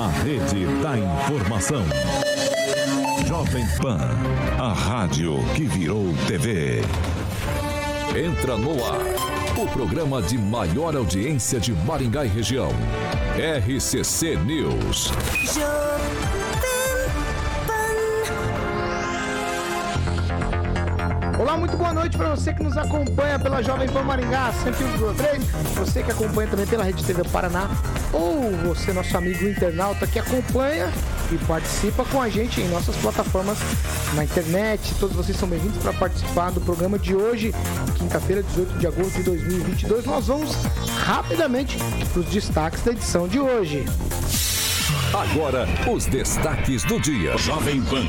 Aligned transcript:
A 0.00 0.08
rede 0.08 0.64
da 0.82 0.96
informação. 0.96 1.82
Jovem 3.26 3.66
Pan. 3.82 3.98
A 4.58 4.72
rádio 4.72 5.34
que 5.54 5.64
virou 5.64 6.06
TV. 6.26 6.80
Entra 8.16 8.56
no 8.56 8.82
ar. 8.82 9.02
O 9.62 9.66
programa 9.66 10.22
de 10.22 10.38
maior 10.38 10.96
audiência 10.96 11.60
de 11.60 11.74
Maringá 11.74 12.24
e 12.24 12.28
região. 12.28 12.70
RCC 13.36 14.36
News. 14.36 15.12
Olá, 21.40 21.56
muito 21.56 21.74
boa 21.74 21.94
noite 21.94 22.18
para 22.18 22.28
você 22.28 22.52
que 22.52 22.62
nos 22.62 22.76
acompanha 22.76 23.38
pela 23.38 23.62
Jovem 23.62 23.88
Pan 23.88 24.02
Maringá 24.02 24.52
101,3, 24.62 25.40
você 25.74 26.02
que 26.02 26.10
acompanha 26.10 26.46
também 26.50 26.66
pela 26.66 26.84
Rede 26.84 27.02
TV 27.02 27.24
Paraná, 27.30 27.66
ou 28.12 28.54
você, 28.58 28.92
nosso 28.92 29.16
amigo 29.16 29.48
internauta 29.48 30.06
que 30.06 30.18
acompanha 30.18 30.92
e 31.32 31.38
participa 31.46 32.04
com 32.04 32.20
a 32.20 32.28
gente 32.28 32.60
em 32.60 32.68
nossas 32.68 32.94
plataformas 32.96 33.56
na 34.14 34.22
internet. 34.22 34.94
Todos 35.00 35.16
vocês 35.16 35.34
são 35.38 35.48
bem-vindos 35.48 35.82
para 35.82 35.94
participar 35.94 36.50
do 36.50 36.60
programa 36.60 36.98
de 36.98 37.16
hoje, 37.16 37.54
quinta-feira, 37.96 38.42
18 38.42 38.78
de 38.78 38.86
agosto 38.86 39.16
de 39.16 39.22
2022. 39.22 40.04
Nós 40.04 40.26
vamos 40.26 40.54
rapidamente 41.06 41.78
para 42.12 42.20
os 42.20 42.26
destaques 42.26 42.82
da 42.82 42.92
edição 42.92 43.26
de 43.26 43.40
hoje. 43.40 43.86
Agora, 45.12 45.66
os 45.92 46.06
destaques 46.06 46.84
do 46.84 47.00
dia. 47.00 47.36
Jovem 47.36 47.82
Pan. 47.82 48.04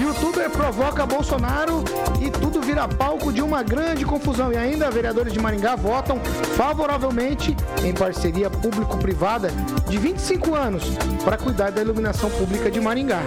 Youtuber 0.00 0.48
provoca 0.48 1.04
Bolsonaro 1.04 1.84
e 2.20 2.30
tudo 2.30 2.62
vira 2.62 2.88
palco 2.88 3.30
de 3.30 3.42
uma 3.42 3.62
grande 3.62 4.02
confusão. 4.04 4.50
E 4.50 4.56
ainda, 4.56 4.90
vereadores 4.90 5.30
de 5.30 5.38
Maringá 5.38 5.76
votam 5.76 6.18
favoravelmente 6.56 7.54
em 7.84 7.92
parceria 7.92 8.48
público-privada 8.48 9.50
de 9.88 9.98
25 9.98 10.54
anos 10.54 10.84
para 11.22 11.36
cuidar 11.36 11.70
da 11.70 11.82
iluminação 11.82 12.30
pública 12.30 12.70
de 12.70 12.80
Maringá. 12.80 13.20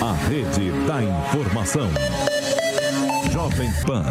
A 0.00 0.12
rede 0.26 0.70
da 0.86 1.02
informação. 1.02 2.29
Jovem 3.40 3.72
Pan, 3.86 4.04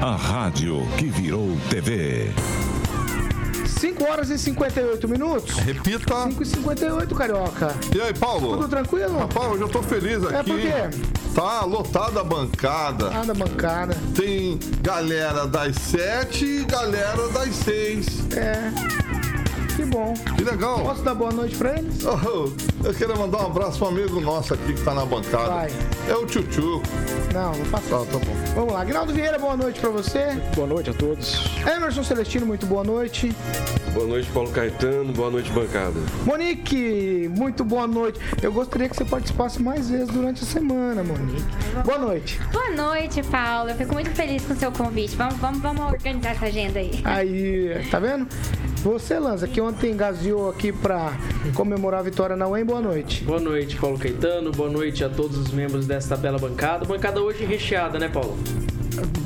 a 0.00 0.14
rádio 0.14 0.86
que 0.96 1.06
virou 1.06 1.48
TV. 1.68 2.32
5 3.66 4.04
horas 4.04 4.30
e 4.30 4.38
58 4.38 5.08
minutos. 5.08 5.56
Repita. 5.56 6.22
5 6.28 6.40
e 6.40 6.46
58, 6.46 7.12
Carioca. 7.12 7.74
E 7.92 8.00
aí, 8.00 8.14
Paulo? 8.14 8.56
Tudo 8.56 8.68
tranquilo? 8.68 9.18
Rapaz, 9.18 9.50
hoje 9.50 9.62
eu 9.62 9.68
tô 9.68 9.82
feliz 9.82 10.22
aqui. 10.22 10.34
É 10.36 10.42
por 10.44 10.60
quê? 10.60 11.00
Tá 11.34 11.64
lotada 11.64 12.20
a 12.20 12.24
bancada. 12.24 13.10
Ah, 13.12 13.24
da 13.24 13.34
bancada. 13.34 13.96
Tem 14.14 14.60
galera 14.80 15.48
das 15.48 15.74
7 15.74 16.44
e 16.44 16.64
galera 16.64 17.28
das 17.30 17.52
6. 17.56 18.06
É. 18.36 18.72
Que 19.74 19.84
bom. 19.86 20.14
Que 20.36 20.44
legal. 20.44 20.84
Posso 20.84 21.02
dar 21.02 21.14
boa 21.14 21.32
noite 21.32 21.56
pra 21.56 21.76
eles? 21.76 22.04
Oh, 22.04 22.52
eu 22.84 22.94
quero 22.94 23.18
mandar 23.18 23.42
um 23.42 23.46
abraço 23.46 23.78
pro 23.78 23.88
amigo 23.88 24.20
nosso 24.20 24.54
aqui 24.54 24.72
que 24.72 24.82
tá 24.82 24.94
na 24.94 25.04
bancada. 25.04 25.48
Vai. 25.48 25.72
É 26.08 26.14
o 26.14 26.24
Tchutchu. 26.24 26.82
Não, 27.34 27.54
não 27.54 27.64
faça 27.66 27.88
Tá, 27.90 27.98
tá 27.98 28.18
bom. 28.18 28.34
Vamos 28.54 28.72
lá. 28.72 28.80
Aguinaldo 28.80 29.12
Vieira, 29.12 29.38
boa 29.38 29.56
noite 29.56 29.78
pra 29.78 29.90
você. 29.90 30.40
Boa 30.54 30.66
noite 30.66 30.88
a 30.88 30.94
todos. 30.94 31.38
Emerson 31.66 32.02
Celestino, 32.02 32.46
muito 32.46 32.64
boa 32.64 32.82
noite. 32.82 33.34
Boa 33.92 34.06
noite, 34.06 34.30
Paulo 34.30 34.50
Caetano. 34.50 35.12
Boa 35.12 35.30
noite, 35.30 35.50
bancada. 35.50 35.98
Monique, 36.24 37.30
muito 37.36 37.62
boa 37.62 37.86
noite. 37.86 38.18
Eu 38.42 38.52
gostaria 38.52 38.88
que 38.88 38.96
você 38.96 39.04
participasse 39.04 39.60
mais 39.60 39.90
vezes 39.90 40.08
durante 40.08 40.44
a 40.44 40.46
semana, 40.46 41.04
Monique. 41.04 41.44
Boa 41.84 41.98
noite. 41.98 42.40
Boa 42.52 42.70
noite, 42.70 43.22
Paulo. 43.24 43.70
Eu 43.70 43.76
fico 43.76 43.92
muito 43.92 44.10
feliz 44.10 44.44
com 44.44 44.54
o 44.54 44.56
seu 44.56 44.72
convite. 44.72 45.14
Vamos, 45.16 45.36
vamos, 45.36 45.60
vamos 45.60 45.92
organizar 45.92 46.30
essa 46.30 46.46
agenda 46.46 46.78
aí. 46.78 47.00
Aí, 47.04 47.86
tá 47.90 47.98
vendo? 47.98 48.26
Você, 48.82 49.18
Lanza, 49.18 49.48
que 49.48 49.60
ontem 49.60 49.96
gaseou 49.96 50.48
aqui 50.50 50.72
pra 50.72 51.12
comemorar 51.54 52.00
a 52.00 52.02
vitória 52.02 52.36
na 52.36 52.46
UEM, 52.46 52.64
boa 52.64 52.80
noite. 52.80 53.24
Boa 53.24 53.40
noite, 53.40 53.76
Paulo 53.76 53.98
Caetano. 53.98 54.52
Boa 54.52 54.70
noite 54.70 55.02
a 55.02 55.08
todos 55.08 55.36
os 55.36 55.50
membros 55.50 55.86
desta 55.98 56.16
bela 56.16 56.38
bancada. 56.38 56.84
Bancada 56.84 57.20
hoje 57.20 57.44
recheada, 57.44 57.98
né, 57.98 58.08
Paulo? 58.08 58.38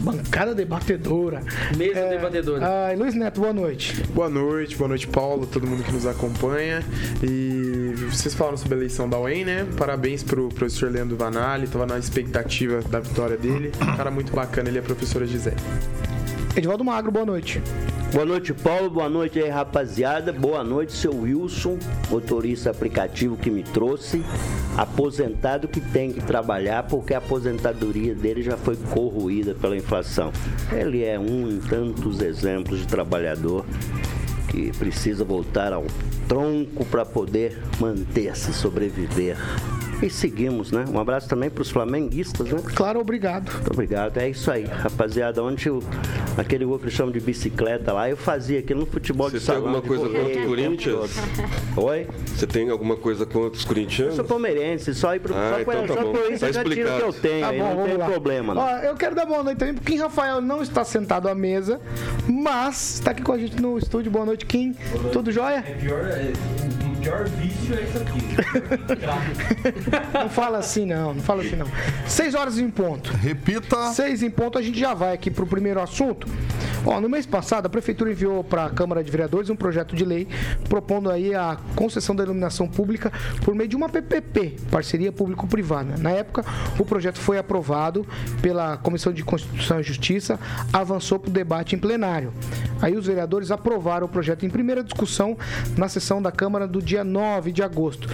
Bancada 0.01 0.55
debatedora. 0.55 1.43
Mesa 1.77 2.09
debatedora. 2.09 2.87
Ai, 2.87 2.97
Luiz 2.97 3.15
Neto, 3.15 3.41
boa 3.41 3.53
noite. 3.53 4.03
Boa 4.15 4.29
noite, 4.29 4.77
boa 4.77 4.89
noite, 4.89 5.07
Paulo, 5.07 5.47
todo 5.47 5.67
mundo 5.67 5.83
que 5.83 5.93
nos 5.93 6.07
acompanha. 6.07 6.83
E 7.23 7.95
vocês 8.11 8.35
falaram 8.35 8.57
sobre 8.57 8.75
a 8.75 8.79
eleição 8.79 9.09
da 9.09 9.19
UEM, 9.19 9.45
né? 9.45 9.67
Parabéns 9.77 10.23
pro 10.23 10.49
professor 10.49 10.91
Leandro 10.91 11.17
Vanali, 11.17 11.67
tava 11.67 11.87
na 11.87 11.99
expectativa 11.99 12.81
da 12.83 13.01
vitória 13.01 13.37
dele. 13.37 13.71
Um 13.81 13.97
cara 13.97 14.11
muito 14.11 14.33
bacana, 14.33 14.69
ele 14.69 14.79
é 14.79 14.81
a 14.81 14.85
professora 14.85 15.27
Gisele. 15.27 15.57
Edivaldo 16.55 16.85
Magro, 16.85 17.11
boa 17.11 17.25
noite. 17.25 17.63
Boa 18.13 18.27
noite, 18.27 18.53
Paulo. 18.53 18.91
Boa 18.91 19.09
noite 19.09 19.41
aí, 19.41 19.49
rapaziada. 19.49 20.35
Boa 20.35 20.63
noite, 20.63 20.93
seu 20.93 21.17
Wilson, 21.17 21.79
motorista 22.11 22.71
aplicativo 22.71 23.39
que 23.39 23.51
me 23.51 23.63
trouxe. 23.63 24.23
Aposentado 24.77 25.67
que 25.67 25.81
tem 25.81 26.13
que 26.13 26.21
trabalhar 26.21 26.83
porque 26.83 27.15
a 27.15 27.19
aposentadoria 27.19 28.15
dele 28.15 28.43
já 28.43 28.59
foi 28.59 28.77
corroída 28.77 29.55
pela 29.55 29.75
inflação. 29.75 30.31
Ele 30.71 31.03
é 31.03 31.19
um 31.19 31.49
em 31.49 31.59
tantos 31.59 32.21
exemplos 32.21 32.81
de 32.81 32.87
trabalhador 32.87 33.65
que 34.49 34.77
precisa 34.77 35.25
voltar 35.25 35.73
ao 35.73 35.87
tronco 36.29 36.85
para 36.85 37.07
poder 37.07 37.59
manter-se, 37.81 38.53
sobreviver. 38.53 39.39
E 40.03 40.11
seguimos, 40.11 40.73
né? 40.73 40.85
Um 40.93 40.99
abraço 40.99 41.29
também 41.29 41.49
para 41.49 41.63
os 41.63 41.71
flamenguistas, 41.71 42.49
né? 42.49 42.61
Claro, 42.75 42.99
obrigado. 43.01 43.53
Muito 43.53 43.73
obrigado. 43.73 44.17
É 44.19 44.29
isso 44.29 44.51
aí, 44.51 44.65
rapaziada. 44.65 45.41
Ontem 45.45 45.69
eu, 45.69 45.81
aquele 46.37 46.65
gol 46.65 46.77
que 46.79 46.87
eles 46.87 46.95
chamam 46.95 47.13
de 47.13 47.21
bicicleta 47.21 47.93
lá, 47.93 48.11
eu 48.11 48.17
fazia 48.17 48.59
aquilo 48.59 48.81
no 48.81 48.87
futebol 48.87 49.31
Você 49.31 49.39
de 49.39 49.47
tem 49.47 49.55
salão. 49.55 49.69
alguma 49.69 49.81
de 49.81 49.87
coisa 49.89 50.05
correr 50.09 50.23
contra 50.25 50.41
o 50.41 50.45
o 50.45 50.49
Corinthians? 50.49 51.11
Oi? 51.77 52.07
Você 52.27 52.47
tem 52.49 52.69
alguma 52.71 52.97
coisa 52.97 53.25
contra 53.25 53.57
os 53.57 53.63
Eu 53.63 53.69
corintianos? 53.69 54.17
sou 54.17 54.25
palmeirense, 54.25 54.93
só, 54.93 55.15
ir 55.15 55.21
pro, 55.21 55.35
Ah, 55.37 55.53
só, 55.55 55.61
então 55.61 55.87
tá 55.87 55.95
só 55.95 56.03
bom. 56.03 56.13
por 56.13 56.33
isso 56.33 56.41
Tá 56.41 56.47
eu 56.49 56.53
já 56.53 56.65
tiro 56.65 56.93
o 56.95 56.97
que 56.97 57.03
eu 57.05 57.13
tenho, 57.13 57.41
Tá 57.41 57.49
aí 57.51 57.59
bom, 57.59 57.65
não 57.69 57.75
vamos 57.77 57.89
tem 57.91 57.97
lá. 57.99 58.07
problema. 58.07 58.55
Não. 58.55 58.63
Ó, 58.63 58.69
eu 58.79 58.95
quero 58.97 59.15
dar 59.15 59.25
boa 59.25 59.45
noite 59.45 59.59
também 59.59 59.75
pro 59.75 59.85
Kim 59.85 59.99
Rafael 59.99 60.41
não 60.41 60.63
está 60.63 60.85
sentado 60.85 61.29
à 61.29 61.35
mesa, 61.35 61.81
mas 62.29 62.95
está 62.95 63.13
aqui 63.13 63.23
com 63.23 63.33
a 63.33 63.39
gente 63.39 63.61
no 63.63 63.79
estúdio. 63.79 64.11
Boa 64.11 64.27
noite, 64.27 64.47
Kim. 64.47 64.75
Tudo 65.13 65.31
jóia? 65.31 65.63
Pior, 65.63 66.01
é, 66.07 66.33
o 66.89 66.92
pior 67.03 67.29
vício 67.29 67.75
é 67.75 67.83
isso 67.83 67.99
aqui. 67.99 68.23
Não 70.15 70.29
fala 70.29 70.59
assim 70.59 70.87
não, 70.87 71.15
não 71.15 71.23
fala 71.23 71.43
assim 71.43 71.57
não. 71.57 71.67
Seis 72.07 72.35
horas 72.35 72.59
em 72.59 72.71
ponto. 72.71 73.13
Repita. 73.13 73.93
Seis 73.93 74.23
em 74.23 74.31
ponto, 74.31 74.59
a 74.59 74.63
gente 74.63 74.79
já 74.79 74.95
vai 74.95 75.13
aqui 75.13 75.31
para 75.31 75.45
o 75.45 75.47
primeiro 75.47 75.81
assunto. 75.81 76.27
Ó, 76.85 77.01
no 77.01 77.09
mês 77.09 77.25
passado, 77.27 77.67
a 77.67 77.69
Prefeitura 77.69 78.11
enviou 78.11 78.43
para 78.43 78.65
a 78.65 78.71
Câmara 78.71 79.05
de 79.05 79.11
Vereadores 79.11 79.49
um 79.49 79.57
projeto 79.57 79.95
de 79.95 80.05
lei 80.05 80.27
propondo 80.69 81.11
aí 81.11 81.35
a 81.35 81.57
concessão 81.77 82.15
da 82.15 82.25
iluminação 82.25 82.67
pública 82.67 83.13
por 83.45 83.55
meio 83.55 83.69
de 83.69 83.77
uma 83.77 83.89
PPP, 83.89 84.57
parceria 84.71 85.13
público-privada. 85.13 85.97
Na 85.97 86.11
época, 86.11 86.45
o 86.79 86.85
projeto 86.85 87.19
foi 87.21 87.39
aprovado 87.39 88.07
pela 88.41 88.77
Comissão 88.77 89.13
de 89.13 89.23
Constituição 89.23 89.81
e 89.81 89.83
Justiça, 89.83 90.41
avançou 90.73 91.19
para 91.19 91.31
o 91.31 91.33
debate 91.33 91.77
em 91.77 91.79
plenário. 91.79 92.33
Aí 92.81 92.97
os 92.97 93.07
vereadores 93.07 93.53
aprovaram 93.53 94.07
o 94.07 94.09
projeto 94.09 94.45
em 94.45 94.51
primeira 94.51 94.83
discussão 94.83 95.37
na 95.77 95.89
sessão 95.89 96.21
da 96.21 96.33
Câmara 96.33 96.67
do 96.67 96.83
dia 96.83 97.05
9 97.05 97.53
de 97.53 97.63
agosto. 97.63 98.09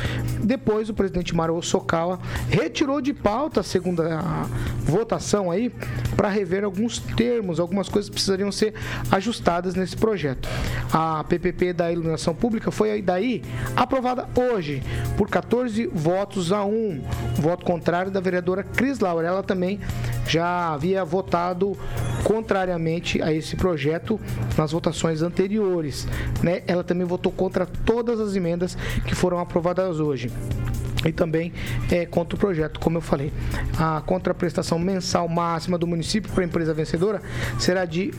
Depois, 0.45 0.91
o 0.91 0.95
presidente 0.95 1.35
Maro 1.35 1.61
Sokawa 1.63 2.19
retirou 2.51 3.01
de 3.01 3.15
pauta 3.15 3.61
a 3.61 3.63
segunda 3.63 4.21
votação 4.85 5.51
aí 5.51 5.73
para 6.17 6.29
rever 6.29 6.65
alguns 6.65 6.99
termos, 6.99 7.59
algumas 7.59 7.89
coisas 7.89 8.11
precisariam 8.11 8.53
ser 8.59 8.75
ajustadas 9.11 9.75
nesse 9.75 9.97
projeto. 9.97 10.49
A 10.93 11.25
PPP 11.25 11.73
da 11.73 11.93
iluminação 11.93 12.35
pública 12.35 12.71
foi 12.71 12.91
aí 12.91 13.03
daí 13.03 13.43
aprovada 13.77 14.29
hoje 14.35 14.83
por 15.17 15.29
14 15.29 15.87
votos 15.87 16.53
a 16.53 16.65
1, 16.65 17.03
voto 17.37 17.65
contrário 17.65 18.11
da 18.11 18.21
vereadora 18.21 18.63
Cris 18.63 18.99
Laura. 18.99 19.27
Ela 19.27 19.43
também 19.43 19.81
já 20.27 20.75
havia 20.75 21.05
votado 21.05 21.77
contrariamente 22.25 23.23
a 23.23 23.33
esse 23.33 23.57
projeto 23.57 24.21
nas 24.57 24.73
votações 24.73 25.23
anteriores, 25.23 26.07
né? 26.43 26.63
Ela 26.67 26.85
também 26.85 27.07
votou 27.07 27.33
contra 27.33 27.65
todas 27.65 28.21
as 28.21 28.35
emendas 28.35 28.77
que 29.07 29.15
foram 29.15 29.39
aprovadas 29.39 30.01
hoje 30.01 30.31
e 31.05 31.13
também 31.13 31.53
é, 31.91 32.07
contra 32.07 32.37
o 32.37 32.39
projeto, 32.39 32.81
como 32.81 32.99
eu 32.99 33.01
falei. 33.01 33.33
A 33.79 34.01
contraprestação 34.01 34.79
mensal 34.79 35.29
máxima 35.29 35.79
do 35.79 35.87
município 35.87 36.31
para 36.33 36.43
a 36.43 36.47
empresa 36.47 36.75
vencedora 36.75 37.23
será 37.59 37.85
de 37.85 38.13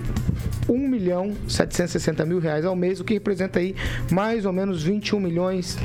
1 0.67 0.87
milhão 0.87 1.35
760 1.47 2.25
mil 2.25 2.39
reais 2.39 2.65
ao 2.65 2.75
mês, 2.75 2.99
o 2.99 3.03
que 3.03 3.13
representa 3.13 3.59
aí 3.59 3.75
mais 4.11 4.45
ou 4.45 4.53
menos 4.53 4.83
21 4.83 5.19
milhões 5.19 5.77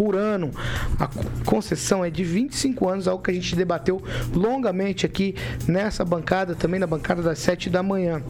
por 0.00 0.16
ano. 0.16 0.50
A 0.98 1.10
concessão 1.44 2.02
é 2.02 2.08
de 2.08 2.24
25 2.24 2.88
anos, 2.88 3.06
algo 3.06 3.22
que 3.22 3.30
a 3.30 3.34
gente 3.34 3.54
debateu 3.54 4.02
longamente 4.34 5.04
aqui 5.04 5.34
nessa 5.68 6.06
bancada, 6.06 6.54
também 6.54 6.80
na 6.80 6.86
bancada 6.86 7.20
das 7.20 7.38
7 7.40 7.68
da 7.68 7.82
manhã. 7.82 8.22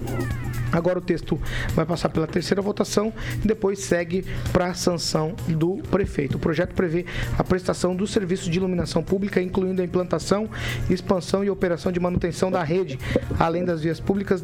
Agora 0.73 1.01
o 1.01 1.03
texto 1.03 1.41
vai 1.75 1.85
passar 1.85 2.09
pela 2.11 2.29
terceira 2.29 2.63
votação 2.63 3.13
e 3.43 3.47
depois 3.47 3.81
segue 3.81 4.25
para 4.53 4.67
a 4.67 4.75
sanção 4.75 5.35
do 5.49 5.79
prefeito. 5.91 6.37
O 6.37 6.39
projeto 6.39 6.75
prevê 6.75 7.07
a 7.37 7.43
prestação 7.43 7.95
dos 7.95 8.13
serviços 8.13 8.49
de 8.49 8.59
iluminação 8.59 9.03
pública, 9.03 9.43
incluindo 9.43 9.83
a 9.83 9.85
implantação, 9.85 10.49
expansão 10.89 11.43
e 11.43 11.51
operação 11.51 11.91
de 11.91 11.99
manutenção 11.99 12.53
da 12.53 12.63
rede, 12.63 13.01
além 13.39 13.65
das 13.65 13.83
vias 13.83 13.99
públicas 13.99 14.43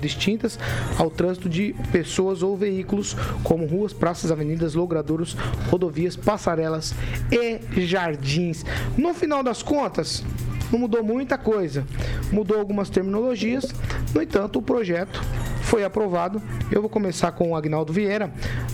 distintas 0.00 0.58
ao 0.96 1.10
trânsito 1.10 1.48
de 1.48 1.74
pessoas 1.90 2.42
ou 2.42 2.56
veículos, 2.56 3.16
como 3.42 3.66
ruas, 3.66 3.92
praças, 3.92 4.30
avenidas, 4.30 4.74
logradouros, 4.74 5.36
rodovias, 5.68 6.16
passarelas 6.16 6.94
e 7.30 7.80
jardins. 7.84 8.64
No 8.96 9.12
final 9.14 9.42
das 9.42 9.62
contas, 9.62 10.24
não 10.72 10.78
mudou 10.78 11.02
muita 11.02 11.36
coisa. 11.36 11.84
Mudou 12.32 12.58
algumas 12.58 12.88
terminologias. 12.88 13.74
No 14.14 14.22
entanto, 14.22 14.60
o 14.60 14.62
projeto 14.62 15.20
foi 15.62 15.84
aprovado. 15.84 16.40
Eu 16.70 16.80
vou 16.80 16.88
começar 16.88 17.32
com 17.32 17.50
o 17.50 17.56
Agnaldo 17.56 17.92
Vieira. 17.92 18.32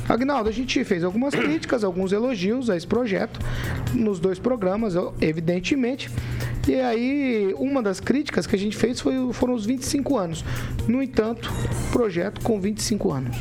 Agnaldo, 0.09 0.49
a 0.49 0.53
gente 0.53 0.83
fez 0.85 1.03
algumas 1.03 1.33
críticas, 1.37 1.85
alguns 1.85 2.13
elogios 2.13 2.69
a 2.69 2.77
esse 2.77 2.87
projeto 2.87 3.41
nos 3.95 4.21
dois 4.21 4.39
programas, 4.39 4.95
evidentemente. 5.21 6.11
E 6.69 6.75
aí, 6.75 7.55
uma 7.59 7.83
das 7.83 8.01
críticas 8.01 8.47
que 8.47 8.57
a 8.57 8.59
gente 8.59 8.77
fez 8.77 9.01
foi, 9.01 9.33
foram 9.33 9.55
os 9.55 9.65
25 9.65 10.19
anos. 10.19 10.45
No 10.87 11.03
entanto, 11.03 11.51
projeto 11.93 12.41
com 12.43 12.61
25 12.61 13.13
anos. 13.13 13.37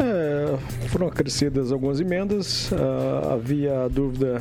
É, 0.00 0.56
foram 0.88 1.08
acrescidas 1.08 1.72
algumas 1.72 2.00
emendas, 2.00 2.70
uh, 2.70 3.32
havia 3.32 3.88
dúvida 3.88 4.40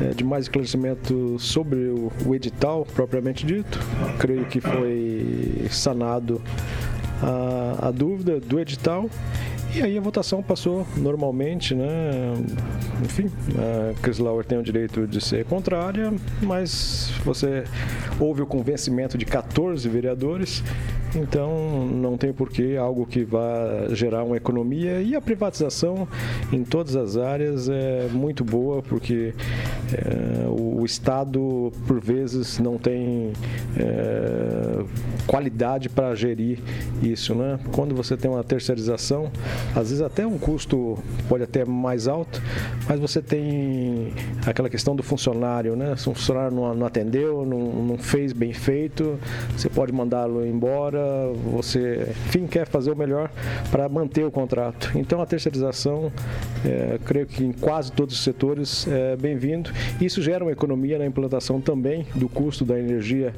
uh, 0.00 0.14
de 0.14 0.22
mais 0.22 0.44
esclarecimento 0.44 1.36
sobre 1.40 1.88
o, 1.88 2.12
o, 2.24 2.34
edital 2.34 2.86
propriamente 2.94 3.44
dito. 3.44 3.80
Creio 4.18 4.44
que 4.44 4.60
foi 4.60 5.66
sanado 5.70 6.40
a, 7.20 7.88
a 7.88 7.90
dúvida 7.90 8.38
do 8.38 8.60
edital. 8.60 9.10
E 9.74 9.80
aí 9.80 9.96
a 9.96 10.00
votação 10.02 10.42
passou 10.42 10.86
normalmente, 10.98 11.74
né? 11.74 12.34
Enfim, 13.02 13.30
a 13.56 13.98
Chris 14.02 14.18
Lauer 14.18 14.44
tem 14.44 14.58
o 14.58 14.62
direito 14.62 15.06
de 15.06 15.18
ser 15.18 15.46
contrária, 15.46 16.12
mas 16.42 17.10
você 17.24 17.64
houve 18.20 18.42
o 18.42 18.46
convencimento 18.46 19.16
de 19.16 19.24
14 19.24 19.88
vereadores 19.88 20.62
então, 21.14 21.86
não 21.86 22.16
tem 22.16 22.32
porquê 22.32 22.76
algo 22.78 23.04
que 23.04 23.22
vá 23.22 23.86
gerar 23.90 24.24
uma 24.24 24.36
economia. 24.36 25.02
E 25.02 25.14
a 25.14 25.20
privatização 25.20 26.08
em 26.50 26.64
todas 26.64 26.96
as 26.96 27.16
áreas 27.16 27.68
é 27.68 28.08
muito 28.10 28.42
boa, 28.42 28.82
porque 28.82 29.34
é, 29.92 30.48
o, 30.48 30.82
Estado, 30.84 31.72
por 31.86 32.00
vezes, 32.00 32.58
não 32.58 32.78
tem 32.78 33.32
é, 33.76 34.84
qualidade 35.26 35.88
para 35.88 36.14
gerir 36.14 36.58
isso. 37.02 37.34
Né? 37.34 37.58
Quando 37.72 37.94
você 37.94 38.16
tem 38.16 38.30
uma 38.30 38.42
terceirização, 38.42 39.30
às 39.76 39.90
vezes 39.90 40.00
até 40.00 40.26
um 40.26 40.38
custo 40.38 40.98
pode 41.28 41.44
até 41.44 41.64
mais 41.64 42.08
alto, 42.08 42.42
mas 42.88 42.98
você 42.98 43.20
tem 43.20 44.12
aquela 44.46 44.70
questão 44.70 44.96
do 44.96 45.02
funcionário. 45.02 45.76
Né? 45.76 45.94
Se 45.96 46.08
um 46.08 46.14
funcionário 46.14 46.56
não, 46.56 46.74
não 46.74 46.86
atendeu, 46.86 47.44
não, 47.44 47.58
não 47.58 47.98
fez 47.98 48.32
bem 48.32 48.52
feito, 48.52 49.18
você 49.56 49.68
pode 49.68 49.92
mandá-lo 49.92 50.44
embora 50.44 51.01
você, 51.50 52.08
enfim, 52.26 52.46
quer 52.46 52.66
fazer 52.66 52.90
o 52.90 52.96
melhor 52.96 53.30
para 53.70 53.88
manter 53.88 54.24
o 54.24 54.30
contrato. 54.30 54.90
Então 54.94 55.20
a 55.20 55.26
terceirização, 55.26 56.12
é, 56.64 56.98
creio 57.04 57.26
que 57.26 57.44
em 57.44 57.52
quase 57.52 57.90
todos 57.92 58.14
os 58.14 58.22
setores 58.22 58.86
é 58.88 59.16
bem-vindo. 59.16 59.70
Isso 60.00 60.22
gera 60.22 60.44
uma 60.44 60.52
economia 60.52 60.98
na 60.98 61.06
implantação 61.06 61.60
também 61.60 62.06
do 62.14 62.28
custo 62.28 62.64
da 62.64 62.78
energia 62.78 63.32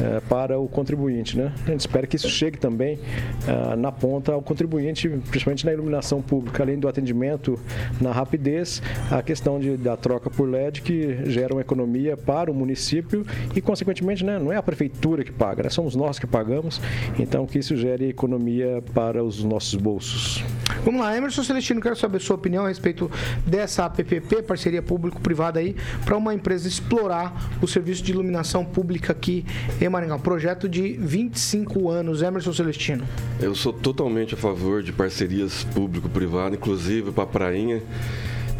é, 0.00 0.20
para 0.20 0.58
o 0.58 0.68
contribuinte. 0.68 1.36
Né? 1.36 1.52
A 1.66 1.70
gente 1.70 1.80
espera 1.80 2.06
que 2.06 2.16
isso 2.16 2.28
chegue 2.28 2.58
também 2.58 2.98
é, 3.46 3.76
na 3.76 3.92
ponta 3.92 4.32
ao 4.32 4.42
contribuinte, 4.42 5.08
principalmente 5.08 5.64
na 5.64 5.72
iluminação 5.72 6.20
pública, 6.20 6.62
além 6.62 6.78
do 6.78 6.88
atendimento 6.88 7.58
na 8.00 8.12
rapidez, 8.12 8.82
a 9.10 9.22
questão 9.22 9.58
de, 9.58 9.76
da 9.76 9.96
troca 9.96 10.30
por 10.30 10.48
LED 10.48 10.82
que 10.82 11.30
gera 11.30 11.54
uma 11.54 11.60
economia 11.60 12.16
para 12.16 12.50
o 12.50 12.54
município 12.54 13.24
e, 13.54 13.60
consequentemente, 13.60 14.24
né, 14.24 14.38
não 14.38 14.52
é 14.52 14.56
a 14.56 14.62
prefeitura 14.62 15.24
que 15.24 15.32
paga, 15.32 15.62
né, 15.62 15.68
somos 15.68 15.94
nós 15.94 16.18
que 16.18 16.26
pagamos 16.26 16.80
então, 17.18 17.46
que 17.46 17.58
isso 17.58 17.76
gere 17.76 18.08
economia 18.08 18.82
para 18.94 19.22
os 19.22 19.42
nossos 19.42 19.74
bolsos. 19.74 20.44
Vamos 20.84 21.00
lá, 21.00 21.16
Emerson 21.16 21.42
Celestino, 21.42 21.80
quero 21.80 21.96
saber 21.96 22.20
sua 22.20 22.36
opinião 22.36 22.64
a 22.64 22.68
respeito 22.68 23.10
dessa 23.44 23.88
PPP, 23.88 24.42
parceria 24.42 24.82
público-privada 24.82 25.58
aí, 25.58 25.74
para 26.04 26.16
uma 26.16 26.32
empresa 26.32 26.68
explorar 26.68 27.50
o 27.60 27.66
serviço 27.66 28.02
de 28.02 28.12
iluminação 28.12 28.64
pública 28.64 29.12
aqui 29.12 29.44
em 29.80 29.88
Maringá. 29.88 30.16
Um 30.16 30.20
projeto 30.20 30.68
de 30.68 30.92
25 30.92 31.90
anos. 31.90 32.22
Emerson 32.22 32.52
Celestino. 32.52 33.04
Eu 33.40 33.54
sou 33.54 33.72
totalmente 33.72 34.34
a 34.34 34.36
favor 34.36 34.82
de 34.82 34.92
parcerias 34.92 35.64
público-privada, 35.74 36.54
inclusive 36.54 37.10
para 37.10 37.24
a 37.24 37.26
Prainha. 37.26 37.82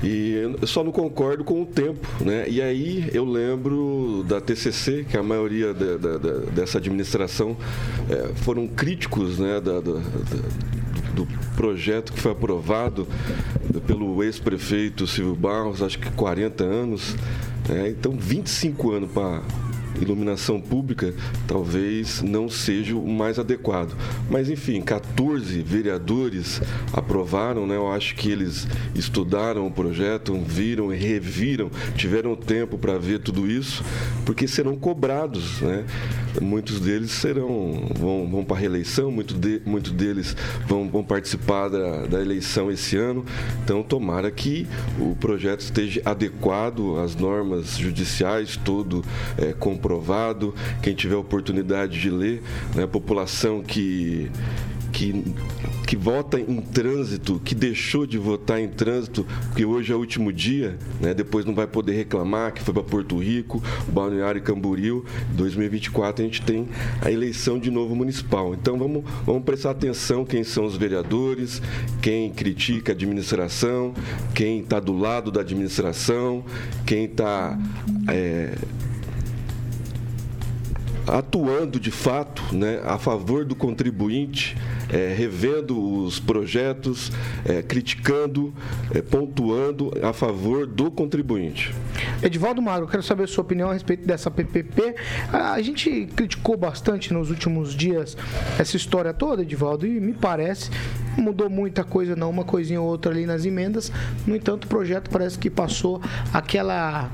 E 0.02 0.32
eu 0.60 0.66
só 0.66 0.84
não 0.84 0.92
concordo 0.92 1.42
com 1.42 1.62
o 1.62 1.66
tempo, 1.66 2.06
né? 2.22 2.46
E 2.48 2.60
aí 2.60 3.08
eu 3.12 3.24
lembro 3.24 4.24
da 4.28 4.40
TCC, 4.40 5.04
que 5.08 5.16
a 5.16 5.22
maioria 5.22 5.72
da, 5.72 5.96
da, 5.96 6.18
da, 6.18 6.32
dessa 6.50 6.78
administração 6.78 7.56
é, 8.10 8.34
foram 8.36 8.66
críticos, 8.66 9.38
né? 9.38 9.60
Do 9.60 11.26
projeto 11.56 12.12
que 12.12 12.20
foi 12.20 12.32
aprovado 12.32 13.08
pelo 13.86 14.22
ex-prefeito 14.22 15.06
Silvio 15.06 15.34
Barros, 15.34 15.82
acho 15.82 15.98
que 15.98 16.10
40 16.10 16.62
anos. 16.62 17.16
Né? 17.68 17.88
Então, 17.88 18.12
25 18.12 18.92
anos 18.92 19.10
para 19.10 19.42
iluminação 20.00 20.60
pública 20.60 21.14
talvez 21.46 22.22
não 22.22 22.48
seja 22.48 22.96
o 22.96 23.08
mais 23.08 23.38
adequado. 23.38 23.96
Mas, 24.30 24.48
enfim, 24.48 24.80
14 24.80 25.62
vereadores 25.62 26.60
aprovaram, 26.92 27.66
né? 27.66 27.76
Eu 27.76 27.90
acho 27.90 28.14
que 28.14 28.30
eles 28.30 28.66
estudaram 28.94 29.66
o 29.66 29.70
projeto, 29.70 30.34
viram 30.40 30.92
e 30.92 30.96
reviram, 30.96 31.70
tiveram 31.94 32.34
tempo 32.34 32.78
para 32.78 32.98
ver 32.98 33.20
tudo 33.20 33.50
isso, 33.50 33.84
porque 34.24 34.46
serão 34.46 34.76
cobrados, 34.76 35.60
né? 35.60 35.84
Muitos 36.40 36.80
deles 36.80 37.10
serão, 37.12 37.88
vão, 37.94 38.28
vão 38.30 38.44
para 38.44 38.56
a 38.56 38.60
reeleição, 38.60 39.10
muitos 39.10 39.36
de, 39.36 39.62
muito 39.64 39.90
deles 39.90 40.36
vão, 40.66 40.88
vão 40.88 41.02
participar 41.02 41.68
da, 41.68 42.06
da 42.06 42.20
eleição 42.20 42.70
esse 42.70 42.96
ano. 42.96 43.24
Então, 43.64 43.82
tomara 43.82 44.30
que 44.30 44.66
o 44.98 45.16
projeto 45.16 45.60
esteja 45.60 46.02
adequado 46.04 46.98
às 46.98 47.14
normas 47.14 47.76
judiciais, 47.78 48.56
todo 48.56 49.04
é, 49.38 49.52
comprovado. 49.86 50.52
Quem 50.82 50.94
tiver 50.94 51.16
oportunidade 51.16 52.00
de 52.00 52.10
ler, 52.10 52.42
né, 52.74 52.82
a 52.82 52.88
população 52.88 53.62
que 53.62 54.30
que, 54.96 55.22
que 55.86 55.94
vota 55.94 56.40
em 56.40 56.58
trânsito, 56.58 57.38
que 57.44 57.54
deixou 57.54 58.06
de 58.06 58.16
votar 58.16 58.58
em 58.58 58.66
trânsito, 58.66 59.26
porque 59.48 59.62
hoje 59.62 59.92
é 59.92 59.94
o 59.94 59.98
último 59.98 60.32
dia, 60.32 60.78
né? 61.02 61.12
depois 61.12 61.44
não 61.44 61.54
vai 61.54 61.66
poder 61.66 61.92
reclamar 61.92 62.54
que 62.54 62.62
foi 62.62 62.72
para 62.72 62.82
Porto 62.82 63.18
Rico, 63.18 63.62
Balneário 63.86 64.40
Camboriú. 64.40 65.04
2024 65.34 66.22
a 66.22 66.26
gente 66.26 66.40
tem 66.40 66.66
a 67.02 67.10
eleição 67.12 67.58
de 67.58 67.70
novo 67.70 67.94
municipal. 67.94 68.54
Então 68.54 68.78
vamos, 68.78 69.04
vamos 69.26 69.44
prestar 69.44 69.72
atenção 69.72 70.24
quem 70.24 70.42
são 70.42 70.64
os 70.64 70.78
vereadores, 70.78 71.60
quem 72.00 72.30
critica 72.30 72.92
a 72.92 72.94
administração, 72.94 73.92
quem 74.34 74.60
está 74.60 74.80
do 74.80 74.96
lado 74.96 75.30
da 75.30 75.42
administração, 75.42 76.42
quem 76.86 77.04
está. 77.04 77.58
É, 78.08 78.54
atuando 81.06 81.78
de 81.78 81.90
fato 81.90 82.42
né, 82.54 82.80
a 82.84 82.98
favor 82.98 83.44
do 83.44 83.54
contribuinte, 83.54 84.56
é, 84.90 85.14
revendo 85.16 86.04
os 86.04 86.18
projetos, 86.18 87.12
é, 87.44 87.62
criticando, 87.62 88.52
é, 88.94 89.00
pontuando 89.00 89.92
a 90.02 90.12
favor 90.12 90.66
do 90.66 90.90
contribuinte. 90.90 91.74
Edivaldo 92.22 92.60
Magro, 92.60 92.86
quero 92.86 93.02
saber 93.02 93.24
a 93.24 93.26
sua 93.26 93.42
opinião 93.42 93.70
a 93.70 93.72
respeito 93.72 94.06
dessa 94.06 94.30
PPP. 94.30 94.94
A 95.32 95.60
gente 95.62 96.06
criticou 96.14 96.56
bastante 96.56 97.12
nos 97.12 97.30
últimos 97.30 97.74
dias 97.74 98.16
essa 98.58 98.76
história 98.76 99.12
toda, 99.12 99.42
Edivaldo, 99.42 99.86
e 99.86 100.00
me 100.00 100.12
parece 100.12 100.70
mudou 101.16 101.48
muita 101.48 101.82
coisa, 101.82 102.14
não, 102.14 102.30
uma 102.30 102.44
coisinha 102.44 102.80
ou 102.80 102.86
outra 102.86 103.10
ali 103.10 103.26
nas 103.26 103.44
emendas. 103.44 103.90
No 104.26 104.36
entanto, 104.36 104.64
o 104.64 104.68
projeto 104.68 105.10
parece 105.10 105.38
que 105.38 105.50
passou 105.50 106.00
aquela 106.32 107.10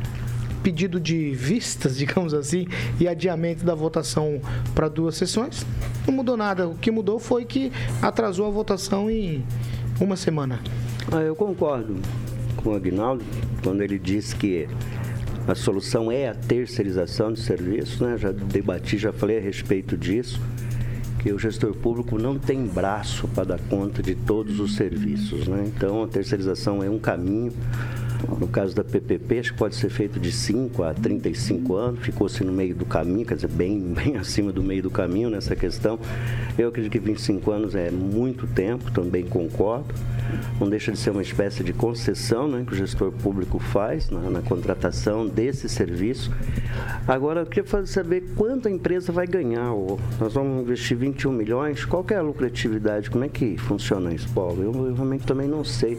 pedido 0.62 1.00
de 1.00 1.32
vistas, 1.32 1.96
digamos 1.98 2.34
assim, 2.34 2.66
e 3.00 3.08
adiamento 3.08 3.64
da 3.64 3.74
votação 3.74 4.40
para 4.74 4.88
duas 4.88 5.16
sessões. 5.16 5.66
Não 6.06 6.14
mudou 6.14 6.36
nada. 6.36 6.68
O 6.68 6.74
que 6.74 6.90
mudou 6.90 7.18
foi 7.18 7.44
que 7.44 7.72
atrasou 8.00 8.46
a 8.46 8.50
votação 8.50 9.10
em 9.10 9.44
uma 10.00 10.16
semana. 10.16 10.60
Ah, 11.10 11.20
eu 11.20 11.34
concordo 11.34 11.96
com 12.56 12.70
o 12.70 12.74
Agnaldo 12.74 13.24
quando 13.62 13.82
ele 13.82 13.98
diz 13.98 14.32
que 14.32 14.68
a 15.46 15.54
solução 15.54 16.10
é 16.10 16.28
a 16.28 16.34
terceirização 16.34 17.32
de 17.32 17.40
serviços, 17.40 18.00
né? 18.00 18.16
Já 18.16 18.30
debati, 18.30 18.96
já 18.96 19.12
falei 19.12 19.38
a 19.38 19.40
respeito 19.40 19.96
disso, 19.96 20.40
porque 21.14 21.32
o 21.32 21.38
gestor 21.38 21.74
público 21.74 22.18
não 22.18 22.38
tem 22.38 22.64
braço 22.64 23.26
para 23.28 23.44
dar 23.44 23.60
conta 23.68 24.02
de 24.02 24.14
todos 24.14 24.60
os 24.60 24.76
serviços. 24.76 25.48
Né? 25.48 25.64
Então, 25.66 26.04
a 26.04 26.08
terceirização 26.08 26.82
é 26.82 26.88
um 26.88 26.98
caminho. 26.98 27.52
No 28.38 28.46
caso 28.48 28.74
da 28.74 28.84
PPP, 28.84 29.38
acho 29.38 29.52
que 29.52 29.58
pode 29.58 29.74
ser 29.74 29.90
feito 29.90 30.18
de 30.18 30.32
5 30.32 30.82
a 30.82 30.94
35 30.94 31.74
anos, 31.74 32.00
ficou-se 32.00 32.42
no 32.44 32.52
meio 32.52 32.74
do 32.74 32.84
caminho, 32.84 33.26
quer 33.26 33.34
dizer, 33.34 33.48
bem, 33.48 33.78
bem 33.92 34.16
acima 34.16 34.52
do 34.52 34.62
meio 34.62 34.82
do 34.82 34.90
caminho 34.90 35.30
nessa 35.30 35.56
questão. 35.56 35.98
Eu 36.56 36.68
acredito 36.68 36.92
que 36.92 36.98
25 36.98 37.50
anos 37.50 37.74
é 37.74 37.90
muito 37.90 38.46
tempo, 38.46 38.90
também 38.90 39.24
concordo. 39.24 39.94
Não 40.60 40.68
deixa 40.68 40.92
de 40.92 40.98
ser 40.98 41.10
uma 41.10 41.22
espécie 41.22 41.62
de 41.62 41.72
concessão 41.72 42.48
né, 42.48 42.64
que 42.66 42.72
o 42.72 42.76
gestor 42.76 43.12
público 43.12 43.58
faz 43.58 44.08
na, 44.10 44.20
na 44.30 44.42
contratação 44.42 45.26
desse 45.26 45.68
serviço. 45.68 46.30
Agora, 47.06 47.40
eu 47.40 47.46
queria 47.46 47.64
fazer 47.64 47.86
saber 47.86 48.22
quanto 48.36 48.68
a 48.68 48.70
empresa 48.70 49.12
vai 49.12 49.26
ganhar. 49.26 49.72
Ô, 49.72 49.98
Nós 50.18 50.34
vamos 50.34 50.62
investir 50.62 50.96
21 50.96 51.32
milhões, 51.32 51.84
qual 51.84 52.04
é 52.10 52.14
a 52.14 52.22
lucratividade? 52.22 53.10
Como 53.10 53.24
é 53.24 53.28
que 53.28 53.56
funciona 53.56 54.12
isso, 54.12 54.28
Paulo? 54.34 54.62
Eu, 54.62 54.86
eu 54.86 54.94
realmente 54.94 55.26
também 55.26 55.48
não 55.48 55.64
sei. 55.64 55.98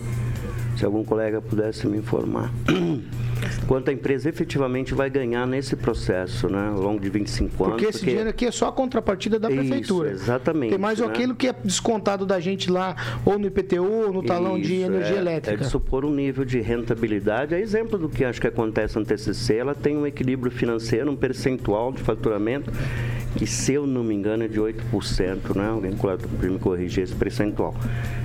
Se 0.84 0.88
algum 0.88 1.06
colega 1.06 1.40
pudesse 1.40 1.88
me 1.88 1.98
informar. 1.98 2.52
Quanto 3.68 3.90
a 3.90 3.94
empresa 3.94 4.30
efetivamente 4.30 4.94
vai 4.94 5.10
ganhar 5.10 5.46
nesse 5.48 5.76
processo, 5.76 6.48
né? 6.48 6.70
Ao 6.70 6.82
longo 6.82 7.00
de 7.00 7.10
25 7.10 7.64
anos. 7.64 7.76
Porque 7.76 7.90
esse 7.90 8.06
dinheiro 8.06 8.30
aqui 8.30 8.46
é 8.46 8.52
só 8.52 8.68
a 8.68 8.72
contrapartida 8.72 9.40
da 9.40 9.50
Isso, 9.50 9.60
prefeitura. 9.60 10.12
exatamente, 10.12 10.72
Tem 10.72 10.80
mais 10.80 11.00
né? 11.00 11.06
aquilo 11.06 11.36
que 11.36 11.48
é 11.48 11.54
descontado 11.54 12.26
da 12.26 12.40
gente 12.40 12.70
lá, 12.70 12.96
ou 13.26 13.38
no 13.38 13.48
IPTU, 13.48 13.84
ou 13.84 14.14
no 14.14 14.24
talão 14.24 14.60
de 14.60 14.76
Isso, 14.76 14.86
energia 14.86 15.16
é, 15.16 15.20
elétrica. 15.20 15.64
É 15.64 15.66
de 15.66 15.70
supor 15.70 16.06
um 16.06 16.14
nível 16.14 16.46
de 16.46 16.60
rentabilidade. 16.60 17.54
É 17.54 17.60
exemplo 17.60 17.98
do 17.98 18.10
que 18.10 18.24
acho 18.24 18.40
que 18.40 18.48
acontece 18.48 18.98
no 18.98 19.06
TCC. 19.06 19.56
Ela 19.56 19.76
tem 19.76 19.98
um 19.98 20.06
equilíbrio 20.06 20.52
financeiro, 20.52 21.10
um 21.12 21.16
percentual 21.16 21.92
de 21.92 22.02
faturamento 22.02 22.72
que, 23.38 23.48
se 23.48 23.74
eu 23.74 23.88
não 23.88 24.04
me 24.04 24.14
engano, 24.14 24.44
é 24.44 24.48
de 24.48 24.60
8%, 24.60 25.56
né? 25.56 25.70
Alguém 25.70 25.94
pode 25.94 26.28
me 26.28 26.60
corrigir 26.60 27.04
esse 27.04 27.16
percentual. 27.16 27.74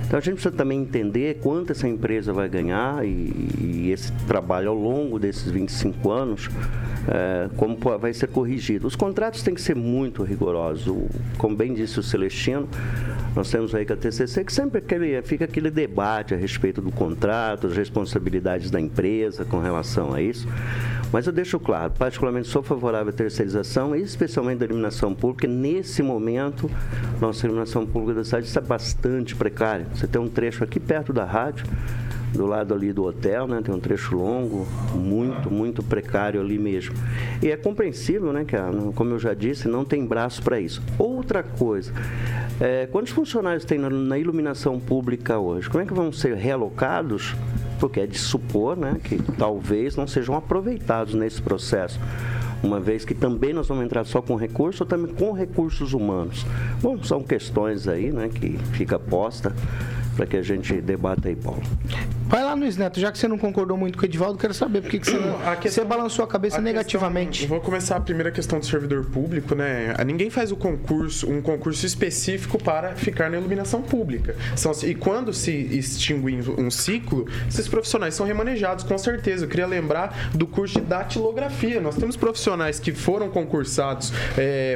Então 0.05 0.17
a 0.17 0.21
gente 0.21 0.35
precisa 0.35 0.55
também 0.55 0.81
entender 0.81 1.39
quanto 1.41 1.71
essa 1.71 1.87
empresa 1.87 2.33
vai 2.33 2.49
ganhar 2.49 3.05
e, 3.05 3.31
e 3.59 3.91
esse 3.91 4.11
trabalho 4.27 4.69
ao 4.69 4.75
longo 4.75 5.08
desses 5.17 5.49
25 5.49 6.11
anos, 6.11 6.49
é, 7.07 7.49
como 7.55 7.77
vai 7.97 8.13
ser 8.13 8.27
corrigido. 8.27 8.85
Os 8.85 8.95
contratos 8.95 9.41
têm 9.41 9.53
que 9.53 9.61
ser 9.61 9.75
muito 9.75 10.21
rigorosos. 10.23 11.07
Como 11.37 11.55
bem 11.55 11.73
disse 11.73 11.99
o 11.99 12.03
Celestino, 12.03 12.67
nós 13.35 13.49
temos 13.49 13.73
aí 13.73 13.85
com 13.85 13.93
a 13.93 13.95
TCC 13.95 14.43
que 14.43 14.51
sempre 14.51 14.79
aquele, 14.79 15.21
fica 15.21 15.45
aquele 15.45 15.71
debate 15.71 16.33
a 16.33 16.37
respeito 16.37 16.81
do 16.81 16.91
contrato, 16.91 17.67
as 17.67 17.75
responsabilidades 17.75 18.69
da 18.69 18.79
empresa 18.79 19.45
com 19.45 19.59
relação 19.59 20.13
a 20.13 20.21
isso. 20.21 20.47
Mas 21.11 21.25
eu 21.25 21.33
deixo 21.33 21.59
claro, 21.59 21.91
particularmente 21.97 22.47
sou 22.47 22.61
favorável 22.61 23.09
à 23.09 23.11
terceirização, 23.11 23.95
especialmente 23.95 24.59
da 24.59 24.65
iluminação 24.65 25.13
pública. 25.13 25.47
Nesse 25.47 26.03
momento, 26.03 26.69
nossa 27.19 27.47
iluminação 27.47 27.85
pública 27.85 28.15
da 28.15 28.23
cidade 28.23 28.45
está 28.45 28.61
bastante 28.61 29.35
precária. 29.35 29.87
Você 29.95 30.05
tem 30.05 30.21
um 30.21 30.27
trecho 30.27 30.63
aqui 30.63 30.79
perto 30.79 31.11
da 31.11 31.25
rádio, 31.25 31.65
do 32.33 32.45
lado 32.45 32.73
ali 32.73 32.93
do 32.93 33.03
hotel, 33.05 33.47
né? 33.47 33.61
Tem 33.63 33.73
um 33.73 33.79
trecho 33.79 34.15
longo, 34.15 34.67
muito, 34.93 35.51
muito 35.51 35.81
precário 35.83 36.39
ali 36.39 36.57
mesmo. 36.59 36.95
E 37.41 37.49
é 37.49 37.57
compreensível, 37.57 38.31
né, 38.31 38.45
que, 38.45 38.55
a- 38.55 38.69
como 38.95 39.11
eu 39.11 39.19
já 39.19 39.33
disse, 39.33 39.67
não 39.67 39.83
tem 39.83 40.05
braço 40.05 40.41
para 40.43 40.59
isso. 40.59 40.81
Outra 40.97 41.41
coisa, 41.43 41.91
é, 42.59 42.85
quantos 42.87 43.11
funcionários 43.11 43.65
tem 43.65 43.77
na, 43.77 43.89
na 43.89 44.17
iluminação 44.17 44.79
pública 44.79 45.39
hoje? 45.39 45.69
Como 45.69 45.83
é 45.83 45.87
que 45.87 45.93
vão 45.93 46.11
ser 46.11 46.35
realocados? 46.35 47.35
Porque 47.79 48.01
é 48.01 48.05
de 48.07 48.17
supor, 48.17 48.75
né, 48.77 48.97
que 49.03 49.17
talvez 49.37 49.95
não 49.95 50.05
sejam 50.05 50.35
aproveitados 50.35 51.13
nesse 51.13 51.41
processo 51.41 51.99
uma 52.61 52.77
vez 52.77 53.05
que 53.05 53.13
também 53.13 53.53
nós 53.53 53.69
vamos 53.69 53.85
entrar 53.85 54.03
só 54.03 54.21
com 54.21 54.35
recurso 54.35 54.83
ou 54.83 54.87
também 54.87 55.13
com 55.15 55.31
recursos 55.31 55.93
humanos. 55.93 56.45
Bom, 56.81 57.01
são 57.01 57.23
questões 57.23 57.87
aí, 57.87 58.11
né, 58.11 58.27
que 58.27 58.57
fica 58.73 58.99
posta 58.99 59.55
para 60.17 60.25
que 60.25 60.35
a 60.35 60.41
gente 60.41 60.81
debata 60.81 61.29
aí, 61.29 61.37
Paulo. 61.37 61.61
Vai 62.29 62.43
lá, 62.43 62.53
Luiz 62.53 62.77
Neto, 62.77 62.99
já 62.99 63.11
que 63.11 63.17
você 63.17 63.27
não 63.27 63.39
concordou 63.39 63.75
muito 63.75 63.97
com 63.97 64.03
o 64.03 64.05
Edivaldo, 64.05 64.37
quero 64.37 64.53
saber 64.53 64.81
por 64.81 64.91
que, 64.91 64.99
você, 65.03 65.13
questão- 65.13 65.59
você 65.61 65.83
balançou 65.83 66.23
a 66.23 66.27
cabeça 66.27 66.59
A 66.59 66.61
negativamente. 66.61 67.39
questão- 67.39 67.47
vou 67.49 67.59
começar 67.59 67.95
a 67.95 67.99
primeira 67.99 68.29
questão 68.29 68.59
do 68.59 68.65
servidor 68.67 69.03
público, 69.05 69.55
né? 69.55 69.95
Ninguém 70.05 70.29
faz 70.29 70.51
o 70.51 70.55
concurso, 70.55 71.27
um 71.27 71.41
concurso 71.41 71.83
específico 71.87 72.61
para 72.63 72.91
ficar 72.93 73.31
na 73.31 73.37
iluminação 73.37 73.81
pública. 73.81 74.35
São, 74.55 74.71
e 74.83 74.93
quando 74.93 75.33
se 75.33 75.51
extingue 75.51 76.39
um 76.55 76.69
ciclo, 76.69 77.25
esses 77.47 77.67
profissionais 77.67 78.13
são 78.13 78.27
remanejados, 78.27 78.83
com 78.83 78.97
certeza. 78.99 79.45
Eu 79.45 79.49
queria 79.49 79.65
lembrar 79.65 80.29
do 80.35 80.45
curso 80.45 80.79
de 80.79 80.85
datilografia. 80.85 81.81
Nós 81.81 81.95
temos 81.95 82.15
profissionais 82.15 82.79
que 82.79 82.91
foram 82.93 83.29
concursados 83.29 84.13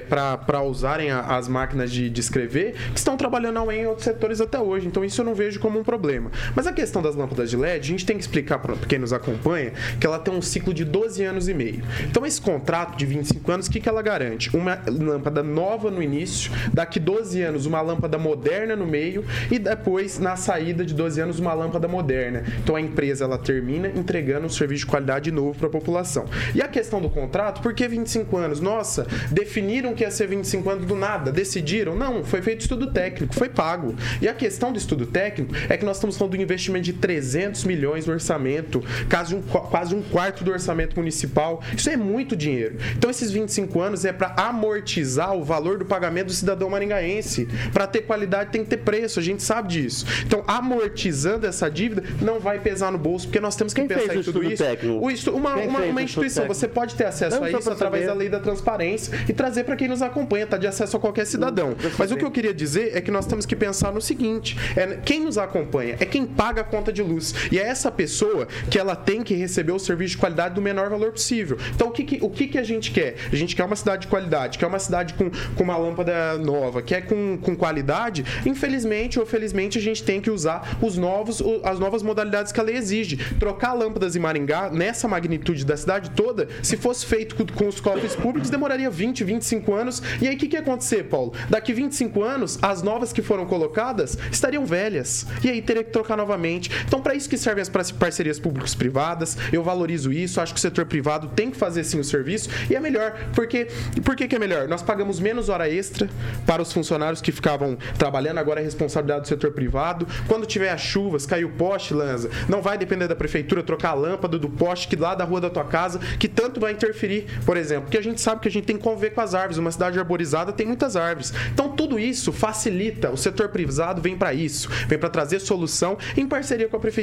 para 0.10 0.64
usarem 0.64 1.12
a- 1.12 1.38
as 1.38 1.48
máquinas 1.48 1.92
de, 1.92 2.10
de 2.10 2.20
escrever, 2.20 2.74
que 2.92 2.98
estão 2.98 3.16
trabalhando 3.16 3.72
em 3.72 3.86
outros 3.86 4.06
setores 4.06 4.42
até 4.42 4.60
hoje. 4.60 4.88
Então 4.88 5.06
isso 5.06 5.22
eu 5.22 5.26
não 5.26 5.36
vejo 5.36 5.60
como 5.60 5.80
um 5.80 5.84
problema. 5.84 6.32
Mas 6.56 6.66
a 6.66 6.74
questão 6.74 7.00
das 7.00 7.16
lâmpadas 7.16 7.43
de 7.50 7.58
LED, 7.58 7.88
a 7.88 7.92
gente 7.92 8.06
tem 8.06 8.18
que 8.18 8.24
explicar 8.24 8.60
para 8.60 8.76
quem 8.88 9.00
nos 9.00 9.14
acompanha 9.14 9.74
que 10.00 10.06
ela 10.06 10.20
tem 10.20 10.34
um 10.34 10.42
ciclo 10.42 10.74
de 10.74 10.84
12 10.84 11.24
anos 11.24 11.48
e 11.48 11.54
meio. 11.54 11.84
Então 12.10 12.26
esse 12.26 12.42
contrato 12.42 12.98
de 12.98 13.06
25 13.06 13.52
anos, 13.52 13.68
o 13.68 13.72
que, 13.72 13.80
que 13.80 13.90
ela 13.90 14.02
garante? 14.02 14.56
Uma 14.56 14.80
lâmpada 14.88 15.44
nova 15.44 15.90
no 15.92 16.02
início, 16.02 16.52
daqui 16.74 17.00
12 17.00 17.42
anos 17.42 17.66
uma 17.66 17.82
lâmpada 17.82 18.18
moderna 18.18 18.76
no 18.76 18.86
meio 18.86 19.26
e 19.52 19.60
depois 19.60 20.20
na 20.20 20.36
saída 20.36 20.86
de 20.86 20.94
12 20.94 21.22
anos 21.22 21.40
uma 21.40 21.54
lâmpada 21.54 21.88
moderna. 21.88 22.44
Então 22.62 22.76
a 22.76 22.82
empresa 22.82 23.26
ela 23.26 23.38
termina 23.38 23.88
entregando 23.88 24.46
um 24.46 24.50
serviço 24.50 24.86
de 24.86 24.88
qualidade 24.88 25.32
novo 25.32 25.58
para 25.58 25.68
a 25.68 25.72
população. 25.72 26.26
E 26.54 26.62
a 26.62 26.68
questão 26.68 27.02
do 27.02 27.10
contrato, 27.10 27.62
por 27.62 27.74
que 27.74 27.88
25 27.88 28.38
anos? 28.38 28.60
Nossa, 28.60 29.08
definiram 29.32 29.94
que 29.94 30.04
ia 30.04 30.12
ser 30.12 30.28
25 30.28 30.70
anos 30.70 30.86
do 30.86 30.96
nada, 30.96 31.32
decidiram? 31.32 31.96
Não, 31.96 32.24
foi 32.24 32.42
feito 32.42 32.62
estudo 32.62 32.92
técnico, 32.92 33.34
foi 33.34 33.50
pago. 33.50 33.96
E 34.22 34.28
a 34.28 34.34
questão 34.34 34.72
do 34.72 34.78
estudo 34.78 35.06
técnico 35.06 35.54
é 35.70 35.78
que 35.78 35.86
nós 35.86 35.98
estamos 35.98 36.18
falando 36.18 36.34
de 36.34 36.40
um 36.40 36.42
investimento 36.42 36.86
de 36.86 36.94
300 36.94 37.33
milhões 37.64 38.06
no 38.06 38.14
orçamento, 38.14 38.84
quase 39.10 39.36
um, 39.36 39.42
quase 39.42 39.96
um 39.96 40.02
quarto 40.02 40.44
do 40.44 40.52
orçamento 40.52 40.96
municipal. 40.96 41.62
Isso 41.76 41.90
é 41.90 41.98
muito 41.98 42.36
dinheiro. 42.36 42.76
Então 42.98 43.10
esses 43.10 43.32
25 43.32 43.80
anos 43.82 44.06
é 44.06 44.12
para 44.14 44.34
amortizar 44.38 45.34
o 45.36 45.44
valor 45.44 45.78
do 45.78 45.86
pagamento 45.86 46.28
do 46.28 46.34
cidadão 46.34 46.70
maringaense. 46.70 47.48
Para 47.72 47.88
ter 47.88 48.02
qualidade 48.02 48.52
tem 48.52 48.64
que 48.64 48.70
ter 48.70 48.78
preço, 48.78 49.20
a 49.20 49.24
gente 49.24 49.44
sabe 49.44 49.70
disso. 49.70 50.06
Então 50.26 50.44
amortizando 50.48 51.46
essa 51.48 51.70
dívida 51.70 52.04
não 52.22 52.40
vai 52.40 52.60
pesar 52.60 52.92
no 52.92 52.98
bolso, 52.98 53.28
porque 53.28 53.40
nós 53.40 53.56
temos 53.56 53.74
que 53.74 53.82
Quem 53.82 53.88
pensar 53.88 54.16
em 54.16 54.22
tudo 54.24 54.44
isso. 54.44 54.64
técnico? 54.64 55.06
O 55.06 55.10
estu- 55.12 55.32
uma, 55.32 55.56
uma, 55.56 55.80
uma 55.80 56.02
instituição, 56.02 56.48
você 56.48 56.68
pode 56.68 56.96
ter 56.96 57.06
acesso 57.06 57.38
Não, 57.38 57.44
a 57.46 57.50
isso 57.52 57.70
através 57.72 58.04
saber. 58.06 58.14
da 58.14 58.20
lei 58.20 58.30
da 58.30 58.40
transparência 58.40 59.14
e 59.28 59.34
trazer 59.34 59.64
para 59.64 59.76
quem 59.76 59.88
nos 59.88 60.02
acompanha, 60.02 60.46
tá 60.48 60.58
de 60.58 60.68
acesso 60.68 60.98
a 60.98 61.00
qualquer 61.00 61.26
cidadão. 61.26 61.76
Mas 61.98 62.12
o 62.12 62.18
que 62.18 62.26
eu 62.26 62.32
queria 62.32 62.54
dizer 62.54 62.96
é 62.96 63.02
que 63.02 63.12
nós 63.12 63.26
temos 63.26 63.46
que 63.46 63.56
pensar 63.56 63.92
no 63.92 64.02
seguinte: 64.02 64.58
é, 64.76 64.98
quem 65.04 65.22
nos 65.24 65.38
acompanha 65.38 65.96
é 66.00 66.06
quem 66.06 66.26
paga 66.26 66.62
a 66.62 66.64
conta 66.64 66.92
de 66.92 67.02
luz. 67.02 67.23
E 67.52 67.60
é 67.60 67.64
essa 67.64 67.92
pessoa 67.92 68.48
que 68.70 68.78
ela 68.80 68.96
tem 68.96 69.22
que 69.24 69.34
receber 69.34 69.72
o 69.72 69.80
serviço 69.80 70.12
de 70.12 70.18
qualidade 70.18 70.56
do 70.56 70.62
menor 70.62 70.90
valor 70.90 71.12
possível. 71.12 71.58
Então 71.76 71.88
o 71.88 71.92
que, 71.92 72.04
que- 72.04 72.20
o 72.22 72.30
que, 72.30 72.48
que 72.48 72.58
a 72.58 72.64
gente 72.64 72.92
quer? 72.92 73.16
A 73.32 73.36
gente 73.36 73.56
quer 73.56 73.64
uma 73.64 73.76
cidade 73.76 74.04
de 74.04 74.08
qualidade, 74.08 74.58
quer 74.58 74.66
uma 74.68 74.80
cidade 74.80 75.14
com, 75.14 75.30
com 75.56 75.64
uma 75.64 75.78
lâmpada 75.78 76.38
nova, 76.38 76.82
quer 76.82 77.06
com, 77.06 77.38
com 77.42 77.56
qualidade. 77.56 78.26
Infelizmente 78.46 79.20
ou 79.20 79.26
felizmente 79.26 79.78
a 79.78 79.82
gente 79.82 80.04
tem 80.04 80.20
que 80.22 80.30
usar 80.32 80.78
os 80.82 80.98
novos, 80.98 81.42
as 81.64 81.80
novas 81.80 82.02
modalidades 82.04 82.52
que 82.52 82.60
a 82.60 82.64
lei 82.64 82.76
exige. 82.78 83.18
Trocar 83.40 83.74
lâmpadas 83.74 84.16
em 84.16 84.20
Maringá, 84.20 84.70
nessa 84.70 85.08
magnitude 85.08 85.66
da 85.66 85.78
cidade 85.78 86.12
toda, 86.12 86.48
se 86.62 86.78
fosse 86.78 87.06
feito 87.06 87.36
com, 87.36 87.46
com 87.46 87.68
os 87.68 87.80
cofres 87.80 88.16
públicos, 88.16 88.50
demoraria 88.50 88.90
20, 88.90 89.24
25 89.24 89.74
anos. 89.74 90.02
E 90.22 90.28
aí 90.28 90.36
o 90.36 90.38
que, 90.38 90.48
que 90.48 90.56
ia 90.56 90.62
acontecer, 90.62 91.04
Paulo? 91.06 91.34
Daqui 91.50 91.74
25 91.74 92.22
anos, 92.24 92.58
as 92.62 92.82
novas 92.82 93.12
que 93.14 93.22
foram 93.22 93.46
colocadas 93.46 94.18
estariam 94.32 94.66
velhas. 94.66 95.26
E 95.44 95.50
aí 95.50 95.62
teria 95.62 95.84
que 95.84 95.92
trocar 95.92 96.16
novamente. 96.18 96.70
Então, 96.88 97.02
para 97.02 97.13
isso 97.14 97.30
que 97.30 97.38
servem 97.38 97.62
as 97.62 97.70
par- 97.70 97.86
parcerias 97.94 98.40
públicos-privadas, 98.40 99.38
eu 99.52 99.64
valorizo 99.64 100.12
isso, 100.12 100.40
acho 100.42 100.54
que 100.54 100.60
o 100.60 100.62
setor 100.62 100.86
privado 100.86 101.28
tem 101.36 101.52
que 101.52 101.58
fazer 101.58 101.84
sim 101.84 102.00
o 102.00 102.04
serviço. 102.04 102.50
E 102.70 102.76
é 102.76 102.80
melhor, 102.80 103.14
porque. 103.34 103.68
Por 104.04 104.16
que, 104.16 104.28
que 104.28 104.36
é 104.36 104.40
melhor? 104.40 104.68
Nós 104.68 104.82
pagamos 104.82 105.20
menos 105.20 105.50
hora 105.50 105.70
extra 105.70 106.10
para 106.46 106.62
os 106.62 106.72
funcionários 106.72 107.22
que 107.22 107.32
ficavam 107.32 107.78
trabalhando, 107.98 108.38
agora 108.38 108.60
é 108.60 108.64
responsabilidade 108.64 109.22
do 109.22 109.28
setor 109.28 109.52
privado. 109.52 110.08
Quando 110.28 110.46
tiver 110.46 110.70
as 110.70 110.82
chuvas, 110.82 111.26
caiu 111.26 111.48
o 111.48 111.52
poste, 111.52 111.94
Lanza, 111.94 112.30
não 112.50 112.62
vai 112.62 112.78
depender 112.78 113.08
da 113.08 113.16
prefeitura 113.16 113.64
trocar 113.64 113.90
a 113.90 113.94
lâmpada 113.94 114.38
do 114.38 114.50
poste 114.50 114.88
que 114.88 114.96
lá 114.96 115.16
da 115.16 115.24
rua 115.24 115.42
da 115.42 115.50
tua 115.50 115.66
casa, 115.66 116.00
que 116.20 116.28
tanto 116.28 116.60
vai 116.60 116.72
interferir, 116.72 117.28
por 117.46 117.58
exemplo. 117.58 117.84
Porque 117.84 117.98
a 117.98 118.04
gente 118.04 118.22
sabe 118.22 118.42
que 118.42 118.48
a 118.48 118.52
gente 118.52 118.66
tem 118.66 118.78
que 118.78 118.84
conviver 118.84 119.12
com 119.12 119.22
as 119.22 119.34
árvores. 119.34 119.58
Uma 119.58 119.72
cidade 119.72 119.98
arborizada 120.00 120.52
tem 120.52 120.66
muitas 120.66 120.96
árvores. 120.96 121.34
Então 121.54 121.70
tudo 121.70 122.00
isso 122.00 122.32
facilita. 122.32 123.10
O 123.12 123.18
setor 123.18 123.50
privado 123.50 124.02
vem 124.02 124.18
para 124.18 124.34
isso, 124.34 124.70
vem 124.88 124.98
para 124.98 125.10
trazer 125.10 125.40
solução 125.40 125.98
em 126.18 126.28
parceria 126.28 126.68
com 126.68 126.78
a 126.78 126.80
prefeitura. 126.80 127.03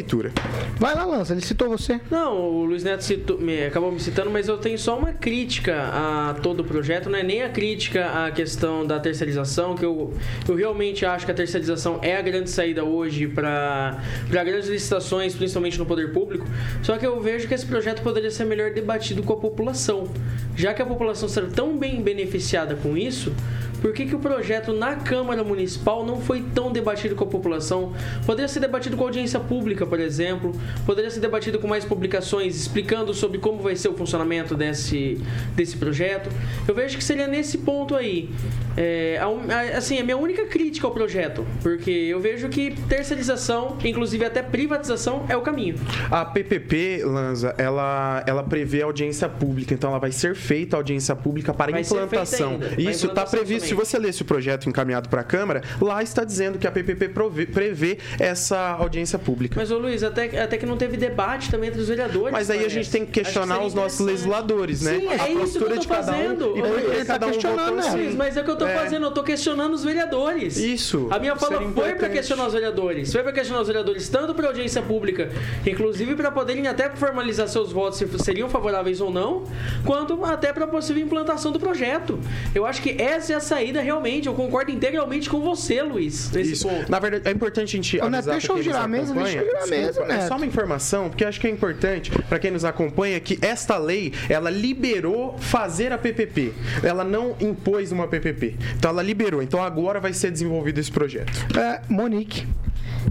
Vai 0.78 0.94
lá, 0.94 1.04
Lança, 1.04 1.32
ele 1.32 1.40
citou 1.42 1.68
você. 1.68 2.00
Não, 2.10 2.36
o 2.38 2.64
Luiz 2.64 2.82
Neto 2.84 3.02
citou- 3.04 3.38
me- 3.38 3.64
acabou 3.66 3.90
me 3.92 4.00
citando, 4.00 4.30
mas 4.30 4.48
eu 4.48 4.58
tenho 4.58 4.78
só 4.78 4.98
uma 4.98 5.12
crítica 5.12 5.74
a 5.92 6.34
todo 6.42 6.60
o 6.60 6.64
projeto, 6.64 7.08
não 7.10 7.18
é 7.18 7.22
nem 7.22 7.42
a 7.42 7.48
crítica 7.48 8.06
à 8.26 8.30
questão 8.30 8.86
da 8.86 8.98
terceirização, 8.98 9.74
que 9.74 9.84
eu, 9.84 10.14
eu 10.48 10.54
realmente 10.54 11.04
acho 11.04 11.24
que 11.26 11.32
a 11.32 11.34
terceirização 11.34 11.98
é 12.02 12.16
a 12.16 12.22
grande 12.22 12.50
saída 12.50 12.84
hoje 12.84 13.26
para 13.26 13.98
grandes 14.28 14.68
licitações, 14.68 15.34
principalmente 15.34 15.78
no 15.78 15.86
poder 15.86 16.12
público. 16.12 16.46
Só 16.82 16.96
que 16.96 17.06
eu 17.06 17.20
vejo 17.20 17.46
que 17.46 17.54
esse 17.54 17.66
projeto 17.66 18.02
poderia 18.02 18.30
ser 18.30 18.44
melhor 18.44 18.72
debatido 18.72 19.22
com 19.22 19.32
a 19.32 19.36
população. 19.36 20.08
Já 20.56 20.74
que 20.74 20.82
a 20.82 20.86
população 20.86 21.28
será 21.28 21.46
tão 21.46 21.76
bem 21.78 22.02
beneficiada 22.02 22.74
com 22.74 22.96
isso, 22.96 23.32
por 23.80 23.92
que, 23.92 24.06
que 24.06 24.14
o 24.14 24.18
projeto 24.18 24.72
na 24.72 24.96
Câmara 24.96 25.42
Municipal 25.44 26.04
não 26.04 26.20
foi 26.20 26.42
tão 26.54 26.70
debatido 26.72 27.14
com 27.14 27.24
a 27.24 27.26
população? 27.26 27.92
Poderia 28.26 28.48
ser 28.48 28.60
debatido 28.60 28.96
com 28.96 29.04
audiência 29.04 29.40
pública, 29.40 29.86
por 29.86 29.98
exemplo, 30.00 30.52
poderia 30.86 31.10
ser 31.10 31.20
debatido 31.20 31.58
com 31.58 31.66
mais 31.66 31.84
publicações 31.84 32.56
explicando 32.56 33.12
sobre 33.14 33.38
como 33.38 33.62
vai 33.62 33.76
ser 33.76 33.88
o 33.88 33.94
funcionamento 33.94 34.54
desse, 34.54 35.20
desse 35.54 35.76
projeto. 35.76 36.28
Eu 36.68 36.74
vejo 36.74 36.96
que 36.96 37.04
seria 37.04 37.26
nesse 37.26 37.58
ponto 37.58 37.94
aí. 37.94 38.30
É, 38.76 39.18
a 39.20 39.26
a- 39.26 39.78
assim, 39.78 39.98
a 39.98 40.04
minha 40.04 40.16
única 40.16 40.44
crítica 40.46 40.86
ao 40.86 40.92
projeto, 40.92 41.46
porque 41.62 41.90
eu 41.90 42.20
vejo 42.20 42.48
que 42.48 42.70
terceirização, 42.88 43.76
inclusive 43.84 44.24
até 44.24 44.42
privatização, 44.42 45.24
é 45.28 45.36
o 45.36 45.40
caminho. 45.42 45.74
A 46.10 46.24
PPP, 46.24 47.02
Lanza, 47.04 47.54
ela, 47.58 48.22
ela 48.26 48.42
prevê 48.42 48.82
audiência 48.82 49.28
pública, 49.28 49.74
então 49.74 49.90
ela 49.90 49.98
vai 49.98 50.12
ser 50.12 50.34
feita 50.34 50.76
audiência 50.76 51.14
pública 51.16 51.52
para 51.52 51.72
Vai 51.72 51.80
implantação. 51.82 52.58
Isso 52.78 53.06
está 53.06 53.24
previsto. 53.26 53.69
Se 53.70 53.74
você 53.74 53.98
lesse 53.98 54.22
o 54.22 54.24
projeto 54.24 54.68
encaminhado 54.68 55.08
para 55.08 55.20
a 55.20 55.24
Câmara, 55.24 55.62
lá 55.80 56.02
está 56.02 56.24
dizendo 56.24 56.58
que 56.58 56.66
a 56.66 56.70
PPP 56.72 57.08
prove- 57.10 57.46
prevê 57.46 57.98
essa 58.18 58.58
audiência 58.78 59.18
pública. 59.18 59.54
Mas, 59.56 59.70
ô 59.70 59.78
Luiz, 59.78 60.02
até, 60.02 60.42
até 60.42 60.56
que 60.58 60.66
não 60.66 60.76
teve 60.76 60.96
debate 60.96 61.50
também 61.50 61.68
entre 61.68 61.80
os 61.80 61.88
vereadores. 61.88 62.32
Mas 62.32 62.50
aí 62.50 62.64
a 62.64 62.68
gente 62.68 62.90
tem 62.90 63.06
que 63.06 63.12
questionar 63.12 63.54
seria 63.54 63.68
os 63.68 63.74
nossos 63.74 64.00
legisladores, 64.00 64.82
né? 64.82 64.98
Sim, 64.98 65.08
a 65.08 65.28
é 65.28 65.32
isso 65.32 65.58
que 65.58 65.64
eu 65.64 65.76
tô 65.76 65.82
fazendo. 65.82 66.52
um. 66.54 66.58
E 66.58 66.62
que 66.62 66.68
Luiz, 66.68 67.06
cada 67.06 67.26
um 67.26 67.30
questionando, 67.30 67.58
votou 67.60 67.76
né? 67.76 67.86
assim. 67.88 67.96
Luiz, 68.02 68.14
mas 68.16 68.36
é 68.36 68.40
o 68.40 68.44
que 68.44 68.50
eu 68.50 68.56
tô 68.56 68.66
É. 68.66 68.74
fazendo, 68.76 69.06
eu 69.06 69.10
tô 69.12 69.22
questionando 69.22 69.72
os 69.74 69.84
vereadores. 69.84 70.56
Isso, 70.56 71.06
A 71.10 71.18
minha 71.18 71.36
fala 71.36 71.56
foi 71.58 71.64
importante. 71.66 72.12
questionar 72.12 72.46
os 72.46 72.52
vereadores. 72.52 73.12
Foi 73.12 73.22
pra 73.22 73.32
questionar 73.32 73.60
os 73.62 73.68
vereadores, 73.68 74.08
tanto 74.08 74.34
pra 74.34 74.48
audiência 74.48 74.82
pública, 74.82 75.30
inclusive 75.66 76.14
pra 76.16 76.30
poderem 76.32 76.66
até 76.66 76.90
formalizar 76.90 77.46
seus 77.48 77.70
votos 77.72 77.98
se 77.98 78.08
seriam 78.18 78.48
favoráveis 78.48 79.00
ou 79.00 79.10
não, 79.12 79.44
quanto 79.84 80.24
até 80.24 80.52
pra 80.52 80.66
possível 80.66 81.02
implantação 81.02 81.52
do 81.52 81.60
projeto. 81.60 82.18
Eu 82.54 82.66
acho 82.66 82.82
que 82.82 83.00
essa 83.00 83.32
é 83.32 83.36
a 83.36 83.40
saída 83.40 83.59
realmente. 83.80 84.26
Eu 84.26 84.34
concordo 84.34 84.70
integralmente 84.70 85.28
com 85.28 85.40
você, 85.40 85.82
Luiz, 85.82 86.30
nesse 86.30 86.52
Isso. 86.52 86.68
ponto. 86.68 86.90
Na 86.90 86.98
verdade, 86.98 87.28
é 87.28 87.30
importante 87.32 87.76
a 87.76 87.76
gente 87.76 87.98
Ô, 87.98 88.08
Neto, 88.08 88.28
deixa 88.28 88.52
eu 88.52 88.62
girar 88.62 88.84
a 88.84 88.88
mesa, 88.88 89.14
deixa 89.14 89.38
eu 89.38 89.44
girar 89.44 89.62
a 89.62 89.66
mesa, 89.66 89.86
Desculpa, 89.88 90.12
É 90.12 90.26
só 90.26 90.36
uma 90.36 90.46
informação, 90.46 91.08
porque 91.08 91.24
eu 91.24 91.28
acho 91.28 91.40
que 91.40 91.46
é 91.46 91.50
importante 91.50 92.10
para 92.10 92.38
quem 92.38 92.50
nos 92.50 92.64
acompanha 92.64 93.18
que 93.20 93.38
esta 93.42 93.76
lei, 93.78 94.12
ela 94.28 94.50
liberou 94.50 95.36
fazer 95.38 95.92
a 95.92 95.98
PPP. 95.98 96.52
Ela 96.82 97.04
não 97.04 97.36
impôs 97.40 97.92
uma 97.92 98.06
PPP. 98.06 98.56
Então 98.76 98.90
ela 98.90 99.02
liberou. 99.02 99.42
Então 99.42 99.62
agora 99.62 100.00
vai 100.00 100.12
ser 100.12 100.30
desenvolvido 100.30 100.78
esse 100.78 100.90
projeto. 100.90 101.32
É, 101.58 101.80
Monique. 101.88 102.46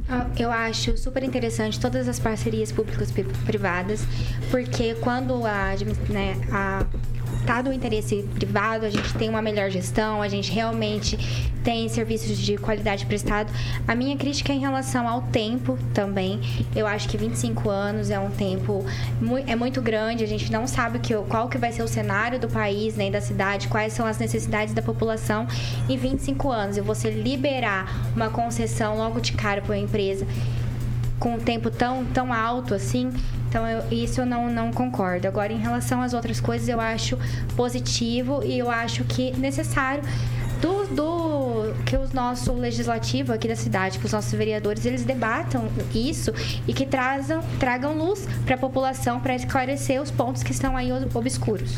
Ah, 0.08 0.27
Eu 0.38 0.51
acho 0.51 0.98
super 0.98 1.24
interessante 1.24 1.79
todas 1.79 2.08
as 2.08 2.20
parcerias 2.20 2.72
públicas 2.72 3.12
e 3.15 3.24
privadas, 3.46 4.01
porque 4.51 4.96
quando 4.96 5.46
a, 5.46 5.74
né, 6.10 6.36
a 6.51 6.86
tá 7.46 7.62
do 7.62 7.72
interesse 7.72 8.24
privado, 8.36 8.86
a 8.86 8.89
gente 8.89 9.13
tem 9.15 9.29
uma 9.29 9.41
melhor 9.41 9.69
gestão, 9.69 10.22
a 10.22 10.27
gente 10.27 10.51
realmente 10.51 11.17
tem 11.63 11.88
serviços 11.89 12.38
de 12.38 12.58
qualidade 12.58 13.05
prestado. 13.05 13.51
A 13.88 13.96
minha 13.96 14.15
crítica 14.15 14.53
é 14.53 14.55
em 14.55 14.60
relação 14.60 15.08
ao 15.08 15.22
tempo 15.24 15.77
também. 15.93 16.39
Eu 16.75 16.88
acho 16.88 17.08
que 17.10 17.17
25 17.17 17.69
anos 17.69 18.10
é 18.10 18.19
um 18.19 18.29
tempo 18.29 18.86
é 19.48 19.55
muito 19.55 19.81
grande, 19.81 20.24
a 20.24 20.27
gente 20.27 20.51
não 20.51 20.65
sabe 20.67 21.00
que, 21.00 21.13
qual 21.27 21.50
que 21.50 21.58
vai 21.58 21.72
ser 21.72 21.84
o 21.84 21.88
cenário 21.88 22.39
do 22.39 22.48
país, 22.48 22.96
nem 22.96 23.12
da 23.12 23.22
cidade, 23.22 23.67
quais 23.67 23.93
são 23.93 24.05
as 24.05 24.17
necessidades 24.17 24.74
da 24.74 24.81
população 24.81 25.48
em 25.88 25.98
25 25.98 26.50
anos. 26.50 26.77
E 26.77 26.81
você 26.81 27.10
liberar 27.10 28.12
uma 28.15 28.29
concessão 28.29 28.98
logo 28.98 29.19
de 29.19 29.34
cara 29.34 29.62
para 29.62 29.75
uma 29.75 29.81
empresa 29.81 30.25
com 31.19 31.36
um 31.36 31.39
tempo 31.39 31.69
tão, 31.69 32.05
tão 32.05 32.34
alto 32.34 32.74
assim. 32.74 33.12
Então, 33.50 33.68
eu- 33.68 33.84
isso 33.91 34.22
eu 34.22 34.25
não, 34.25 34.48
não 34.50 34.72
concordo. 34.72 35.27
Agora, 35.27 35.51
em 35.51 35.58
relação 35.58 36.01
às 36.01 36.13
outras 36.13 36.39
coisas, 36.39 36.70
eu 36.70 36.79
acho 36.79 37.18
positivo 37.56 38.41
e 38.46 38.58
eu 38.60 38.70
acho 38.70 39.03
que 39.03 39.31
necessário 39.38 40.03
do, 40.62 40.85
do 40.88 41.74
que 41.85 41.96
o 41.96 42.07
nosso 42.14 42.53
legislativo 42.53 43.33
aqui 43.33 43.48
da 43.48 43.55
cidade, 43.55 43.98
que 43.98 44.05
os 44.05 44.12
nossos 44.12 44.31
vereadores, 44.33 44.85
eles 44.85 45.03
debatam 45.03 45.68
isso 45.94 46.31
e 46.68 46.74
que 46.74 46.85
trazam, 46.85 47.42
tragam 47.59 47.94
luz 47.94 48.27
para 48.46 48.55
a 48.55 48.57
população 48.57 49.20
para 49.20 49.33
esclarecer 49.35 50.01
os 50.01 50.12
pontos 50.12 50.44
que 50.44 50.51
estão 50.51 50.77
aí 50.77 50.92
obscuros. 51.14 51.77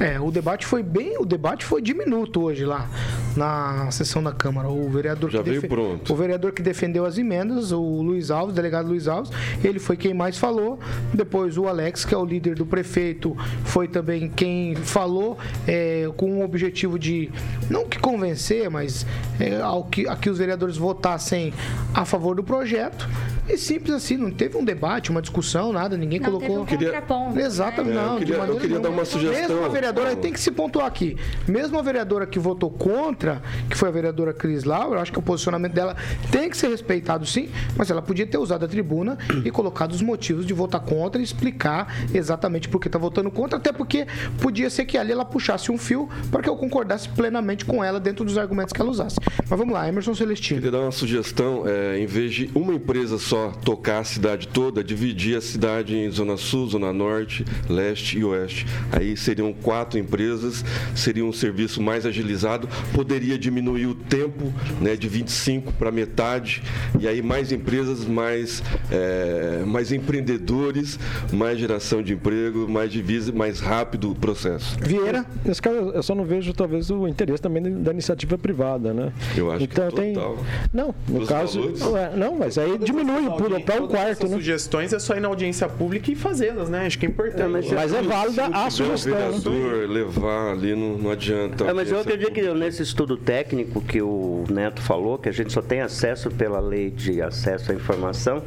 É, 0.00 0.20
o 0.20 0.30
debate 0.30 0.64
foi 0.64 0.82
bem, 0.82 1.18
o 1.18 1.24
debate 1.24 1.64
foi 1.64 1.82
diminuto 1.82 2.42
hoje 2.42 2.64
lá 2.64 2.88
na 3.36 3.90
sessão 3.90 4.22
da 4.22 4.32
Câmara. 4.32 4.68
O 4.68 4.88
vereador 4.88 5.28
Já 5.28 5.42
que 5.42 5.50
veio 5.50 5.68
pronto. 5.68 6.12
o 6.12 6.16
vereador 6.16 6.52
que 6.52 6.62
defendeu 6.62 7.04
as 7.04 7.18
emendas, 7.18 7.72
o 7.72 7.80
Luiz 8.02 8.30
Alves, 8.30 8.54
delegado 8.54 8.88
Luiz 8.88 9.08
Alves, 9.08 9.32
ele 9.62 9.80
foi 9.80 9.96
quem 9.96 10.14
mais 10.14 10.38
falou. 10.38 10.78
Depois 11.12 11.58
o 11.58 11.66
Alex, 11.66 12.04
que 12.04 12.14
é 12.14 12.18
o 12.18 12.24
líder 12.24 12.54
do 12.54 12.64
prefeito, 12.64 13.36
foi 13.64 13.88
também 13.88 14.28
quem 14.28 14.76
falou 14.76 15.36
é, 15.66 16.08
com 16.16 16.38
o 16.38 16.44
objetivo 16.44 16.98
de 16.98 17.30
não 17.68 17.84
que 17.84 17.98
convencer, 17.98 18.70
mas 18.70 19.04
é, 19.40 19.60
ao 19.60 19.84
que, 19.84 20.06
a 20.06 20.14
que 20.14 20.30
os 20.30 20.38
vereadores 20.38 20.76
votassem 20.76 21.52
a 21.92 22.04
favor 22.04 22.36
do 22.36 22.44
projeto. 22.44 23.08
E 23.48 23.56
simples 23.56 23.94
assim, 23.94 24.16
não 24.16 24.30
teve 24.30 24.56
um 24.58 24.64
debate, 24.64 25.10
uma 25.10 25.22
discussão, 25.22 25.72
nada, 25.72 25.96
ninguém 25.96 26.20
Não 26.20 26.26
colocou. 26.30 26.66
teve 26.66 26.84
um 26.84 26.88
contraponto. 26.88 27.38
Exatamente, 27.40 27.94
né? 27.94 28.00
É, 28.00 28.04
eu 28.04 28.08
não. 28.08 28.18
de 28.18 28.24
queria- 28.26 28.44
eu 28.44 28.56
queria 28.56 28.80
dar 28.80 28.90
uma 28.90 29.04
sugestão. 29.04 29.48
Mesmo 29.56 29.64
a 29.64 29.68
vereadora, 29.68 30.16
tem 30.16 30.32
que 30.32 30.40
se 30.40 30.50
pontuar 30.50 30.86
aqui. 30.86 31.16
Mesmo 31.46 31.78
a 31.78 31.82
vereadora 31.82 32.26
que 32.26 32.38
votou 32.38 32.70
contra, 32.70 33.40
que 33.70 33.76
foi 33.76 33.88
a 33.88 33.92
vereadora 33.92 34.32
Cris 34.34 34.64
Lau, 34.64 34.92
eu 34.92 34.98
acho 35.00 35.10
que 35.10 35.18
o 35.18 35.22
posicionamento 35.22 35.72
dela 35.72 35.96
tem 36.30 36.50
que 36.50 36.56
ser 36.56 36.68
respeitado 36.68 37.24
sim, 37.24 37.48
mas 37.76 37.90
ela 37.90 38.02
podia 38.02 38.26
ter 38.26 38.36
usado 38.38 38.64
a 38.64 38.68
tribuna 38.68 39.16
e 39.44 39.50
colocado 39.50 39.92
os 39.92 40.02
motivos 40.02 40.44
de 40.44 40.52
votar 40.52 40.80
contra 40.82 41.20
e 41.20 41.24
explicar 41.24 42.06
exatamente 42.12 42.68
por 42.68 42.78
que 42.80 42.88
está 42.88 42.98
votando 42.98 43.30
contra, 43.30 43.56
até 43.58 43.72
porque 43.72 44.06
podia 44.42 44.68
ser 44.68 44.84
que 44.84 44.98
ali 44.98 45.10
ela 45.12 45.24
puxasse 45.24 45.72
um 45.72 45.78
fio 45.78 46.08
para 46.30 46.42
que 46.42 46.48
eu 46.48 46.56
concordasse 46.56 47.08
plenamente 47.08 47.64
com 47.64 47.82
ela 47.82 47.98
dentro 47.98 48.24
dos 48.24 48.36
argumentos 48.36 48.72
que 48.74 48.80
ela 48.80 48.90
usasse. 48.90 49.16
Mas 49.48 49.58
vamos 49.58 49.72
lá, 49.72 49.88
Emerson 49.88 50.14
Celestino. 50.14 50.60
Queria 50.60 50.72
dar 50.72 50.80
uma 50.84 50.92
sugestão, 50.92 51.64
é, 51.66 51.98
em 51.98 52.06
vez 52.06 52.34
de 52.34 52.50
uma 52.54 52.74
empresa 52.74 53.18
só 53.18 53.37
tocar 53.64 54.00
a 54.00 54.04
cidade 54.04 54.48
toda, 54.48 54.82
dividir 54.82 55.36
a 55.36 55.40
cidade 55.40 55.96
em 55.96 56.10
Zona 56.10 56.36
Sul, 56.36 56.66
Zona 56.68 56.92
Norte, 56.92 57.44
Leste 57.68 58.18
e 58.18 58.24
Oeste. 58.24 58.66
Aí 58.92 59.16
seriam 59.16 59.52
quatro 59.52 59.98
empresas, 59.98 60.64
seria 60.94 61.24
um 61.24 61.32
serviço 61.32 61.82
mais 61.82 62.04
agilizado, 62.06 62.68
poderia 62.92 63.38
diminuir 63.38 63.86
o 63.86 63.94
tempo 63.94 64.52
né, 64.80 64.96
de 64.96 65.08
25 65.08 65.72
para 65.74 65.90
metade, 65.90 66.62
e 66.98 67.06
aí 67.06 67.22
mais 67.22 67.52
empresas, 67.52 68.04
mais, 68.04 68.62
é, 68.90 69.62
mais 69.66 69.92
empreendedores, 69.92 70.98
mais 71.32 71.58
geração 71.58 72.02
de 72.02 72.14
emprego, 72.14 72.68
mais 72.68 72.90
divisa, 72.90 73.32
mais 73.32 73.60
rápido 73.60 74.10
o 74.10 74.14
processo. 74.14 74.76
Vieira. 74.80 75.24
Nesse 75.44 75.62
caso, 75.62 75.76
eu 75.76 76.02
só 76.02 76.14
não 76.14 76.24
vejo 76.24 76.52
talvez 76.52 76.90
o 76.90 77.06
interesse 77.06 77.42
também 77.42 77.62
da 77.82 77.92
iniciativa 77.92 78.36
privada, 78.38 78.92
né? 78.92 79.12
Eu 79.36 79.50
acho 79.50 79.64
então 79.64 79.88
que 79.88 79.96
tem. 79.96 80.14
total. 80.14 80.38
Não, 80.72 80.94
no 81.08 81.26
caso. 81.26 81.60
valores. 81.60 81.82
É, 81.82 82.16
não, 82.16 82.36
mas 82.36 82.58
aí 82.58 82.78
diminui 82.78 83.27
para 83.36 83.74
um 83.76 83.86
Todas 83.86 83.90
quarto, 83.90 84.26
né? 84.28 84.36
sugestões 84.36 84.92
é 84.92 84.98
só 84.98 85.16
ir 85.16 85.20
na 85.20 85.28
audiência 85.28 85.68
pública 85.68 86.10
e 86.10 86.14
fazê-las, 86.14 86.68
né? 86.68 86.86
Acho 86.86 86.98
que 86.98 87.06
é 87.06 87.08
importante. 87.08 87.74
Mas 87.74 87.92
é 87.92 88.02
válida 88.02 88.46
a 88.46 88.66
um 88.66 88.70
sugestão. 88.70 89.12
né? 89.12 89.26
vereador 89.28 89.88
levar 89.88 90.52
ali, 90.52 90.74
não, 90.74 90.98
não 90.98 91.10
adianta. 91.10 91.64
É, 91.64 91.72
mas 91.72 91.90
eu 91.90 91.98
é 91.98 92.00
acredito 92.00 92.32
que 92.32 92.42
nesse 92.54 92.82
estudo 92.82 93.16
técnico 93.16 93.80
que 93.80 94.00
o 94.02 94.44
Neto 94.50 94.80
falou, 94.82 95.18
que 95.18 95.28
a 95.28 95.32
gente 95.32 95.52
só 95.52 95.62
tem 95.62 95.80
acesso 95.80 96.30
pela 96.30 96.60
lei 96.60 96.90
de 96.90 97.20
acesso 97.22 97.72
à 97.72 97.74
informação, 97.74 98.42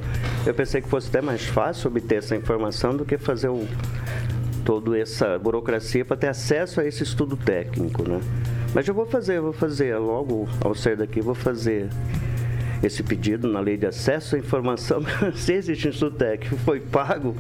eu 0.46 0.54
pensei 0.54 0.82
que 0.82 0.88
fosse 0.88 1.10
até 1.10 1.22
mais 1.22 1.46
fácil 1.46 1.90
obter 1.90 2.18
essa 2.18 2.36
informação 2.36 2.96
do 2.96 3.06
que 3.06 3.18
fazer 3.18 3.50
o, 3.50 3.68
toda 4.64 4.98
essa 4.98 5.38
burocracia 5.38 6.06
para 6.06 6.18
ter 6.18 6.28
acesso 6.28 6.80
a 6.80 6.86
esse 6.86 7.04
estudo 7.04 7.36
técnico, 7.36 8.08
né? 8.08 8.20
Mas 8.74 8.88
eu 8.88 8.94
vou 8.94 9.06
fazer, 9.06 9.38
eu 9.38 9.44
vou 9.44 9.54
fazer, 9.54 9.98
logo 9.98 10.48
ao 10.64 10.74
sair 10.74 10.96
daqui, 10.96 11.20
eu 11.20 11.24
vou 11.24 11.36
fazer 11.36 11.90
esse 12.84 13.04
pedido 13.04 13.48
na 13.48 13.60
lei 13.60 13.78
de 13.78 13.86
acesso 13.86 14.36
à 14.36 14.40
informação. 14.40 15.04
Se 15.36 15.54
existe 15.54 15.90
técnico 16.12 16.58
foi 16.58 16.80
pago, 16.80 17.36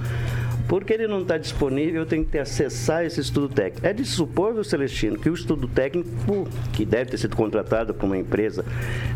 porque 0.68 0.94
ele 0.94 1.08
não 1.08 1.22
está 1.22 1.38
disponível, 1.38 2.02
eu 2.02 2.06
tenho 2.06 2.24
que 2.24 2.32
ter 2.32 2.40
acessar 2.40 3.06
esse 3.06 3.20
estudo 3.20 3.50
técnico. 3.50 3.86
É 3.86 3.94
de 3.94 4.06
supor, 4.06 4.54
viu, 4.54 4.64
Celestino, 4.64 5.18
que 5.18 5.30
o 5.30 5.34
estudo 5.34 5.68
técnico, 5.68 6.48
que 6.74 6.86
deve 6.86 7.12
ter 7.12 7.18
sido 7.18 7.36
contratado 7.36 7.94
por 7.94 8.06
uma 8.06 8.18
empresa 8.18 8.64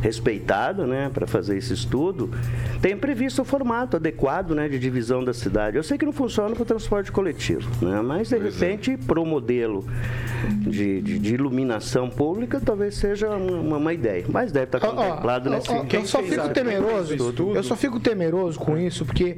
respeitada, 0.02 0.86
né, 0.86 1.10
para 1.14 1.26
fazer 1.28 1.58
esse 1.58 1.74
estudo, 1.74 2.30
tem 2.82 2.96
previsto 2.98 3.42
o 3.42 3.46
formato 3.46 3.98
adequado, 3.98 4.54
né, 4.54 4.68
de 4.70 4.78
divisão 4.80 5.24
da 5.24 5.34
cidade. 5.34 5.78
Eu 5.78 5.84
sei 5.84 5.98
que 5.98 6.06
não 6.06 6.14
funciona 6.14 6.54
para 6.54 6.64
o 6.64 6.66
transporte 6.66 7.12
coletivo, 7.12 7.70
né, 7.86 8.02
mas 8.02 8.30
de 8.30 8.38
repente, 8.38 8.98
para 8.98 9.20
o 9.20 9.26
modelo 9.26 9.86
de, 10.62 11.02
de- 11.02 11.20
de 11.20 11.34
iluminação 11.34 12.10
pública, 12.10 12.60
talvez 12.64 12.96
seja 12.96 13.30
uma, 13.30 13.78
uma 13.78 13.94
ideia. 13.94 14.26
Mas 14.28 14.52
deve 14.52 14.66
estar 14.66 14.86
ó, 14.86 14.92
contemplado 14.94 15.50
ó, 15.50 15.54
nesse 15.54 15.72
ó, 15.72 15.86
eu 15.92 16.06
só 16.06 16.22
fico 16.22 16.50
temeroso. 16.50 17.14
Eu 17.56 17.64
só 17.64 17.76
fico 17.76 18.00
temeroso 18.00 18.60
com 18.60 18.78
isso, 18.78 19.06
porque 19.06 19.38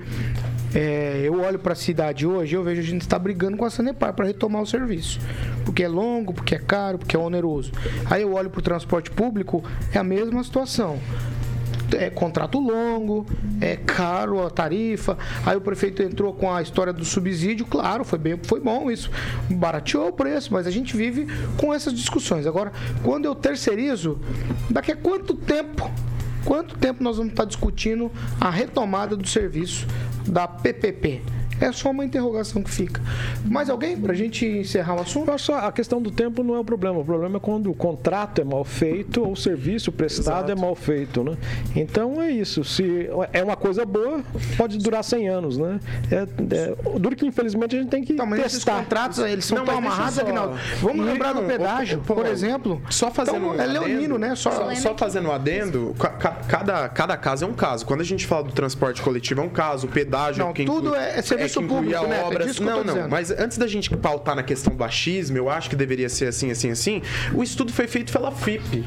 é, 0.76 1.22
eu 1.24 1.40
olho 1.42 1.60
para 1.60 1.74
a 1.74 1.76
cidade 1.76 1.97
hoje 2.26 2.56
eu 2.56 2.64
vejo 2.64 2.82
a 2.82 2.84
gente 2.84 3.02
está 3.02 3.18
brigando 3.18 3.58
com 3.58 3.66
a 3.66 3.70
Sanepar 3.70 4.14
para 4.14 4.26
retomar 4.26 4.62
o 4.62 4.66
serviço. 4.66 5.20
Porque 5.66 5.84
é 5.84 5.88
longo, 5.88 6.34
porque 6.34 6.56
é 6.56 6.60
caro, 6.60 6.98
porque 6.98 7.16
é 7.16 7.20
oneroso. 7.20 7.72
Aí 8.10 8.22
eu 8.22 8.34
olho 8.34 8.50
para 8.50 8.60
o 8.60 8.62
transporte 8.62 9.10
público, 9.12 9.64
é 9.94 9.98
a 9.98 10.04
mesma 10.04 10.44
situação. 10.44 11.00
é 11.98 12.10
contrato 12.10 12.60
longo, 12.60 13.26
é 13.62 13.76
caro 13.78 14.46
a 14.46 14.50
tarifa. 14.50 15.18
Aí 15.46 15.56
o 15.56 15.62
prefeito 15.62 16.04
entrou 16.04 16.34
com 16.34 16.54
a 16.54 16.62
história 16.62 16.92
do 16.92 17.06
subsídio, 17.06 17.66
claro, 17.66 18.04
foi 18.04 18.20
bem, 18.20 18.40
foi 18.44 18.60
bom 18.60 18.92
isso, 18.92 19.10
barateou 19.50 20.10
o 20.10 20.14
preço, 20.14 20.52
mas 20.54 20.68
a 20.68 20.72
gente 20.72 20.96
vive 20.96 21.28
com 21.58 21.74
essas 21.74 21.94
discussões. 21.94 22.46
Agora, 22.46 22.72
quando 23.04 23.26
eu 23.26 23.34
terceirizo, 23.34 24.20
daqui 24.70 24.92
a 24.92 24.96
quanto 24.96 25.34
tempo 25.34 25.90
quanto 26.48 26.78
tempo 26.78 27.04
nós 27.04 27.18
vamos 27.18 27.34
estar 27.34 27.44
discutindo 27.44 28.10
a 28.40 28.50
retomada 28.50 29.18
do 29.18 29.28
serviço 29.28 29.86
da 30.26 30.48
PPP? 30.48 31.22
É 31.60 31.72
só 31.72 31.90
uma 31.92 32.06
interrogação 32.06 32.62
que 32.62 32.70
fica. 32.70 33.02
Mais 33.46 33.70
alguém 33.70 33.98
para 33.98 34.14
a 34.14 34.16
gente 34.16 34.46
encerrar 34.46 34.96
o 34.96 35.02
assunto? 35.02 35.26
Que 35.36 35.52
a 35.52 35.72
questão 35.72 36.02
do 36.02 36.12
tempo 36.12 36.44
não 36.44 36.56
é 36.56 36.60
o 36.60 36.64
problema. 36.64 37.00
O 37.00 37.06
problema 37.06 37.38
é 37.38 37.40
quando 37.40 37.70
o 37.70 37.74
contrato 37.74 38.40
é 38.42 38.44
mal 38.44 38.64
feito 38.64 39.22
ou 39.24 39.32
o 39.32 39.36
serviço 39.36 39.92
prestado 39.92 40.50
Exato. 40.50 40.52
é 40.52 40.56
mal 40.56 40.76
feito, 40.76 41.24
né? 41.24 41.36
Então 41.76 42.22
é 42.22 42.30
isso. 42.32 42.64
Se 42.64 43.10
é 43.34 43.44
uma 43.44 43.56
coisa 43.56 43.86
boa, 43.86 44.22
pode 44.58 44.78
durar 44.78 45.04
100 45.04 45.28
anos, 45.30 45.58
né? 45.58 45.80
É, 46.12 46.16
é, 46.56 47.00
duro 47.00 47.16
que 47.16 47.26
infelizmente 47.26 47.76
a 47.76 47.80
gente 47.80 47.90
tem 47.90 48.04
que 48.04 48.14
Tá, 48.14 48.26
mas 48.26 48.40
esses 48.40 48.54
testar. 48.64 48.80
contratos, 48.80 49.20
eles 49.20 49.46
são 49.46 49.58
Não, 49.60 49.66
tão 49.66 49.78
amarrados, 49.78 50.16
só- 50.16 50.22
Aguinaldo. 50.22 50.58
Vamos 50.82 50.98
Não, 50.98 51.06
lembrar 51.06 51.34
do 51.34 51.42
não, 51.42 51.48
pedágio, 51.48 52.00
por 52.06 52.26
exemplo. 52.26 52.82
Só 52.90 53.10
fazendo 53.12 53.38
Então, 53.38 53.50
um 53.50 53.62
é 53.62 53.66
leonino, 53.66 53.98
adendo, 53.98 54.20
né? 54.20 54.36
Só, 54.36 54.52
Só, 54.52 54.76
só 54.76 54.98
fazendo 54.98 55.30
um 55.30 55.32
adendo, 55.32 55.96
ca- 56.00 56.10
ca- 56.10 56.38
cada, 56.48 56.90
cada 56.90 57.18
caso 57.18 57.46
é 57.46 57.48
um 57.48 57.54
caso. 57.54 57.86
Quando 57.86 58.02
a 58.02 58.04
gente 58.06 58.26
fala 58.26 58.44
do 58.44 58.52
transporte 58.52 59.02
coletivo, 59.02 59.42
é 59.42 59.44
um 59.44 59.50
caso. 59.50 59.88
O 59.88 59.90
pedágio 59.90 60.46
Não, 60.46 60.54
que 60.54 60.66
tudo 60.66 60.90
inclui- 60.90 61.00
é- 61.04 61.22
é 61.48 61.62
inclui 61.62 61.80
público, 61.80 62.08
né? 62.08 62.20
É 62.20 62.24
obras. 62.24 62.48
eu 62.48 62.54
tô 62.56 62.64
não, 62.64 62.78
não. 62.78 62.94
dizendo. 62.94 63.10
Mas 63.10 63.32
antes 63.32 63.58
da 63.58 63.68
gente 63.68 63.90
pautar 63.98 64.36
na 64.36 64.44
questão 64.44 64.76
do 64.76 64.84
achismo, 64.84 65.38
eu 65.38 65.50
acho 65.50 65.70
que 65.70 65.76
deveria 65.76 66.10
ser 66.10 66.28
assim, 66.28 66.52
assim, 66.52 66.72
assim. 66.72 67.02
O 67.34 67.44
estudo 67.44 67.72
foi 67.72 67.88
feito 67.88 68.12
pela 68.12 68.32
FIP. 68.32 68.84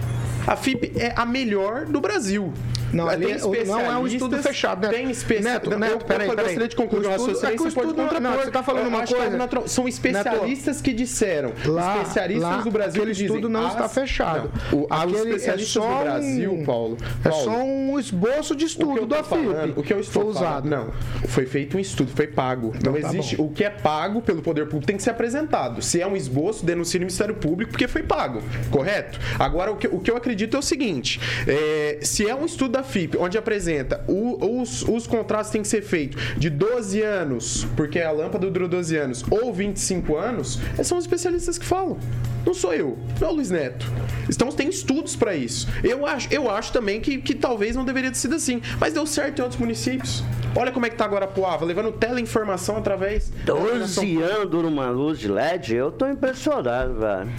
A 0.47 0.57
FIP 0.57 0.93
é 0.97 1.13
a 1.17 1.25
melhor 1.27 1.87
do 1.87 2.01
Brasil. 2.01 2.53
Não, 2.93 3.09
ali 3.09 3.31
é- 3.31 3.39
não 3.65 3.81
é 3.81 3.97
um 3.99 4.05
estudo 4.07 4.37
fechado, 4.39 4.81
Neto. 4.81 4.91
Tem 4.93 5.09
especialistas. 5.11 5.69
Neto, 5.69 5.79
Neto, 5.79 6.05
peraí, 6.07 6.27
eu 6.27 6.31
peraí. 6.35 6.47
gostaria 6.47 6.69
de 6.69 6.75
concluir 6.75 7.07
O 7.07 7.11
estudo- 7.15 7.47
é 7.47 7.53
que 7.53 7.63
o 7.63 7.69
estudo- 7.69 7.95
não, 7.97 8.09
contrapor. 8.09 8.45
você 8.45 8.51
tá 8.51 8.63
falando 8.65 8.83
Eu 8.83 8.89
uma 8.89 9.03
é 9.05 9.07
coisa- 9.07 9.37
natural. 9.37 9.69
São 9.69 9.87
especialistas 9.87 10.81
que 10.81 10.93
disseram. 10.93 11.53
Lá, 11.67 11.99
especialistas 12.03 12.43
lá, 12.51 12.57
do 12.63 12.71
Brasil 12.73 13.03
aquele 13.03 13.15
que 13.15 13.23
dizem, 13.23 13.37
estudo 13.37 13.49
não 13.49 13.65
as- 13.67 13.73
está 13.75 13.89
fechado. 13.89 14.51
Não, 14.73 14.79
o, 14.81 14.85
os 14.87 14.91
Aquele 14.91 15.17
é 15.17 15.21
especialistas 15.37 15.69
só 15.73 15.99
do 15.99 16.03
Brasil, 16.05 16.53
um- 16.53 16.65
Paulo, 16.65 16.97
É 17.25 17.29
Paulo, 17.29 17.45
só 17.45 17.63
um 17.63 17.99
esboço 18.01 18.57
de 18.57 18.65
estudo 18.65 18.99
eu 18.99 19.07
da 19.07 19.23
FIP. 19.23 19.73
o 19.77 19.83
que 19.85 19.93
eu 19.93 20.01
estou 20.01 20.27
usado. 20.27 20.69
não, 20.69 20.89
foi 21.29 21.47
feito 21.47 21.77
um 21.77 21.81
estudo, 21.81 22.11
foi 22.13 22.27
pago. 22.27 22.50
Não 22.85 22.93
tá 23.01 23.09
existe, 23.09 23.37
bom. 23.37 23.45
o 23.47 23.51
que 23.51 23.65
é 23.65 23.71
pago 23.71 24.21
pelo 24.23 24.43
poder 24.43 24.65
público 24.67 24.87
tem 24.87 24.97
que 24.97 25.03
ser 25.03 25.11
apresentado. 25.11 25.83
Se 25.83 26.01
é 26.01 26.07
um 26.07 26.17
esboço, 26.17 26.65
denuncie 26.65 26.99
no 26.99 27.05
Ministério 27.07 27.35
Público 27.35 27.71
porque 27.73 27.87
foi 27.89 28.03
pago, 28.03 28.43
correto? 28.71 29.19
Agora 29.39 29.71
o 29.73 29.77
que, 29.77 29.87
o 29.89 29.99
que 30.01 30.11
eu 30.11 30.17
acredito 30.17 30.57
é 30.57 30.59
o 30.61 30.63
seguinte, 30.63 31.21
é, 31.47 31.99
se 32.03 32.29
é 32.29 32.35
um 32.35 32.45
estudo 32.45 32.73
da 32.73 32.83
FIP 32.83 33.17
onde 33.19 33.37
apresenta 33.39 34.05
o- 34.09 34.61
os, 34.61 34.83
os 34.83 35.07
contratos 35.07 35.51
têm 35.51 35.63
que 35.63 35.69
ser 35.69 35.83
feitos 35.83 36.21
de 36.37 36.51
12 36.51 37.01
anos, 37.03 37.67
porque 37.77 37.99
a 38.01 38.11
lâmpada 38.11 38.51
durou 38.51 38.69
12 38.69 38.97
anos, 38.97 39.25
ou 39.31 39.53
25 39.53 40.17
anos, 40.17 40.59
são 40.83 40.99
os 40.99 41.05
especialistas 41.05 41.59
que 41.59 41.65
falam. 41.65 41.99
Não 42.45 42.55
sou 42.55 42.73
eu, 42.73 42.99
não 43.21 43.29
é 43.29 43.31
o 43.31 43.35
Luiz 43.35 43.51
Neto. 43.51 43.87
Então 44.29 44.49
tem 44.49 44.69
estudos 44.69 45.15
para 45.15 45.35
isso. 45.35 45.69
Eu 45.85 46.07
acho, 46.07 46.29
eu 46.33 46.51
acho 46.51 46.73
também 46.73 47.01
que, 47.01 47.19
que 47.19 47.35
talvez 47.35 47.77
não 47.77 47.85
deveria 47.85 48.11
ter 48.11 48.17
sido 48.17 48.35
assim, 48.35 48.63
mas 48.79 48.95
deu 48.95 49.07
certo 49.07 49.39
em 49.39 49.43
outros 49.43 49.61
municípios. 49.61 50.25
Olha 50.55 50.73
como 50.73 50.87
é 50.87 50.91
que 50.91 50.97
tá 50.97 51.05
agora 51.05 51.27
Poava, 51.27 51.65
levando 51.65 51.93
teleinformação 51.93 52.77
através. 52.77 53.31
da 53.45 53.53
12 53.55 54.17
anos 54.23 54.51
dura 54.51 54.67
uma 54.67 54.91
luz 54.91 55.19
de 55.19 55.29
LED, 55.29 55.75
eu 55.75 55.93
tô 55.93 56.09
impressionado, 56.09 56.95
velho. 56.95 57.31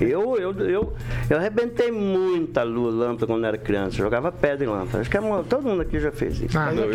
Eu, 0.00 0.36
eu, 0.38 0.52
eu, 0.68 0.92
eu 1.30 1.36
arrebentei 1.36 1.90
muita 1.90 2.62
luz, 2.62 2.94
lâmpada 2.94 3.26
quando 3.26 3.44
era 3.46 3.56
criança. 3.58 3.96
Jogava 3.96 4.30
pedra 4.32 4.64
em 4.64 4.68
lâmpada. 4.68 5.00
Acho 5.00 5.10
que 5.10 5.16
é 5.16 5.20
uma- 5.20 5.42
todo 5.44 5.62
mundo 5.68 5.82
aqui 5.82 5.98
já 6.00 6.10
fez 6.10 6.40
isso. 6.40 6.58
Ah, 6.58 6.72
Não, 6.72 6.84
eu, 6.84 6.90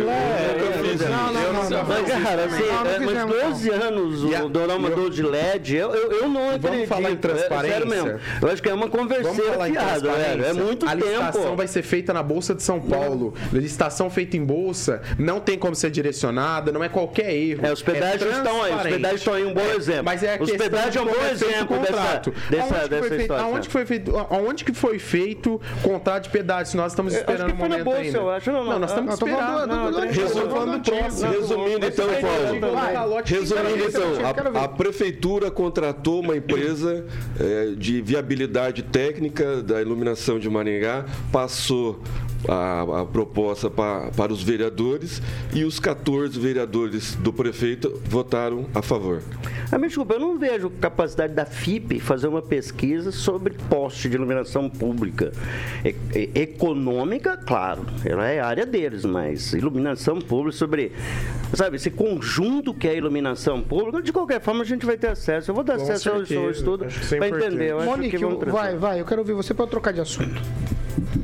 fiz 0.82 1.00
não, 1.00 1.32
não, 1.32 1.52
não, 1.52 1.70
não. 1.70 1.84
Mas, 1.84 2.22
cara, 2.22 2.44
assim, 2.44 2.62
Não, 2.64 2.84
não 2.84 2.90
é, 2.90 2.98
mas 2.98 3.08
fizemos, 3.08 3.14
não. 3.14 3.50
12 3.50 3.70
anos 3.70 4.34
a- 4.34 4.44
o 4.44 4.48
doramador 4.48 5.10
de 5.10 5.22
LED, 5.22 5.76
eu, 5.76 5.94
eu, 5.94 6.12
eu 6.12 6.28
não 6.28 6.50
acredito. 6.54 6.88
falar 6.88 7.10
em 7.10 7.14
É 7.14 7.16
transparência? 7.16 7.70
sério 7.78 7.88
mesmo. 7.88 8.20
Eu 8.42 8.48
acho 8.50 8.62
que 8.62 8.68
é 8.68 8.74
uma 8.74 8.86
Vamos 8.86 8.98
converseira 9.00 9.68
em 9.68 9.72
fiada, 9.72 10.12
velho. 10.12 10.44
É 10.44 10.52
muito 10.52 10.86
a 10.88 10.94
licitação 10.94 11.42
tempo. 11.42 11.56
vai 11.56 11.66
ser 11.68 11.82
feita 11.82 12.12
na 12.12 12.22
Bolsa 12.22 12.54
de 12.54 12.62
São 12.62 12.80
Paulo. 12.80 13.34
Licitação 13.52 14.10
feita 14.10 14.36
em 14.36 14.44
bolsa, 14.44 15.00
não 15.18 15.40
tem 15.40 15.56
como 15.58 15.74
ser 15.74 15.90
direcionada, 15.90 16.72
não 16.72 16.82
é 16.82 16.88
qualquer 16.88 17.32
erro. 17.34 17.64
É, 17.66 17.72
os 17.72 17.82
pedágios 17.82 18.36
estão 18.36 18.62
aí, 18.62 18.74
os 18.74 18.82
pedágios 18.82 19.20
estão 19.20 19.34
aí 19.34 19.44
um 19.44 19.54
bom 19.54 19.66
exemplo. 19.76 20.04
Mas 20.04 20.22
é 20.22 20.36
a 20.36 20.42
Os 20.42 20.50
questão 20.50 20.58
pedágios 20.70 20.96
é 20.96 21.00
um 21.00 21.04
bom 21.06 21.26
exemplo 21.30 21.78
dessa, 21.78 22.88
aonde, 22.96 23.02
que 23.02 23.08
foi 23.08 23.16
feito, 23.18 23.22
situação. 23.22 23.46
aonde 23.46 23.66
que 23.66 23.72
foi 23.72 23.86
feito, 23.86 24.16
aonde 24.16 24.64
que 24.64 24.72
foi 24.72 24.98
feito 24.98 25.60
contrato 25.82 26.24
de 26.24 26.30
pedágio? 26.30 26.76
Nós 26.76 26.92
estamos 26.92 27.14
esperando 27.14 27.50
o 27.50 27.52
na 27.52 27.54
momento 27.54 27.84
bolsa, 27.84 28.00
ainda. 28.00 28.18
eu 28.18 28.30
acho. 28.30 28.52
Não, 28.52 28.64
não, 28.64 28.78
nós 28.78 28.90
estamos 28.90 29.14
esperando. 29.14 30.10
Resumindo, 30.10 31.86
então, 31.86 32.06
Paulo. 32.20 33.22
Resumindo, 33.24 33.84
então, 33.88 34.62
a, 34.62 34.68
prefeitura 34.68 35.50
contratou 35.50 36.20
uma 36.20 36.36
empresa 36.36 37.04
eh, 37.38 37.74
de 37.76 38.00
viabilidade 38.00 38.82
técnica 38.82 39.62
da 39.62 39.80
iluminação 39.80 40.38
de 40.38 40.48
Maringá, 40.48 41.04
passou 41.32 42.00
a, 42.48 43.00
a 43.02 43.04
proposta 43.04 43.68
pa- 43.70 44.10
para 44.16 44.32
os 44.32 44.42
vereadores 44.42 45.20
e 45.54 45.64
os 45.64 45.78
14 45.78 46.38
vereadores 46.38 47.14
do 47.16 47.32
prefeito 47.32 48.00
votaram 48.04 48.66
a 48.74 48.80
favor. 48.82 49.22
Ah, 49.70 49.78
me 49.78 49.86
desculpa, 49.86 50.14
eu 50.14 50.20
não 50.20 50.38
vejo 50.38 50.70
capacidade 50.80 51.32
da 51.34 51.44
FIP 51.44 52.00
fazer 52.00 52.26
uma 52.28 52.42
pesquisa 52.42 52.79
sobre 53.12 53.54
poste 53.68 54.08
de 54.08 54.16
iluminação 54.16 54.68
pública. 54.70 55.32
E- 55.84 55.94
e- 56.14 56.30
econômica, 56.40 57.36
claro, 57.36 57.84
ela 58.04 58.26
é 58.26 58.40
a 58.40 58.46
área 58.46 58.64
deles, 58.64 59.04
mas 59.04 59.52
iluminação 59.52 60.18
pública 60.18 60.56
sobre, 60.56 60.92
sabe, 61.52 61.76
esse 61.76 61.90
conjunto 61.90 62.72
que 62.72 62.88
é 62.88 62.92
a 62.92 62.94
iluminação 62.94 63.60
pública, 63.60 64.00
de 64.00 64.12
qualquer 64.12 64.40
forma 64.40 64.62
a 64.62 64.66
gente 64.66 64.86
vai 64.86 64.96
ter 64.96 65.08
acesso. 65.08 65.50
Eu 65.50 65.54
vou 65.54 65.62
dar 65.62 65.76
Com 65.76 65.82
acesso 65.82 66.08
ao 66.10 66.24
certeza, 66.24 66.50
estudo 66.50 66.86
que 66.86 66.92
isso 67.00 67.14
é 67.14 67.18
para 67.18 67.28
entender. 67.28 67.70
Eu 67.70 67.78
acho 67.80 67.86
Monique, 67.90 68.16
vai, 68.46 68.76
vai, 68.76 69.00
eu 69.00 69.04
quero 69.04 69.20
ouvir 69.20 69.34
você 69.34 69.52
para 69.52 69.66
trocar 69.66 69.92
de 69.92 70.00
assunto. 70.00 70.40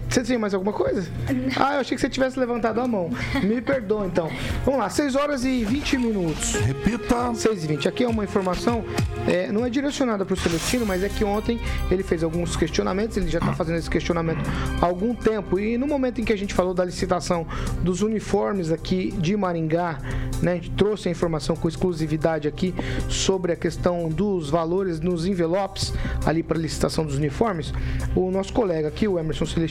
Você 0.08 0.22
tem 0.22 0.38
mais 0.38 0.54
alguma 0.54 0.72
coisa? 0.72 1.08
Ah, 1.56 1.74
eu 1.74 1.80
achei 1.80 1.96
que 1.96 2.00
você 2.00 2.08
tivesse 2.08 2.38
levantado 2.38 2.80
a 2.80 2.86
mão. 2.86 3.10
Me 3.42 3.60
perdoa, 3.60 4.06
então. 4.06 4.30
Vamos 4.64 4.80
lá, 4.80 4.88
6 4.88 5.14
horas 5.14 5.44
e 5.44 5.64
20 5.64 5.98
minutos. 5.98 6.54
Repita. 6.54 7.34
6 7.34 7.64
e 7.64 7.66
20. 7.66 7.88
Aqui 7.88 8.04
é 8.04 8.08
uma 8.08 8.24
informação, 8.24 8.84
é, 9.26 9.50
não 9.50 9.64
é 9.64 9.70
direcionada 9.70 10.24
para 10.24 10.34
o 10.34 10.36
Celestino, 10.36 10.86
mas 10.86 11.02
é 11.02 11.08
que 11.08 11.24
ontem 11.24 11.60
ele 11.90 12.02
fez 12.02 12.22
alguns 12.22 12.56
questionamentos, 12.56 13.16
ele 13.16 13.28
já 13.28 13.38
está 13.38 13.52
fazendo 13.52 13.78
esse 13.78 13.90
questionamento 13.90 14.40
há 14.80 14.86
algum 14.86 15.14
tempo. 15.14 15.58
E 15.58 15.76
no 15.76 15.86
momento 15.86 16.20
em 16.20 16.24
que 16.24 16.32
a 16.32 16.38
gente 16.38 16.54
falou 16.54 16.74
da 16.74 16.84
licitação 16.84 17.46
dos 17.82 18.02
uniformes 18.02 18.70
aqui 18.70 19.12
de 19.12 19.36
Maringá, 19.36 19.98
né, 20.42 20.52
a 20.52 20.54
gente 20.56 20.70
trouxe 20.70 21.08
a 21.08 21.10
informação 21.10 21.56
com 21.56 21.68
exclusividade 21.68 22.46
aqui 22.46 22.74
sobre 23.08 23.52
a 23.52 23.56
questão 23.56 24.08
dos 24.08 24.50
valores 24.50 25.00
nos 25.00 25.26
envelopes 25.26 25.92
ali 26.24 26.42
para 26.42 26.58
licitação 26.58 27.04
dos 27.04 27.16
uniformes, 27.16 27.72
o 28.14 28.30
nosso 28.30 28.52
colega 28.52 28.88
aqui, 28.88 29.08
o 29.08 29.18
Emerson 29.18 29.46
Celestino, 29.46 29.65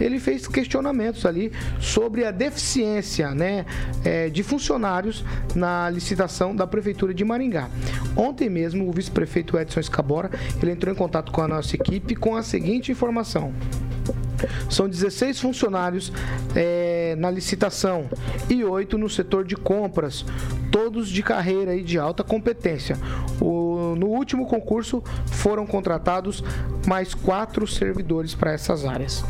ele 0.00 0.18
fez 0.18 0.46
questionamentos 0.46 1.24
ali 1.26 1.52
sobre 1.80 2.24
a 2.24 2.30
deficiência 2.30 3.34
né, 3.34 3.64
é, 4.04 4.28
de 4.28 4.42
funcionários 4.42 5.24
na 5.54 5.88
licitação 5.90 6.54
da 6.54 6.66
Prefeitura 6.66 7.14
de 7.14 7.24
Maringá. 7.24 7.68
Ontem 8.16 8.48
mesmo, 8.48 8.88
o 8.88 8.92
vice-prefeito 8.92 9.58
Edson 9.58 9.80
Escabora, 9.80 10.30
ele 10.62 10.72
entrou 10.72 10.92
em 10.92 10.96
contato 10.96 11.32
com 11.32 11.40
a 11.40 11.48
nossa 11.48 11.76
equipe 11.76 12.14
com 12.14 12.36
a 12.36 12.42
seguinte 12.42 12.92
informação. 12.92 13.52
São 14.70 14.88
16 14.88 15.40
funcionários 15.40 16.12
é, 16.54 17.14
na 17.18 17.30
licitação 17.30 18.06
e 18.48 18.64
8 18.64 18.96
no 18.98 19.08
setor 19.08 19.44
de 19.44 19.56
compras, 19.56 20.24
todos 20.70 21.08
de 21.08 21.22
carreira 21.22 21.74
e 21.74 21.82
de 21.82 21.98
alta 21.98 22.22
competência. 22.24 22.96
O- 23.40 23.94
no 23.96 24.06
último 24.08 24.46
concurso 24.46 25.02
foram 25.26 25.66
contratados 25.66 26.42
mais 26.86 27.14
quatro 27.14 27.66
servidores 27.66 28.34
para 28.34 28.52
essas 28.52 28.84
áreas. 28.84 29.24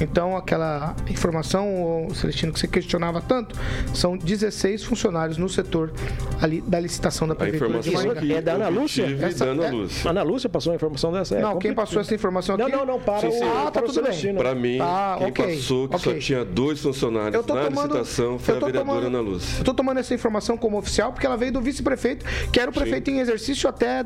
Então, 0.00 0.36
aquela 0.36 0.94
informação, 1.08 2.08
Celestino, 2.14 2.52
que 2.52 2.58
você 2.60 2.66
questionava 2.68 3.20
tanto, 3.20 3.56
são 3.92 4.16
16 4.16 4.82
funcionários 4.84 5.36
no 5.38 5.48
setor 5.48 5.92
ali 6.40 6.60
da 6.60 6.78
licitação 6.80 7.26
da 7.28 7.34
Prefeitura 7.34 7.78
de 7.80 7.88
informação 7.90 8.14
Maringá. 8.14 8.34
É 8.36 8.42
da 8.42 8.52
Ana 8.52 8.68
Lúcia? 8.68 9.04
Essa 9.20 9.46
da 9.46 9.50
Ana 9.52 9.66
é- 9.66 9.70
Lúcia. 9.70 10.08
A 10.08 10.10
Ana 10.10 10.22
Lúcia 10.22 10.48
passou 10.48 10.72
a 10.72 10.76
informação 10.76 11.12
dessa? 11.12 11.36
É 11.36 11.40
Não, 11.40 11.50
quem 11.50 11.54
complicado. 11.70 11.76
passou 11.86 12.00
essa 12.00 12.14
informação 12.14 12.54
aqui? 12.56 12.70
Não, 12.70 12.78
não, 12.78 12.86
não, 12.86 13.00
para 13.00 13.20
Sim, 13.20 13.28
o, 13.28 13.32
sim. 13.32 13.42
Ah, 13.44 13.64
tá 13.70 13.70
para 13.72 13.84
o 13.84 13.86
tudo 13.86 13.94
bem. 13.96 14.04
Celestino. 14.04 14.38
Para 14.54 14.60
mim, 14.62 14.78
Tá, 14.78 15.16
quem 15.18 15.26
ok, 15.28 15.56
passou 15.56 15.88
que 15.88 15.96
ok. 15.96 16.12
só 16.12 16.18
tinha 16.18 16.44
dois 16.44 16.80
funcionários 16.80 17.34
Eu 17.34 17.42
tô 17.42 17.54
na 17.54 17.64
tomando- 17.64 17.98
licitação 17.98 18.38
foi 18.38 18.54
a 18.56 18.58
vereadora 18.60 18.84
tomando- 18.84 19.06
Ana 19.08 19.20
Lúcia. 19.20 19.58
Eu 19.60 19.64
tô 19.64 19.74
tomando 19.74 19.98
essa 19.98 20.14
informação 20.14 20.56
como 20.56 20.78
oficial 20.78 21.12
porque 21.12 21.26
ela 21.26 21.36
veio 21.36 21.52
do 21.52 21.60
vice-prefeito, 21.60 22.24
que 22.52 22.60
era 22.60 22.70
o 22.70 22.74
prefeito 22.74 23.10
em 23.10 23.18
exercício 23.18 23.68
até 23.68 24.04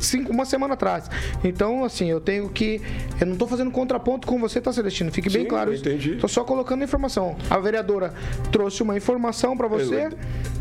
cinco, 0.00 0.32
uma 0.32 0.44
semana 0.46 0.74
atrás. 0.74 1.10
Então, 1.44 1.84
assim, 1.84 2.10
eu 2.10 2.20
tenho 2.20 2.48
que. 2.48 2.80
Eu 3.20 3.26
não 3.26 3.36
tô 3.36 3.46
fazendo 3.46 3.70
contraponto 3.70 4.26
com 4.26 4.38
você, 4.40 4.60
tá, 4.60 4.72
Celestino? 4.72 5.12
Fique 5.12 5.28
bem 5.30 5.42
Sim, 5.42 5.48
claro 5.48 5.70
eu 5.70 5.74
isso. 5.74 5.86
entendi. 5.86 6.16
Tô 6.16 6.28
só 6.28 6.42
colocando 6.44 6.80
a 6.80 6.84
informação. 6.84 7.36
A 7.50 7.58
vereadora 7.58 8.14
trouxe 8.50 8.82
uma 8.82 8.96
informação 8.96 9.56
para 9.56 9.68
você 9.68 10.06
Eu- 10.06 10.10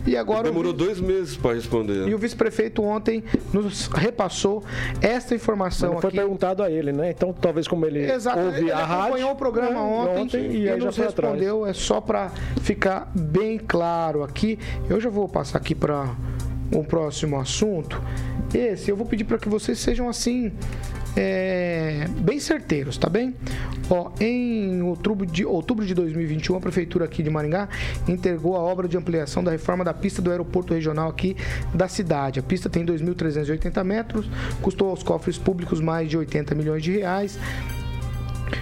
e 0.08 0.18
agora. 0.18 0.42
o 0.42 0.44
Demorou 0.44 0.72
vi- 0.74 0.78
dois 0.80 1.00
meses 1.00 1.38
para 1.38 1.56
responder. 1.56 2.08
E 2.08 2.14
o 2.14 2.18
vice-prefeito 2.18 2.84
ontem 2.84 3.24
nos 3.54 3.88
repassou 3.88 4.64
esta 5.02 5.34
informação 5.34 5.94
Não 5.94 6.02
foi 6.02 6.10
aqui. 6.10 6.18
perguntado 6.18 6.62
a 6.64 6.70
ele, 6.70 6.92
né? 6.92 7.12
Então, 7.12 7.32
talvez 7.34 7.68
como 7.68 7.86
ele 7.86 8.00
Exato, 8.12 8.40
ouve 8.40 8.58
ele 8.60 8.72
a 8.72 8.84
rádio... 8.86 9.14
acompanhou 9.30 9.34
o 9.34 9.36
programa 9.36 9.74
né, 9.74 10.22
ontem, 10.22 10.46
e 10.46 10.62
e 10.62 10.70
aí 10.70 10.80
já 10.80 10.86
nos 10.86 11.00
atrás. 11.00 11.16
respondeu, 11.16 11.66
é 11.66 11.74
só 11.74 12.02
para 12.02 12.30
ficar 12.62 13.12
bem 13.14 13.58
claro 13.58 14.24
aqui. 14.24 14.58
Eu 14.90 15.00
já 15.00 15.10
vou 15.10 15.28
passar 15.28 15.58
aqui 15.58 15.76
para 15.76 16.16
o 16.72 16.84
próximo 16.84 17.40
assunto. 17.40 18.02
Esse 18.54 18.90
eu 18.90 18.96
vou 18.96 19.06
pedir 19.06 19.26
para 19.26 19.38
que 19.38 19.48
vocês 19.48 19.80
sejam 19.80 20.10
assim 20.10 20.52
é, 21.16 22.08
bem 22.20 22.40
certeiros, 22.40 22.98
tá 22.98 23.10
bem? 23.10 23.36
Ó, 23.90 24.12
em 24.20 24.82
outubro 24.84 25.26
de, 25.26 25.44
outubro 25.46 25.86
de 25.86 25.94
2021, 25.94 26.56
a 26.56 26.60
prefeitura 26.60 27.06
aqui 27.06 27.24
de 27.24 27.30
Maringá 27.30 27.68
entregou 28.08 28.56
a 28.56 28.60
obra 28.60 28.88
de 28.88 28.96
ampliação 28.96 29.44
da 29.44 29.52
reforma 29.52 29.84
da 29.84 29.94
pista 29.94 30.22
do 30.22 30.30
aeroporto 30.30 30.74
regional 30.74 31.10
aqui 31.10 31.36
da 31.74 31.88
cidade. 31.88 32.40
A 32.40 32.44
pista 32.44 32.70
tem 32.70 32.86
2.380 32.86 33.84
metros, 33.84 34.30
custou 34.62 34.90
aos 34.90 35.02
cofres 35.02 35.38
públicos 35.38 35.82
mais 35.82 36.08
de 36.10 36.18
80 36.18 36.54
milhões 36.54 36.84
de 36.84 36.92
reais 36.92 37.40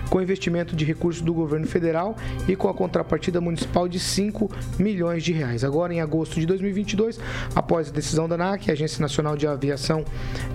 com 0.09 0.21
investimento 0.21 0.75
de 0.75 0.85
recursos 0.85 1.21
do 1.21 1.33
governo 1.33 1.67
federal 1.67 2.15
e 2.47 2.55
com 2.55 2.69
a 2.69 2.73
contrapartida 2.73 3.41
municipal 3.41 3.87
de 3.87 3.99
5 3.99 4.49
milhões 4.79 5.23
de 5.23 5.31
reais. 5.31 5.63
Agora, 5.63 5.93
em 5.93 6.01
agosto 6.01 6.39
de 6.39 6.45
2022, 6.45 7.19
após 7.55 7.89
a 7.89 7.91
decisão 7.91 8.27
da 8.27 8.35
ANAC, 8.35 8.69
a 8.69 8.73
Agência 8.73 9.01
Nacional 9.01 9.35
de 9.35 9.47
Aviação 9.47 10.03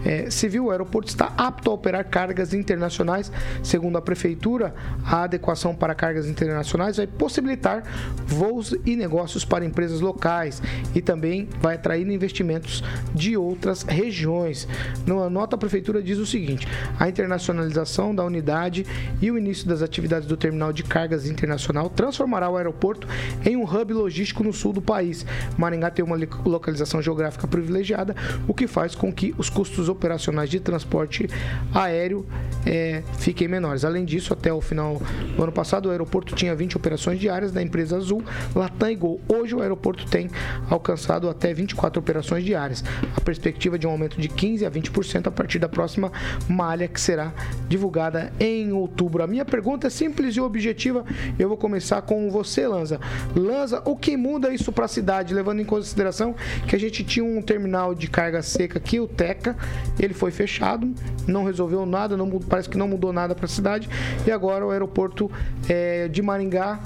eh, 0.04 0.30
Civil, 0.30 0.66
o 0.66 0.70
aeroporto 0.70 1.08
está 1.08 1.32
apto 1.36 1.70
a 1.70 1.74
operar 1.74 2.04
cargas 2.08 2.54
internacionais. 2.54 3.30
Segundo 3.62 3.98
a 3.98 4.02
Prefeitura, 4.02 4.74
a 5.04 5.24
adequação 5.24 5.74
para 5.74 5.94
cargas 5.94 6.26
internacionais 6.26 6.96
vai 6.96 7.06
possibilitar 7.06 7.82
voos 8.26 8.74
e 8.84 8.96
negócios 8.96 9.44
para 9.44 9.64
empresas 9.64 10.00
locais 10.00 10.62
e 10.94 11.00
também 11.00 11.48
vai 11.60 11.76
atrair 11.76 12.08
investimentos 12.08 12.82
de 13.14 13.36
outras 13.36 13.82
regiões. 13.82 14.68
Na 15.06 15.28
nota, 15.28 15.56
a 15.56 15.58
Prefeitura 15.58 16.02
diz 16.02 16.18
o 16.18 16.26
seguinte: 16.26 16.66
a 16.98 17.08
internacionalização 17.08 18.14
da 18.14 18.24
unidade 18.24 18.86
e 19.22 19.30
o 19.30 19.38
início 19.38 19.66
das 19.68 19.80
atividades 19.80 20.26
do 20.28 20.36
terminal 20.36 20.72
de 20.72 20.82
cargas 20.82 21.26
internacional 21.26 21.88
transformará 21.88 22.50
o 22.50 22.56
aeroporto 22.56 23.06
em 23.46 23.56
um 23.56 23.62
hub 23.62 23.92
logístico 23.94 24.42
no 24.42 24.52
sul 24.52 24.72
do 24.72 24.82
país. 24.82 25.24
Maringá 25.56 25.90
tem 25.90 26.04
uma 26.04 26.16
li- 26.16 26.28
localização 26.44 27.00
geográfica 27.00 27.46
privilegiada, 27.46 28.16
o 28.48 28.52
que 28.52 28.66
faz 28.66 28.96
com 28.96 29.12
que 29.12 29.32
os 29.38 29.48
custos 29.48 29.88
operacionais 29.88 30.50
de 30.50 30.58
transporte 30.58 31.28
aéreo 31.72 32.26
eh, 32.66 33.02
fiquem 33.18 33.46
menores. 33.46 33.84
Além 33.84 34.04
disso, 34.04 34.32
até 34.32 34.52
o 34.52 34.60
final 34.60 35.00
do 35.36 35.42
ano 35.42 35.52
passado, 35.52 35.86
o 35.86 35.90
aeroporto 35.90 36.34
tinha 36.34 36.54
20 36.54 36.76
operações 36.76 37.20
diárias 37.20 37.52
da 37.52 37.62
empresa 37.62 37.96
Azul, 37.96 38.24
Latam 38.54 38.90
e 38.90 38.96
Gol. 38.96 39.20
Hoje, 39.28 39.54
o 39.54 39.62
aeroporto 39.62 40.04
tem 40.06 40.28
alcançado 40.68 41.28
até 41.28 41.54
24 41.54 42.00
operações 42.00 42.44
diárias. 42.44 42.82
A 43.16 43.20
perspectiva 43.20 43.78
de 43.78 43.86
um 43.86 43.90
aumento 43.90 44.20
de 44.20 44.28
15 44.28 44.66
a 44.66 44.70
20% 44.70 45.28
a 45.28 45.30
partir 45.30 45.60
da 45.60 45.68
próxima 45.68 46.10
malha 46.48 46.88
que 46.88 47.00
será 47.00 47.32
divulgada 47.68 48.32
em 48.40 48.72
outubro. 48.72 49.11
A 49.20 49.26
minha 49.26 49.44
pergunta 49.44 49.88
é 49.88 49.90
simples 49.90 50.36
e 50.36 50.40
objetiva. 50.40 51.04
Eu 51.38 51.48
vou 51.48 51.56
começar 51.56 52.00
com 52.02 52.30
você, 52.30 52.66
Lanza. 52.66 53.00
Lanza, 53.34 53.82
o 53.84 53.96
que 53.96 54.16
muda 54.16 54.54
isso 54.54 54.72
para 54.72 54.84
a 54.84 54.88
cidade, 54.88 55.34
levando 55.34 55.60
em 55.60 55.64
consideração 55.64 56.34
que 56.66 56.76
a 56.76 56.78
gente 56.78 57.04
tinha 57.04 57.24
um 57.24 57.42
terminal 57.42 57.94
de 57.94 58.08
carga 58.08 58.42
seca 58.42 58.78
aqui, 58.78 59.00
o 59.00 59.06
Teca, 59.06 59.56
ele 59.98 60.14
foi 60.14 60.30
fechado, 60.30 60.92
não 61.26 61.44
resolveu 61.44 61.84
nada, 61.84 62.16
não, 62.16 62.30
parece 62.40 62.68
que 62.68 62.78
não 62.78 62.88
mudou 62.88 63.12
nada 63.12 63.34
para 63.34 63.46
a 63.46 63.48
cidade, 63.48 63.88
e 64.26 64.30
agora 64.30 64.66
o 64.66 64.70
aeroporto 64.70 65.30
eh, 65.68 66.08
de 66.08 66.22
Maringá 66.22 66.80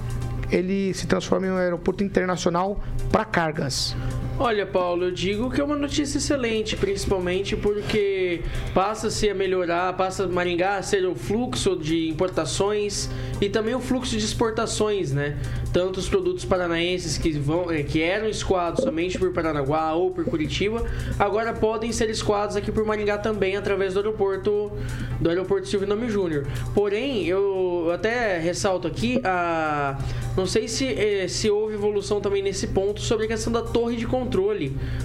ele 0.51 0.95
se 0.95 1.07
transforma 1.07 1.47
em 1.47 1.51
um 1.51 1.57
aeroporto 1.57 2.05
internacional 2.05 2.81
para 3.11 3.25
cargas. 3.25 3.97
Olha, 4.38 4.66
Paulo, 4.66 5.05
eu 5.05 5.11
digo 5.11 5.51
que 5.51 5.62
é 5.62 5.64
uma 5.64 5.77
notícia 5.77 6.18
excelente, 6.18 6.77
principalmente 6.77 7.57
porque 7.57 8.42
passa-se 8.75 9.31
a 9.31 9.35
melhorar, 9.35 9.96
passa 9.96 10.27
Maringá 10.27 10.77
a 10.77 10.83
ser 10.83 11.07
o 11.07 11.14
fluxo 11.14 11.75
de 11.75 12.11
importações 12.11 13.09
e 13.40 13.49
também 13.49 13.75
o 13.75 13.81
fluxo 13.81 14.11
de 14.14 14.22
exportações, 14.22 15.11
né? 15.11 15.38
Tanto 15.72 15.99
os 15.99 16.07
produtos 16.07 16.44
paranaenses 16.44 17.16
que 17.16 17.33
vão, 17.33 17.70
eh, 17.70 17.83
que 17.83 18.03
eram 18.03 18.29
escoados 18.29 18.85
somente 18.85 19.18
por 19.18 19.33
Paranaguá 19.33 19.94
ou 19.94 20.11
por 20.11 20.27
Curitiba, 20.27 20.85
agora 21.18 21.55
podem 21.55 21.90
ser 21.90 22.11
escoados 22.11 22.57
aqui 22.57 22.70
por 22.70 22.85
Maringá 22.85 23.16
também 23.16 23.57
através 23.57 23.94
do 23.94 24.01
aeroporto 24.01 24.70
do 25.18 25.31
aeroporto 25.31 25.66
Silvio 25.66 25.88
Nome 25.88 26.11
Júnior. 26.11 26.46
Porém, 26.75 27.25
eu 27.25 27.90
até 27.90 28.38
ressalto 28.38 28.87
aqui 28.87 29.18
a 29.25 29.96
não 30.37 30.44
sei 30.44 30.68
se, 30.68 30.85
eh, 30.87 31.27
se 31.29 31.51
houve 31.51 31.72
evolução 31.72 32.20
também 32.20 32.42
nesse 32.42 32.66
ponto 32.66 33.01
sobre 33.01 33.25
a 33.25 33.29
questão 33.29 33.51
da 33.51 33.62
torre 33.62 33.96
de 33.96 34.07
controle. 34.07 34.26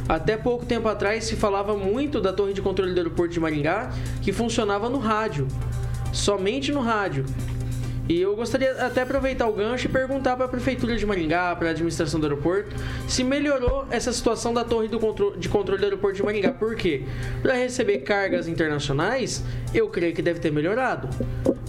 Até 0.08 0.36
pouco 0.36 0.66
tempo 0.66 0.88
atrás 0.88 1.24
se 1.24 1.36
falava 1.36 1.76
muito 1.76 2.20
da 2.20 2.34
torre 2.34 2.54
de 2.54 2.62
controle 2.62 2.94
do 2.94 2.98
aeroporto 2.98 3.34
de 3.34 3.40
Maringá, 3.40 3.92
que 4.22 4.32
funcionava 4.32 4.90
no 4.90 5.00
rádio, 5.00 5.48
somente 6.12 6.72
no 6.72 6.82
rádio. 6.82 7.26
E 8.10 8.20
eu 8.20 8.36
gostaria 8.36 8.72
até 8.86 9.04
aproveitar 9.04 9.48
o 9.48 9.54
gancho 9.54 9.86
e 9.86 9.90
perguntar 9.90 10.36
para 10.36 10.46
a 10.46 10.50
prefeitura 10.50 10.96
de 10.98 11.06
Maringá, 11.06 11.56
para 11.56 11.70
a 11.70 11.72
administração 11.72 12.20
do 12.20 12.26
aeroporto, 12.26 12.76
se 13.08 13.24
melhorou 13.24 13.86
essa 13.90 14.12
situação 14.12 14.54
da 14.54 14.64
torre 14.66 14.88
do 14.90 15.00
contro- 15.00 15.36
de 15.38 15.48
controle 15.48 15.80
do 15.80 15.86
aeroporto 15.86 16.18
de 16.18 16.24
Maringá. 16.24 16.52
Por 16.52 16.76
quê? 16.76 17.04
Para 17.42 17.54
receber 17.54 18.00
cargas 18.00 18.48
internacionais, 18.48 19.44
eu 19.74 19.88
creio 19.88 20.14
que 20.14 20.22
deve 20.22 20.40
ter 20.40 20.52
melhorado. 20.52 21.08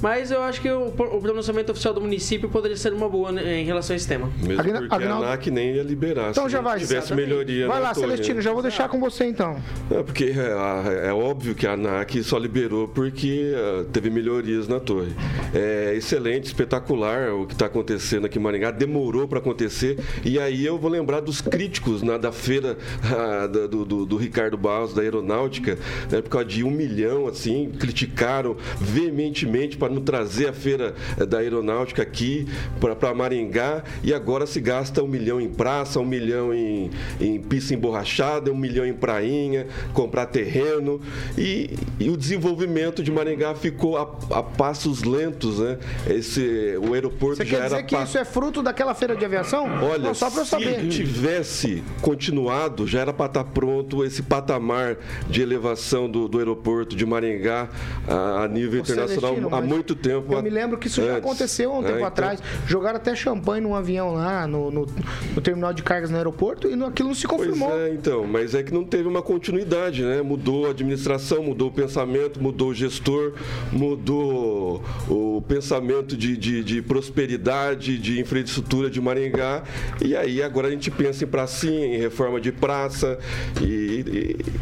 Mas 0.01 0.33
eu 0.33 0.43
acho 0.43 0.61
que 0.61 0.69
o, 0.69 0.87
o 0.89 1.21
pronunciamento 1.21 1.71
oficial 1.71 1.95
do 1.95 2.01
município 2.01 2.49
poderia 2.49 2.77
ser 2.77 2.93
uma 2.93 3.09
boa 3.09 3.31
né, 3.31 3.61
em 3.61 3.65
relação 3.65 3.95
a 3.95 3.97
esse 3.97 4.09
tema. 4.09 4.29
Mesmo 4.43 4.61
Agna- 4.61 4.81
porque 4.81 4.95
Agnaldo- 4.97 5.25
a 5.25 5.29
ANAC 5.29 5.51
nem 5.51 5.77
ia 5.77 5.83
liberar. 5.85 6.31
Então 6.31 6.47
se 6.47 6.51
já 6.51 6.61
vai. 6.61 6.79
tivesse 6.81 6.95
exatamente. 7.13 7.29
melhoria 7.29 7.69
Vai 7.69 7.77
na 7.77 7.83
lá, 7.89 7.95
torre, 7.95 8.07
Celestino, 8.09 8.37
né? 8.37 8.43
já 8.43 8.53
vou 8.53 8.63
deixar 8.63 8.89
com 8.89 8.99
você 8.99 9.27
então. 9.27 9.63
É, 9.93 10.03
porque 10.03 10.35
é, 10.37 11.07
é 11.09 11.13
óbvio 11.13 11.55
que 11.55 11.69
a 11.69 11.75
ANAC 11.75 12.21
só 12.25 12.37
liberou 12.37 12.89
porque 12.89 13.53
ah, 13.55 13.85
teve 13.93 14.11
melhorias 14.11 14.67
na 14.67 14.81
torre. 14.81 15.13
É 15.55 15.95
excelente, 15.95 16.32
espetacular 16.41 17.33
o 17.35 17.47
que 17.47 17.53
está 17.55 17.67
acontecendo 17.67 18.27
aqui 18.27 18.39
em 18.39 18.43
Maringá. 18.43 18.71
Demorou 18.71 19.27
para 19.29 19.39
acontecer. 19.39 19.99
E 20.25 20.39
aí 20.39 20.65
eu 20.65 20.79
vou 20.79 20.91
lembrar 20.91 21.21
dos 21.21 21.41
críticos 21.41 22.03
na, 22.03 22.17
da 22.19 22.33
feira 22.33 22.77
ah, 23.05 23.47
da- 23.47 23.67
do, 23.67 23.85
do- 23.85 24.07
do 24.07 24.17
Ricardo 24.17 24.57
Barros, 24.57 24.95
da 24.95 25.03
aeronáutica, 25.03 25.79
né, 26.11 26.21
por 26.23 26.31
causa 26.31 26.47
de 26.47 26.65
um 26.65 26.71
milhão, 26.71 27.27
assim, 27.27 27.71
criticaram 27.79 28.57
veementemente 28.81 29.77
para 29.77 29.93
não 29.93 30.01
trazer 30.03 30.49
a 30.49 30.53
feira 30.53 30.95
eh, 31.19 31.27
da 31.27 31.39
aeronáutica 31.39 32.03
aqui 32.03 32.47
para 32.81 33.15
Maringá. 33.15 33.83
E 34.03 34.13
agora 34.15 34.47
se 34.47 34.61
gasta 34.61 35.03
um 35.03 35.09
milhão 35.09 35.41
em 35.41 35.49
praça, 35.49 35.99
um 36.01 36.05
milhão 36.05 36.53
em, 36.55 36.91
em 37.21 37.41
pista 37.41 37.75
emborrachada, 37.75 38.51
um 38.53 38.57
milhão 38.57 38.87
em 38.87 38.93
prainha, 38.93 39.67
comprar 39.93 40.27
terreno. 40.27 41.01
E, 41.37 41.71
e 41.99 42.11
o 42.11 42.17
desenvolvimento 42.17 43.03
de 43.03 43.11
Maringá 43.11 43.55
ficou 43.55 43.97
a, 43.97 44.03
a 44.31 44.43
passos 44.43 45.03
lentos, 45.03 45.59
né? 45.59 45.79
Esse, 46.17 46.77
o 46.87 46.95
aeroporto 46.95 47.37
Você 47.37 47.45
já 47.45 47.51
quer 47.51 47.57
era 47.65 47.69
dizer 47.69 47.83
que 47.85 47.95
pa- 47.97 48.03
isso 48.05 48.19
é 48.19 48.25
fruto 48.25 48.63
daquela 48.63 48.95
feira 48.95 49.17
de 49.17 49.25
aviação? 49.25 49.65
Olha, 49.83 49.99
Não, 50.05 50.15
só 50.15 50.31
para 50.31 50.41
eu 50.41 50.45
se 50.45 50.51
saber. 50.51 50.89
tivesse 50.89 51.83
continuado, 52.01 52.87
já 52.87 53.01
era 53.01 53.13
para 53.13 53.27
estar 53.27 53.45
pronto 53.45 54.05
esse 54.05 54.23
patamar 54.23 54.97
de 55.29 55.41
elevação 55.43 56.09
do, 56.11 56.29
do 56.29 56.39
aeroporto 56.39 56.95
de 56.97 57.07
Maringá 57.07 57.69
a, 58.07 58.45
a 58.45 58.49
nível 58.49 58.81
Ô, 58.81 58.83
internacional 58.83 59.37
há 59.53 59.61
muito 59.61 59.95
tempo. 59.95 60.33
Eu 60.33 60.43
me 60.43 60.51
lembro 60.51 60.77
que 60.79 60.87
isso 60.87 61.01
já 61.03 61.13
antes, 61.13 61.25
aconteceu 61.25 61.73
há 61.73 61.79
um 61.79 61.83
né? 61.83 61.87
tempo 61.89 61.99
Então, 61.99 62.09
atrás. 62.09 62.43
Jogaram 62.67 62.97
até 62.97 63.15
champanhe 63.15 63.61
num 63.63 63.75
avião 63.75 64.15
lá 64.15 64.47
no, 64.47 64.71
no- 64.71 64.87
no 65.35 65.41
terminal 65.41 65.73
de 65.73 65.83
cargas 65.83 66.11
no 66.11 66.17
aeroporto 66.17 66.69
e 66.69 66.75
aquilo 66.85 67.09
não 67.09 67.15
se 67.15 67.27
Pois 67.27 67.41
confirmou. 67.49 67.73
é, 67.77 67.91
então, 67.93 68.27
mas 68.27 68.55
é 68.55 68.63
que 68.63 68.73
não 68.73 68.85
teve 68.85 69.09
uma 69.09 69.23
continuidade, 69.23 70.03
né? 70.03 70.21
Mudou 70.23 70.67
a 70.67 70.71
administração, 70.71 71.43
mudou 71.43 71.69
o 71.69 71.73
pensamento, 71.73 72.43
mudou 72.43 72.69
o 72.71 72.75
gestor, 72.75 73.33
mudou 73.73 74.83
o 75.09 75.43
pensamento 75.47 76.02
de, 76.03 76.37
de, 76.37 76.63
de 76.65 76.83
prosperidade, 76.83 77.99
de 77.99 78.21
infraestrutura 78.21 78.91
de 78.91 79.01
Maringá. 79.01 79.63
E 80.05 80.15
aí 80.17 80.43
agora 80.43 80.69
a 80.69 80.71
gente 80.71 80.91
pensa 80.91 81.25
em 81.25 81.27
pracinha, 81.27 81.87
em 81.87 81.99
reforma 81.99 82.41
de 82.41 82.53
praça, 82.53 83.19
e, 83.61 83.65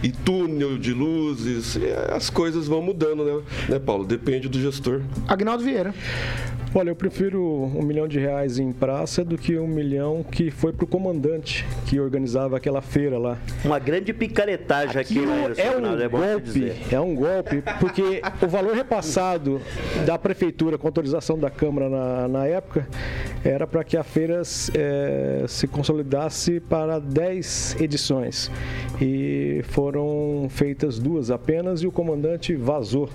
e- 0.03 0.09
e 0.09 0.13
túnel 0.13 0.77
de 0.79 0.93
luzes. 0.93 1.79
As 2.13 2.31
coisas 2.31 2.67
vão 2.67 2.83
mudando, 2.83 3.25
né, 3.25 3.43
né, 3.69 3.79
Paulo? 3.79 4.05
Depende 4.05 4.49
do 4.49 4.61
gestor. 4.61 5.01
Agnaldo 5.29 5.65
Vieira. 5.65 5.95
Olha, 6.73 6.91
eu 6.91 6.95
prefiro 6.95 7.43
um 7.45 7.83
milhão 7.83 8.07
de 8.07 8.21
reais 8.21 8.57
em 8.61 8.71
praça 8.71 9.25
do 9.25 9.37
que 9.37 9.59
um 9.59 9.67
milhão 9.67 10.23
que 10.23 10.53
foi 10.53 10.73
pro 10.73 10.87
comandante 10.87 11.67
que 11.87 11.99
organizava 11.99 12.57
aquela 12.57 12.81
feira 12.81 13.19
lá. 13.19 13.37
Uma 13.65 13.81
grande 13.81 14.13
picaretagem 14.13 15.01
aqui, 15.01 15.19
Aquilo 15.19 15.33
né, 15.33 15.53
é 15.57 15.77
um 15.77 15.97
te 15.99 16.09
golpe, 16.09 16.43
dizer. 16.43 16.77
é 16.93 17.01
um 17.01 17.13
golpe, 17.13 17.61
porque 17.81 18.23
o 18.41 18.47
valor 18.47 18.73
repassado 18.73 19.61
da 20.07 20.17
prefeitura 20.17 20.79
com 20.79 20.87
autorização 20.87 21.30
da 21.39 21.51
Câmara 21.51 21.89
na, 21.89 22.29
na 22.29 22.47
época 22.47 22.87
era 23.45 23.67
para 23.67 23.83
que 23.83 23.97
a 23.97 24.03
feira 24.03 24.43
eh, 24.75 25.45
se 25.49 25.67
consolidasse 25.67 26.61
para 26.61 26.99
10 26.99 27.77
edições. 27.81 28.51
E 29.01 29.63
foram 29.69 30.47
feitas 30.51 30.99
duas 30.99 31.31
apenas 31.31 31.83
e 31.83 31.87
o 31.87 31.93
comandante 31.93 32.55
vazou. 32.55 33.09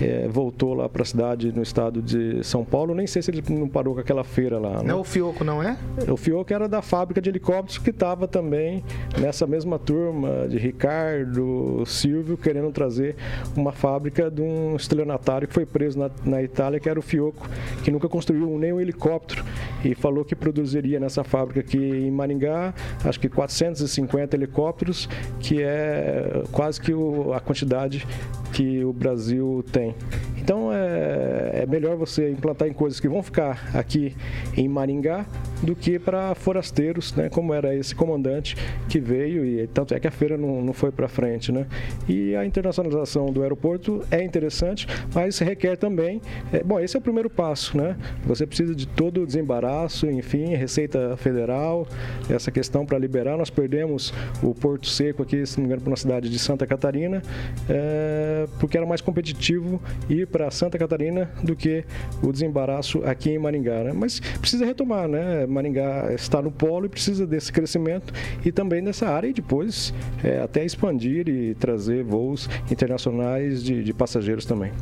Eh, 0.00 0.26
voltou 0.28 0.74
lá 0.74 0.88
para 0.88 1.02
a 1.02 1.04
cidade 1.04 1.52
no 1.52 1.62
estado 1.62 2.00
de 2.02 2.42
São 2.44 2.64
Paulo. 2.64 2.94
Nem 2.94 3.06
sei 3.06 3.20
se 3.22 3.30
ele 3.30 3.42
não 3.50 3.68
parou 3.68 3.94
com 3.94 4.00
aquela 4.00 4.24
feira 4.24 4.58
lá. 4.58 4.78
né? 4.78 4.84
Não 4.88 4.98
é 4.98 5.00
o 5.00 5.04
Fioco, 5.04 5.44
não 5.44 5.62
é? 5.62 5.76
O 6.10 6.16
Fioco 6.16 6.52
era 6.52 6.66
da 6.68 6.80
fábrica 6.82 7.20
de 7.20 7.28
helicópteros 7.30 7.78
que 7.78 7.90
estava 7.90 8.26
também 8.26 8.82
nessa 9.20 9.46
mesma 9.46 9.78
turma 9.78 10.48
de 10.48 10.58
Ricardo, 10.58 11.84
Silvio, 11.86 12.36
querendo 12.36 12.70
trazer 12.72 13.16
uma 13.56 13.72
fábrica 13.72 14.30
de 14.30 14.40
um 14.40 14.74
estelionatário 14.76 15.46
que 15.46 15.54
foi 15.54 15.66
preso 15.66 15.98
na, 15.98 16.10
na 16.24 16.42
Itália, 16.42 16.80
que 16.80 16.88
era 16.88 16.98
o 16.98 17.02
Fioco, 17.02 17.48
que 17.84 17.90
nunca 17.90 18.08
construiu 18.08 18.46
nem 18.58 18.72
um 18.72 18.80
helicóptero 18.80 19.44
e 19.84 19.94
falou 19.94 20.24
que 20.24 20.34
produziria 20.34 20.98
nessa 20.98 21.22
fábrica 21.24 21.60
aqui 21.60 21.76
em 21.78 22.10
Maringá, 22.10 22.72
acho 23.04 23.20
que 23.20 23.28
450 23.28 24.36
helicópteros, 24.36 25.08
que 25.40 25.62
é 25.62 26.42
quase 26.50 26.80
que 26.80 26.92
o- 26.94 27.32
a 27.32 27.40
quantidade 27.40 28.06
que 28.52 28.84
o 28.84 28.92
Brasil 28.92 29.64
tem. 29.72 29.81
Okay. 29.82 30.31
Então 30.42 30.72
é, 30.72 31.62
é 31.62 31.66
melhor 31.66 31.96
você 31.96 32.30
implantar 32.30 32.66
em 32.66 32.72
coisas 32.72 32.98
que 32.98 33.08
vão 33.08 33.22
ficar 33.22 33.70
aqui 33.74 34.14
em 34.56 34.68
Maringá 34.68 35.24
do 35.62 35.76
que 35.76 35.98
para 35.98 36.34
forasteiros, 36.34 37.14
né? 37.14 37.28
Como 37.28 37.54
era 37.54 37.74
esse 37.74 37.94
comandante 37.94 38.56
que 38.88 38.98
veio 38.98 39.44
e 39.44 39.66
tanto 39.68 39.94
é 39.94 40.00
que 40.00 40.08
a 40.08 40.10
feira 40.10 40.36
não, 40.36 40.60
não 40.60 40.72
foi 40.72 40.90
para 40.90 41.06
frente, 41.06 41.52
né? 41.52 41.66
E 42.08 42.34
a 42.34 42.44
internacionalização 42.44 43.26
do 43.26 43.42
aeroporto 43.42 44.02
é 44.10 44.22
interessante, 44.22 44.86
mas 45.14 45.38
requer 45.38 45.76
também, 45.76 46.20
é, 46.52 46.62
bom, 46.62 46.80
esse 46.80 46.96
é 46.96 46.98
o 46.98 47.02
primeiro 47.02 47.30
passo, 47.30 47.76
né? 47.76 47.96
Você 48.26 48.44
precisa 48.44 48.74
de 48.74 48.86
todo 48.86 49.22
o 49.22 49.26
desembaraço, 49.26 50.10
enfim, 50.10 50.56
Receita 50.56 51.16
Federal, 51.16 51.86
essa 52.28 52.50
questão 52.50 52.84
para 52.84 52.98
liberar. 52.98 53.36
Nós 53.36 53.50
perdemos 53.50 54.12
o 54.42 54.52
Porto 54.54 54.88
Seco 54.88 55.22
aqui, 55.22 55.46
se 55.46 55.58
não 55.58 55.62
me 55.62 55.66
engano, 55.68 55.82
para 55.82 55.90
uma 55.90 55.96
cidade 55.96 56.28
de 56.28 56.38
Santa 56.38 56.66
Catarina, 56.66 57.22
é, 57.68 58.46
porque 58.58 58.76
era 58.76 58.86
mais 58.86 59.00
competitivo 59.00 59.80
ir 60.10 60.26
para 60.32 60.50
Santa 60.50 60.78
Catarina 60.78 61.30
do 61.44 61.54
que 61.54 61.84
o 62.22 62.32
desembaraço 62.32 63.04
aqui 63.04 63.30
em 63.30 63.38
Maringá, 63.38 63.84
né? 63.84 63.92
Mas 63.94 64.18
precisa 64.40 64.64
retomar, 64.64 65.06
né? 65.06 65.46
Maringá 65.46 66.12
está 66.14 66.40
no 66.40 66.50
polo 66.50 66.86
e 66.86 66.88
precisa 66.88 67.26
desse 67.26 67.52
crescimento 67.52 68.12
e 68.44 68.50
também 68.50 68.82
dessa 68.82 69.06
área 69.08 69.28
e 69.28 69.32
depois 69.34 69.92
é, 70.24 70.40
até 70.40 70.64
expandir 70.64 71.28
e 71.28 71.54
trazer 71.54 72.02
voos 72.02 72.48
internacionais 72.70 73.62
de, 73.62 73.84
de 73.84 73.92
passageiros 73.92 74.46
também. 74.46 74.72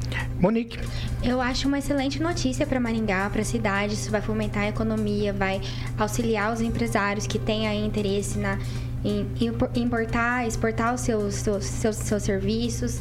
Monique. 0.40 0.78
Eu 1.22 1.40
acho 1.40 1.66
uma 1.66 1.78
excelente 1.78 2.22
notícia 2.22 2.64
para 2.64 2.78
Maringá, 2.78 3.28
para 3.28 3.42
a 3.42 3.44
cidade. 3.44 3.94
Isso 3.94 4.10
vai 4.10 4.22
fomentar 4.22 4.62
a 4.62 4.68
economia, 4.68 5.32
vai 5.32 5.60
auxiliar 5.98 6.52
os 6.52 6.60
empresários 6.60 7.26
que 7.26 7.38
têm 7.38 7.66
aí 7.66 7.84
interesse 7.84 8.38
na, 8.38 8.56
em 9.04 9.26
impo- 9.40 9.68
importar, 9.74 10.46
exportar 10.46 10.94
os 10.94 11.00
seus, 11.00 11.34
seus, 11.34 11.64
seus, 11.64 11.96
seus 11.96 12.22
serviços 12.22 13.00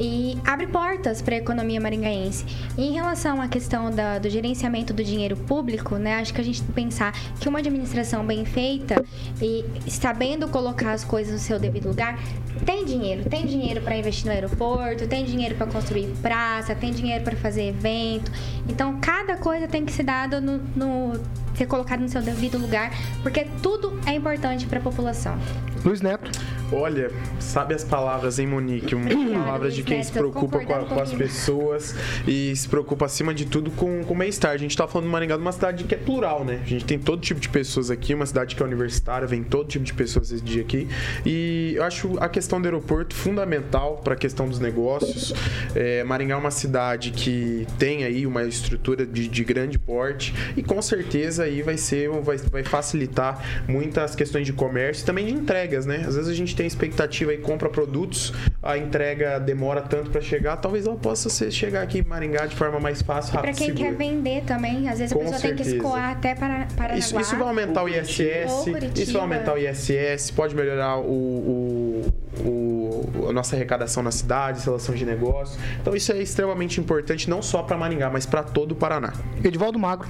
e 0.00 0.38
abre 0.46 0.66
portas 0.66 1.20
para 1.20 1.34
a 1.34 1.38
economia 1.38 1.78
maringaense. 1.78 2.44
Em 2.78 2.92
relação 2.92 3.40
à 3.40 3.46
questão 3.46 3.90
da- 3.90 4.18
do 4.18 4.30
gerenciamento 4.30 4.94
do 4.94 5.04
dinheiro 5.04 5.36
público, 5.36 5.96
né, 5.96 6.14
acho 6.16 6.32
que 6.32 6.40
a 6.40 6.44
gente 6.44 6.62
tem 6.62 6.66
que 6.68 6.72
pensar 6.72 7.12
que 7.38 7.46
uma 7.48 7.58
administração 7.58 8.24
bem 8.24 8.44
feita 8.46 9.04
e 9.42 9.62
sabendo 9.88 10.48
colocar 10.48 10.92
as 10.92 11.04
coisas 11.04 11.34
no 11.34 11.38
seu 11.38 11.58
devido 11.58 11.88
lugar, 11.88 12.18
tem 12.64 12.84
dinheiro, 12.86 13.28
tem 13.28 13.44
dinheiro 13.46 13.82
para 13.82 13.96
investir 13.96 14.24
no 14.26 14.32
aeroporto, 14.32 15.06
tem 15.06 15.24
dinheiro 15.24 15.54
para 15.54 15.66
construir 15.66 16.06
praça, 16.22 16.74
tem 16.74 16.92
dinheiro 16.92 17.22
para 17.22 17.36
fazer 17.36 17.68
evento. 17.68 18.32
Então, 18.68 18.98
cada 19.00 19.36
coisa 19.36 19.68
tem 19.68 19.84
que 19.84 19.92
ser 19.92 20.04
dada 20.04 20.40
no, 20.40 20.58
no- 20.74 21.20
ser 21.54 21.66
colocado 21.66 22.00
no 22.00 22.08
seu 22.08 22.22
devido 22.22 22.56
lugar, 22.56 22.90
porque 23.22 23.46
tudo 23.62 24.00
é 24.06 24.14
importante 24.14 24.64
para 24.66 24.78
a 24.78 24.82
população. 24.82 25.36
Luiz 25.84 26.00
Neto. 26.00 26.30
Olha, 26.72 27.10
sabe 27.40 27.74
as 27.74 27.82
palavras, 27.82 28.38
hein, 28.38 28.46
Monique? 28.46 28.94
Palavras 29.34 29.74
de 29.74 29.82
quem 29.82 30.02
se 30.04 30.12
preocupa 30.12 30.60
com, 30.60 30.72
a- 30.72 30.84
com 30.84 31.00
as 31.00 31.12
pessoas 31.12 31.94
e 32.28 32.54
se 32.54 32.68
preocupa 32.68 33.06
acima 33.06 33.34
de 33.34 33.44
tudo 33.44 33.72
com, 33.72 34.04
com 34.04 34.14
o 34.14 34.16
bem-estar. 34.16 34.52
A 34.52 34.56
gente 34.56 34.76
tá 34.76 34.86
falando 34.86 35.06
de 35.06 35.10
Maringá 35.12 35.34
de 35.36 35.42
uma 35.42 35.50
cidade 35.50 35.82
que 35.82 35.94
é 35.94 35.98
plural, 35.98 36.44
né? 36.44 36.60
A 36.62 36.66
gente 36.66 36.84
tem 36.84 36.96
todo 36.96 37.20
tipo 37.20 37.40
de 37.40 37.48
pessoas 37.48 37.90
aqui, 37.90 38.14
uma 38.14 38.24
cidade 38.26 38.54
que 38.54 38.62
é 38.62 38.66
universitária, 38.66 39.26
vem 39.26 39.42
todo 39.42 39.66
tipo 39.66 39.84
de 39.84 39.92
pessoas 39.92 40.30
esse 40.30 40.42
dia 40.44 40.62
aqui. 40.62 40.86
E 41.26 41.72
eu 41.74 41.82
acho 41.82 42.16
a 42.20 42.28
questão 42.28 42.60
do 42.60 42.66
aeroporto 42.66 43.16
fundamental 43.16 44.00
para 44.04 44.14
a 44.14 44.16
questão 44.16 44.48
dos 44.48 44.60
negócios. 44.60 45.34
É, 45.74 46.04
Maringá 46.04 46.34
é 46.34 46.38
uma 46.38 46.52
cidade 46.52 47.10
que 47.10 47.66
tem 47.80 48.04
aí 48.04 48.24
uma 48.26 48.44
estrutura 48.44 49.04
de, 49.04 49.26
de 49.26 49.44
grande 49.44 49.76
porte 49.76 50.32
e 50.56 50.62
com 50.62 50.80
certeza 50.80 51.42
aí 51.44 51.62
vai 51.62 51.76
ser 51.76 52.08
vai, 52.22 52.36
vai 52.36 52.62
facilitar 52.62 53.64
muitas 53.68 54.14
questões 54.14 54.46
de 54.46 54.52
comércio 54.52 55.02
e 55.02 55.06
também 55.06 55.26
de 55.26 55.32
entregas, 55.32 55.84
né? 55.84 56.04
Às 56.06 56.14
vezes 56.14 56.28
a 56.30 56.34
gente 56.34 56.59
tem 56.60 56.66
expectativa 56.66 57.32
e 57.32 57.38
compra 57.38 57.70
produtos, 57.70 58.34
a 58.62 58.76
entrega 58.76 59.40
demora 59.40 59.80
tanto 59.80 60.10
para 60.10 60.20
chegar, 60.20 60.58
talvez 60.58 60.84
ela 60.86 60.94
possa 60.94 61.30
ser, 61.30 61.50
chegar 61.50 61.80
aqui 61.80 62.00
em 62.00 62.02
Maringá 62.02 62.44
de 62.44 62.54
forma 62.54 62.78
mais 62.78 63.00
fácil, 63.00 63.32
Para 63.32 63.46
rápida 63.48 63.56
quem 63.56 63.68
e 63.70 63.72
quer 63.72 63.84
segura. 63.92 63.96
vender 63.96 64.42
também, 64.44 64.86
às 64.86 64.98
vezes 64.98 65.10
Com 65.14 65.20
a 65.20 65.22
pessoa 65.22 65.40
tem 65.40 65.50
que 65.54 65.64
certeza. 65.64 65.76
escoar 65.76 66.10
até 66.10 66.34
para 66.34 66.66
para 66.76 66.98
Isso, 66.98 67.18
isso 67.18 67.34
vai 67.34 67.48
aumentar 67.48 67.82
o 67.82 67.88
ISS, 67.88 68.66
isso 68.94 69.12
vai 69.14 69.22
aumentar 69.22 69.54
o 69.54 69.58
ISS, 69.58 70.30
pode 70.32 70.54
melhorar 70.54 70.98
o, 70.98 71.02
o- 71.10 72.12
o- 72.44 72.79
a 73.28 73.32
nossa 73.32 73.56
arrecadação 73.56 74.02
na 74.02 74.10
cidade, 74.10 74.64
relação 74.64 74.94
de 74.94 75.04
negócio. 75.04 75.58
Então 75.80 75.94
isso 75.94 76.12
é 76.12 76.22
extremamente 76.22 76.80
importante 76.80 77.28
não 77.28 77.42
só 77.42 77.62
para 77.62 77.76
Maringá, 77.76 78.10
mas 78.10 78.26
para 78.26 78.42
todo 78.42 78.72
o 78.72 78.74
Paraná. 78.74 79.12
Edivaldo 79.42 79.78
Magro. 79.78 80.08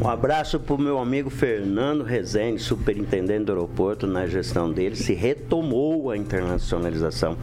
Um 0.00 0.08
abraço 0.08 0.58
para 0.60 0.74
o 0.74 0.78
meu 0.78 0.98
amigo 0.98 1.28
Fernando 1.28 2.04
Rezende, 2.04 2.60
superintendente 2.60 3.44
do 3.44 3.52
aeroporto. 3.52 4.06
Na 4.06 4.26
gestão 4.26 4.70
dele 4.70 4.96
se 4.96 5.12
retomou 5.12 6.10
a 6.10 6.16
internacionalização. 6.16 7.36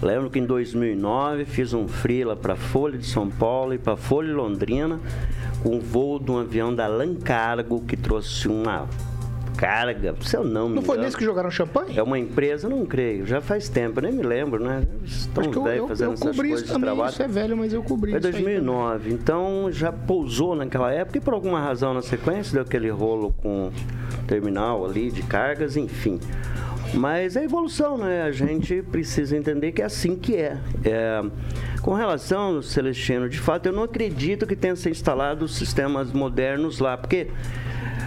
Lembro 0.00 0.30
que 0.30 0.38
em 0.38 0.46
2009 0.46 1.44
fiz 1.44 1.72
um 1.72 1.88
freela 1.88 2.36
para 2.36 2.56
Folha 2.56 2.96
de 2.96 3.06
São 3.06 3.28
Paulo 3.28 3.74
e 3.74 3.78
para 3.78 3.96
Folha 3.96 4.28
de 4.28 4.34
Londrina, 4.34 5.00
com 5.62 5.76
o 5.76 5.80
voo 5.80 6.18
de 6.18 6.30
um 6.30 6.38
avião 6.38 6.74
da 6.74 6.86
Lancargo 6.86 7.80
que 7.80 7.96
trouxe 7.96 8.48
uma 8.48 8.88
carga, 9.58 10.14
se 10.20 10.36
eu 10.36 10.44
não 10.44 10.80
foi 10.80 10.96
nesse 10.98 11.16
que 11.16 11.24
jogaram 11.24 11.50
champanhe? 11.50 11.98
É 11.98 12.02
uma 12.02 12.16
empresa, 12.16 12.68
não 12.68 12.86
creio. 12.86 13.26
Já 13.26 13.40
faz 13.40 13.68
tempo, 13.68 14.00
nem 14.00 14.12
me 14.12 14.22
lembro, 14.22 14.62
né? 14.62 14.84
Estão 15.04 15.42
Acho 15.42 15.50
que 15.50 15.58
eu, 15.58 15.66
eu, 15.66 15.88
fazendo 15.88 16.10
eu 16.10 16.14
essas 16.14 16.28
cobri 16.28 16.48
coisas 16.50 16.58
isso 16.58 16.66
de 16.66 16.72
também. 16.72 16.94
trabalho. 16.94 17.10
Isso 17.12 17.22
é 17.22 17.28
velho, 17.28 17.56
mas 17.56 17.72
eu 17.72 17.82
cobri 17.82 18.12
também. 18.12 18.30
2009, 18.30 19.12
então 19.12 19.68
já 19.72 19.90
pousou 19.90 20.54
naquela 20.54 20.92
época 20.92 21.18
e 21.18 21.20
por 21.20 21.34
alguma 21.34 21.60
razão 21.60 21.92
na 21.92 22.02
sequência 22.02 22.52
deu 22.52 22.62
aquele 22.62 22.88
rolo 22.88 23.34
com 23.42 23.72
terminal 24.28 24.86
ali 24.86 25.10
de 25.10 25.24
cargas, 25.24 25.76
enfim. 25.76 26.20
Mas 26.94 27.36
é 27.36 27.44
evolução, 27.44 27.98
né? 27.98 28.22
A 28.22 28.30
gente 28.30 28.80
precisa 28.80 29.36
entender 29.36 29.72
que 29.72 29.82
é 29.82 29.84
assim 29.84 30.14
que 30.14 30.36
é. 30.36 30.56
É, 30.84 31.22
com 31.82 31.94
relação 31.94 32.56
ao 32.56 32.62
Celestino, 32.62 33.28
de 33.28 33.40
fato, 33.40 33.66
eu 33.66 33.72
não 33.72 33.82
acredito 33.82 34.46
que 34.46 34.54
tenha 34.56 34.76
se 34.76 34.88
instalado 34.88 35.48
sistemas 35.48 36.12
modernos 36.12 36.78
lá, 36.78 36.96
porque 36.96 37.28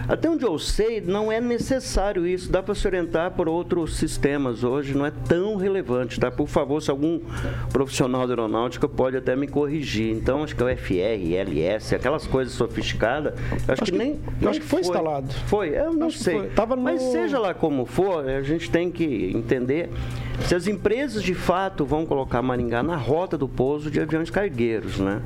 até 0.08 0.30
onde 0.30 0.44
eu 0.46 0.58
sei, 0.60 1.02
não 1.02 1.32
é 1.32 1.40
necessário 1.40 2.26
isso. 2.28 2.52
Dá 2.52 2.62
para 2.62 2.76
se 2.76 2.86
orientar 2.88 3.32
por 3.32 3.48
outros 3.48 3.96
sistemas 3.98 4.64
hoje, 4.64 4.96
não 4.96 5.06
é 5.06 5.12
tão 5.28 5.56
relevante, 5.56 6.20
tá? 6.20 6.30
Por 6.32 6.48
favor, 6.48 6.82
se 6.82 6.90
algum 6.92 7.20
profissional 7.72 8.26
da 8.28 8.34
aeronáutica 8.34 8.88
pode 8.88 9.18
até 9.18 9.36
me 9.36 9.48
corrigir. 9.48 10.12
Então, 10.14 10.44
acho 10.44 10.56
que 10.56 10.64
é 10.64 10.66
o 10.66 10.78
FR, 10.78 11.34
LS, 11.36 11.96
aquelas 11.96 12.26
coisas 12.28 12.54
sofisticadas, 12.54 13.34
eu 13.68 13.74
acho, 13.74 13.84
que, 13.84 13.92
nem. 13.92 14.12
eu 14.12 14.20
nem 14.40 14.50
acho 14.50 14.60
que 14.60 14.66
foi 14.66 14.82
instalado. 14.82 15.34
Foi, 15.48 15.70
eu 15.70 15.94
não 15.94 16.08
Acho 16.08 16.18
que 16.18 16.24
sei. 16.24 16.38
foi. 16.40 16.48
Tava 16.50 16.76
no- 16.76 16.82
Mas 16.82 17.02
seja 17.02 17.40
lá 17.40 17.54
como 17.54 17.86
for, 17.86 18.28
a 18.28 18.42
gente 18.42 18.70
tem 18.70 18.92
que 18.92 19.32
entender 19.36 19.90
se 20.48 20.56
as 20.56 20.68
empresas 20.68 21.22
de 21.24 21.34
fato 21.34 21.86
vão 21.86 22.06
colocar 22.06 22.42
Maringá 22.42 22.82
na 22.84 22.96
rota 22.96 23.38
do 23.38 23.48
pouso 23.48 23.90
de 23.92 24.00
aviões 24.00 24.30
cargueiros, 24.30 24.98
né? 25.00 25.22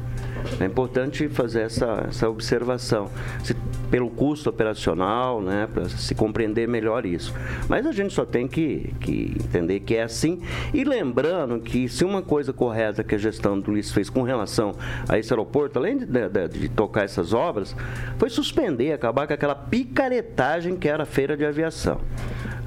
É 0.60 0.66
importante 0.66 1.28
fazer 1.30 1.62
essa, 1.62 2.06
essa 2.08 2.30
observação. 2.30 3.10
Se- 3.44 3.56
pelo 3.90 4.10
custo 4.10 4.50
operacional, 4.50 5.40
né, 5.42 5.68
para 5.72 5.88
se 5.88 6.14
compreender 6.16 6.68
melhor 6.68 7.06
isso. 7.06 7.34
Mas 7.70 7.86
a 7.86 7.92
gente 7.92 8.14
só 8.14 8.26
tem 8.26 8.48
que, 8.48 8.94
que 9.00 9.38
entender 9.40 9.80
que 9.80 9.96
é 9.96 10.04
assim. 10.04 10.42
E 10.74 10.84
lembrando 10.84 11.60
que 11.60 11.88
se 11.88 12.04
uma 12.04 12.22
coisa 12.22 12.52
correta 12.52 13.04
que 13.04 13.14
a 13.16 13.18
gestão 13.18 13.58
do 13.60 13.72
Luiz 13.72 13.92
fez 13.92 14.10
com 14.10 14.24
relação 14.24 14.74
a 15.08 15.18
esse 15.20 15.32
aeroporto, 15.32 15.78
além 15.80 16.00
de, 16.00 16.06
de- 16.08 16.48
de 16.60 16.70
tocar 16.70 17.04
essas 17.06 17.32
obras, 17.32 17.76
foi 18.18 18.30
suspender, 18.30 18.92
acabar 18.92 19.28
com 19.28 19.34
aquela 19.34 19.56
picaretagem 19.56 20.76
que 20.76 20.90
era 20.90 21.04
a 21.04 21.06
feira 21.06 21.38
de 21.38 21.46
aviação. 21.46 22.02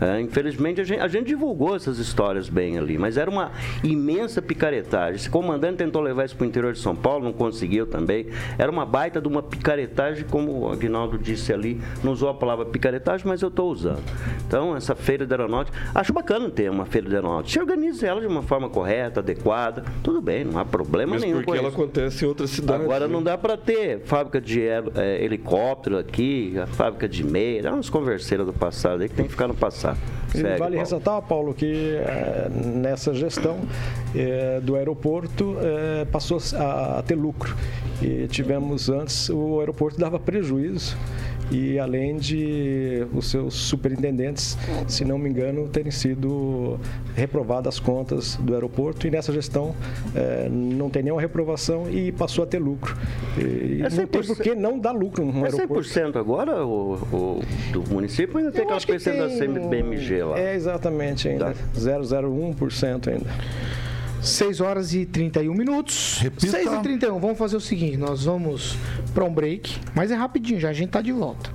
É, 0.00 0.20
infelizmente, 0.20 0.80
a 0.80 0.84
gente, 0.84 1.00
a 1.00 1.08
gente 1.08 1.26
divulgou 1.26 1.74
essas 1.74 1.98
histórias. 1.98 2.27
Histórias 2.28 2.48
bem 2.48 2.78
ali. 2.78 2.98
Mas 2.98 3.16
era 3.16 3.30
uma 3.30 3.52
imensa 3.82 4.42
picaretagem. 4.42 5.16
Esse 5.16 5.30
comandante 5.30 5.78
tentou 5.78 6.02
levar 6.02 6.24
isso 6.24 6.36
para 6.36 6.44
o 6.44 6.46
interior 6.46 6.72
de 6.72 6.78
São 6.78 6.94
Paulo, 6.94 7.24
não 7.24 7.32
conseguiu 7.32 7.86
também. 7.86 8.26
Era 8.58 8.70
uma 8.70 8.84
baita 8.84 9.20
de 9.20 9.28
uma 9.28 9.42
picaretagem, 9.42 10.24
como 10.30 10.60
o 10.60 10.72
Agnaldo 10.72 11.18
disse 11.18 11.52
ali, 11.52 11.80
não 12.02 12.12
usou 12.12 12.28
a 12.28 12.34
palavra 12.34 12.66
picaretagem, 12.66 13.26
mas 13.26 13.42
eu 13.42 13.48
estou 13.48 13.70
usando. 13.70 14.02
Então, 14.46 14.76
essa 14.76 14.94
feira 14.94 15.26
de 15.26 15.32
aeronáutica, 15.32 15.76
acho 15.94 16.12
bacana 16.12 16.50
ter 16.50 16.70
uma 16.70 16.84
feira 16.84 17.08
de 17.08 17.14
aeronáutica. 17.14 17.52
Se 17.52 17.60
organize 17.60 18.04
ela 18.04 18.20
de 18.20 18.26
uma 18.26 18.42
forma 18.42 18.68
correta, 18.68 19.20
adequada, 19.20 19.84
tudo 20.02 20.20
bem, 20.20 20.44
não 20.44 20.58
há 20.58 20.64
problema 20.64 21.12
Mesmo 21.12 21.26
nenhum. 21.26 21.38
com 21.38 21.44
porque 21.44 21.58
ela 21.58 21.68
isso. 21.68 21.76
acontece 21.76 22.24
em 22.24 22.28
outras 22.28 22.50
cidades. 22.50 22.84
Agora 22.84 23.06
né? 23.06 23.12
não 23.12 23.22
dá 23.22 23.38
para 23.38 23.56
ter 23.56 24.00
fábrica 24.04 24.40
de 24.40 24.62
eh, 24.62 24.82
helicóptero 25.22 25.98
aqui, 25.98 26.58
a 26.58 26.66
fábrica 26.66 27.08
de 27.08 27.24
meia, 27.24 27.68
é 27.68 27.70
umas 27.70 27.90
converseiras 27.90 28.46
do 28.46 28.52
passado 28.52 29.02
aí 29.02 29.08
que 29.08 29.14
tem 29.14 29.24
que 29.24 29.30
ficar 29.30 29.48
no 29.48 29.54
passado. 29.54 29.98
Segue, 30.28 30.42
vale 30.42 30.58
Paulo. 30.58 30.76
ressaltar, 30.76 31.22
Paulo, 31.22 31.54
que 31.54 31.96
eh, 31.96 32.17
nessa 32.50 33.14
gestão 33.14 33.58
eh, 34.14 34.60
do 34.62 34.76
aeroporto 34.76 35.56
eh, 35.60 36.04
passou 36.06 36.38
a 36.58 37.02
ter 37.06 37.14
lucro. 37.14 37.56
E 38.02 38.26
tivemos 38.28 38.88
antes, 38.88 39.28
o 39.28 39.60
aeroporto 39.60 39.98
dava 39.98 40.18
prejuízo. 40.18 40.96
E 41.50 41.78
além 41.78 42.16
de 42.16 43.06
os 43.14 43.30
seus 43.30 43.54
superintendentes, 43.54 44.56
se 44.86 45.02
não 45.04 45.16
me 45.18 45.30
engano, 45.30 45.66
terem 45.68 45.90
sido 45.90 46.78
reprovadas 47.16 47.74
as 47.76 47.80
contas 47.80 48.36
do 48.36 48.52
aeroporto. 48.54 49.06
E 49.06 49.10
nessa 49.10 49.32
gestão 49.32 49.74
eh, 50.14 50.46
não 50.50 50.90
tem 50.90 51.02
nenhuma 51.02 51.20
reprovação 51.22 51.88
e 51.90 52.12
passou 52.12 52.44
a 52.44 52.46
ter 52.46 52.58
lucro. 52.58 52.94
E 53.38 53.80
É 53.80 53.88
não 53.88 54.06
tem 54.06 54.06
100%. 54.06 54.26
por 54.26 54.36
que 54.42 54.54
não 54.54 54.78
dar 54.78 54.92
lucro 54.92 55.24
no 55.24 55.40
É 55.46 55.50
aeroporto. 55.50 55.88
100% 55.88 56.16
agora 56.16 56.66
o, 56.66 56.94
o- 56.94 57.40
do 57.72 57.82
município 57.92 58.36
ainda 58.38 58.52
tem 58.52 58.62
aquela 58.62 58.76
acho 58.76 58.86
que 58.86 58.92
coisa 58.92 59.12
da 59.14 59.28
CBMG 59.28 60.22
lá. 60.24 60.38
É, 60.38 60.54
exatamente, 60.54 61.28
ainda. 61.28 61.54
0,01% 61.74 63.08
ainda. 63.08 63.26
6 64.22 64.60
horas 64.60 64.94
e 64.94 65.06
31 65.06 65.54
minutos. 65.54 66.18
Repita. 66.20 66.50
6 66.50 66.72
e 66.72 66.82
31. 66.82 67.18
Vamos 67.18 67.38
fazer 67.38 67.56
o 67.56 67.60
seguinte: 67.60 67.96
nós 67.96 68.24
vamos 68.24 68.76
para 69.14 69.24
um 69.24 69.32
break, 69.32 69.78
mas 69.94 70.10
é 70.10 70.14
rapidinho, 70.14 70.60
já 70.60 70.70
a 70.70 70.72
gente 70.72 70.90
tá 70.90 71.00
de 71.00 71.12
volta. 71.12 71.50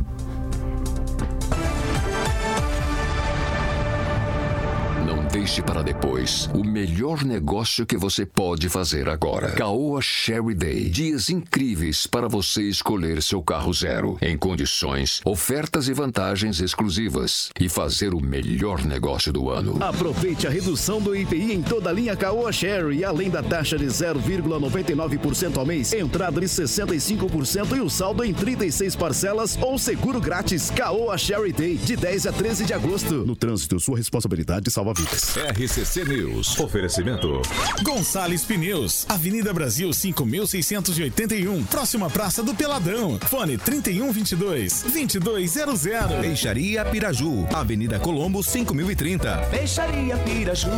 Deixe 5.44 5.62
para 5.62 5.84
depois 5.84 6.50
o 6.54 6.64
melhor 6.64 7.26
negócio 7.26 7.86
que 7.86 7.98
você 7.98 8.26
pode 8.26 8.70
fazer 8.70 9.10
agora. 9.10 9.52
Caoa 9.52 10.02
Sherry 10.02 10.56
Day. 10.56 10.90
Dias 10.90 11.30
incríveis 11.30 12.08
para 12.08 12.30
você 12.30 12.62
escolher 12.62 13.22
seu 13.22 13.44
carro 13.44 13.74
zero. 13.74 14.18
Em 14.22 14.38
condições, 14.38 15.20
ofertas 15.26 15.90
e 15.90 15.94
vantagens 15.94 16.62
exclusivas. 16.62 17.50
E 17.60 17.68
fazer 17.68 18.14
o 18.14 18.22
melhor 18.22 18.86
negócio 18.86 19.34
do 19.34 19.50
ano. 19.50 19.84
Aproveite 19.84 20.48
a 20.48 20.50
redução 20.50 21.02
do 21.02 21.14
IPI 21.14 21.52
em 21.52 21.62
toda 21.62 21.90
a 21.90 21.94
linha 21.94 22.16
Caoa 22.16 22.54
Sherry, 22.54 23.04
além 23.04 23.30
da 23.30 23.44
taxa 23.44 23.78
de 23.78 23.88
0,99% 23.88 25.58
ao 25.58 25.66
mês, 25.66 25.92
entrada 25.92 26.40
de 26.40 26.48
65% 26.48 27.76
e 27.76 27.82
o 27.82 27.90
saldo 27.90 28.24
em 28.24 28.34
36 28.34 28.96
parcelas 28.96 29.58
ou 29.62 29.78
seguro 29.78 30.22
grátis. 30.22 30.72
Caoa 30.72 31.18
Sherry 31.18 31.52
Day, 31.52 31.76
de 31.76 31.98
10 31.98 32.28
a 32.28 32.32
13 32.32 32.64
de 32.64 32.74
agosto. 32.74 33.26
No 33.26 33.36
trânsito, 33.36 33.78
sua 33.78 33.98
responsabilidade 33.98 34.72
salva 34.72 34.94
vidas. 34.94 35.33
RCC 35.36 36.06
News. 36.06 36.60
Oferecimento. 36.60 37.42
Gonçalves 37.82 38.46
Pneus, 38.46 39.06
Avenida 39.10 39.52
Brasil 39.52 39.92
5681, 39.92 41.64
próxima 41.64 42.08
Praça 42.08 42.44
do 42.44 42.54
Peladão. 42.54 43.18
Fone 43.20 43.58
3122 43.58 44.84
2200. 44.84 45.82
Peixaria 46.22 46.86
Piraju, 46.86 47.48
Avenida 47.52 48.00
Colombo 48.00 48.44
5030. 48.44 49.38
Peixaria 49.50 50.18
Piraju. 50.18 50.70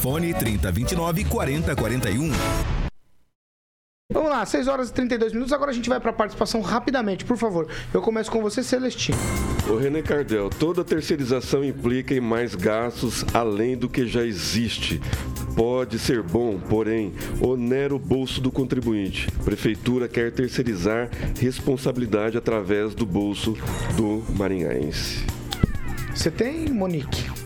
Fone 0.00 0.32
3029 0.32 1.24
4041. 1.24 2.87
Vamos 4.10 4.30
lá, 4.30 4.46
6 4.46 4.68
horas 4.68 4.88
e 4.88 4.92
32 4.94 5.34
minutos. 5.34 5.52
Agora 5.52 5.70
a 5.70 5.74
gente 5.74 5.86
vai 5.86 6.00
para 6.00 6.08
a 6.08 6.14
participação 6.14 6.62
rapidamente, 6.62 7.26
por 7.26 7.36
favor. 7.36 7.68
Eu 7.92 8.00
começo 8.00 8.30
com 8.30 8.40
você, 8.40 8.62
Celestino. 8.62 9.18
O 9.68 9.76
René 9.76 10.00
Cardel, 10.00 10.48
toda 10.48 10.82
terceirização 10.82 11.62
implica 11.62 12.14
em 12.14 12.20
mais 12.20 12.54
gastos 12.54 13.22
além 13.34 13.76
do 13.76 13.86
que 13.86 14.06
já 14.06 14.24
existe. 14.24 14.98
Pode 15.54 15.98
ser 15.98 16.22
bom, 16.22 16.58
porém, 16.58 17.12
onera 17.38 17.94
o 17.94 17.98
bolso 17.98 18.40
do 18.40 18.50
contribuinte. 18.50 19.30
Prefeitura 19.44 20.08
quer 20.08 20.32
terceirizar 20.32 21.10
responsabilidade 21.38 22.38
através 22.38 22.94
do 22.94 23.04
bolso 23.04 23.58
do 23.94 24.24
maringaense. 24.38 25.26
Você 26.14 26.30
tem, 26.30 26.70
Monique? 26.70 27.37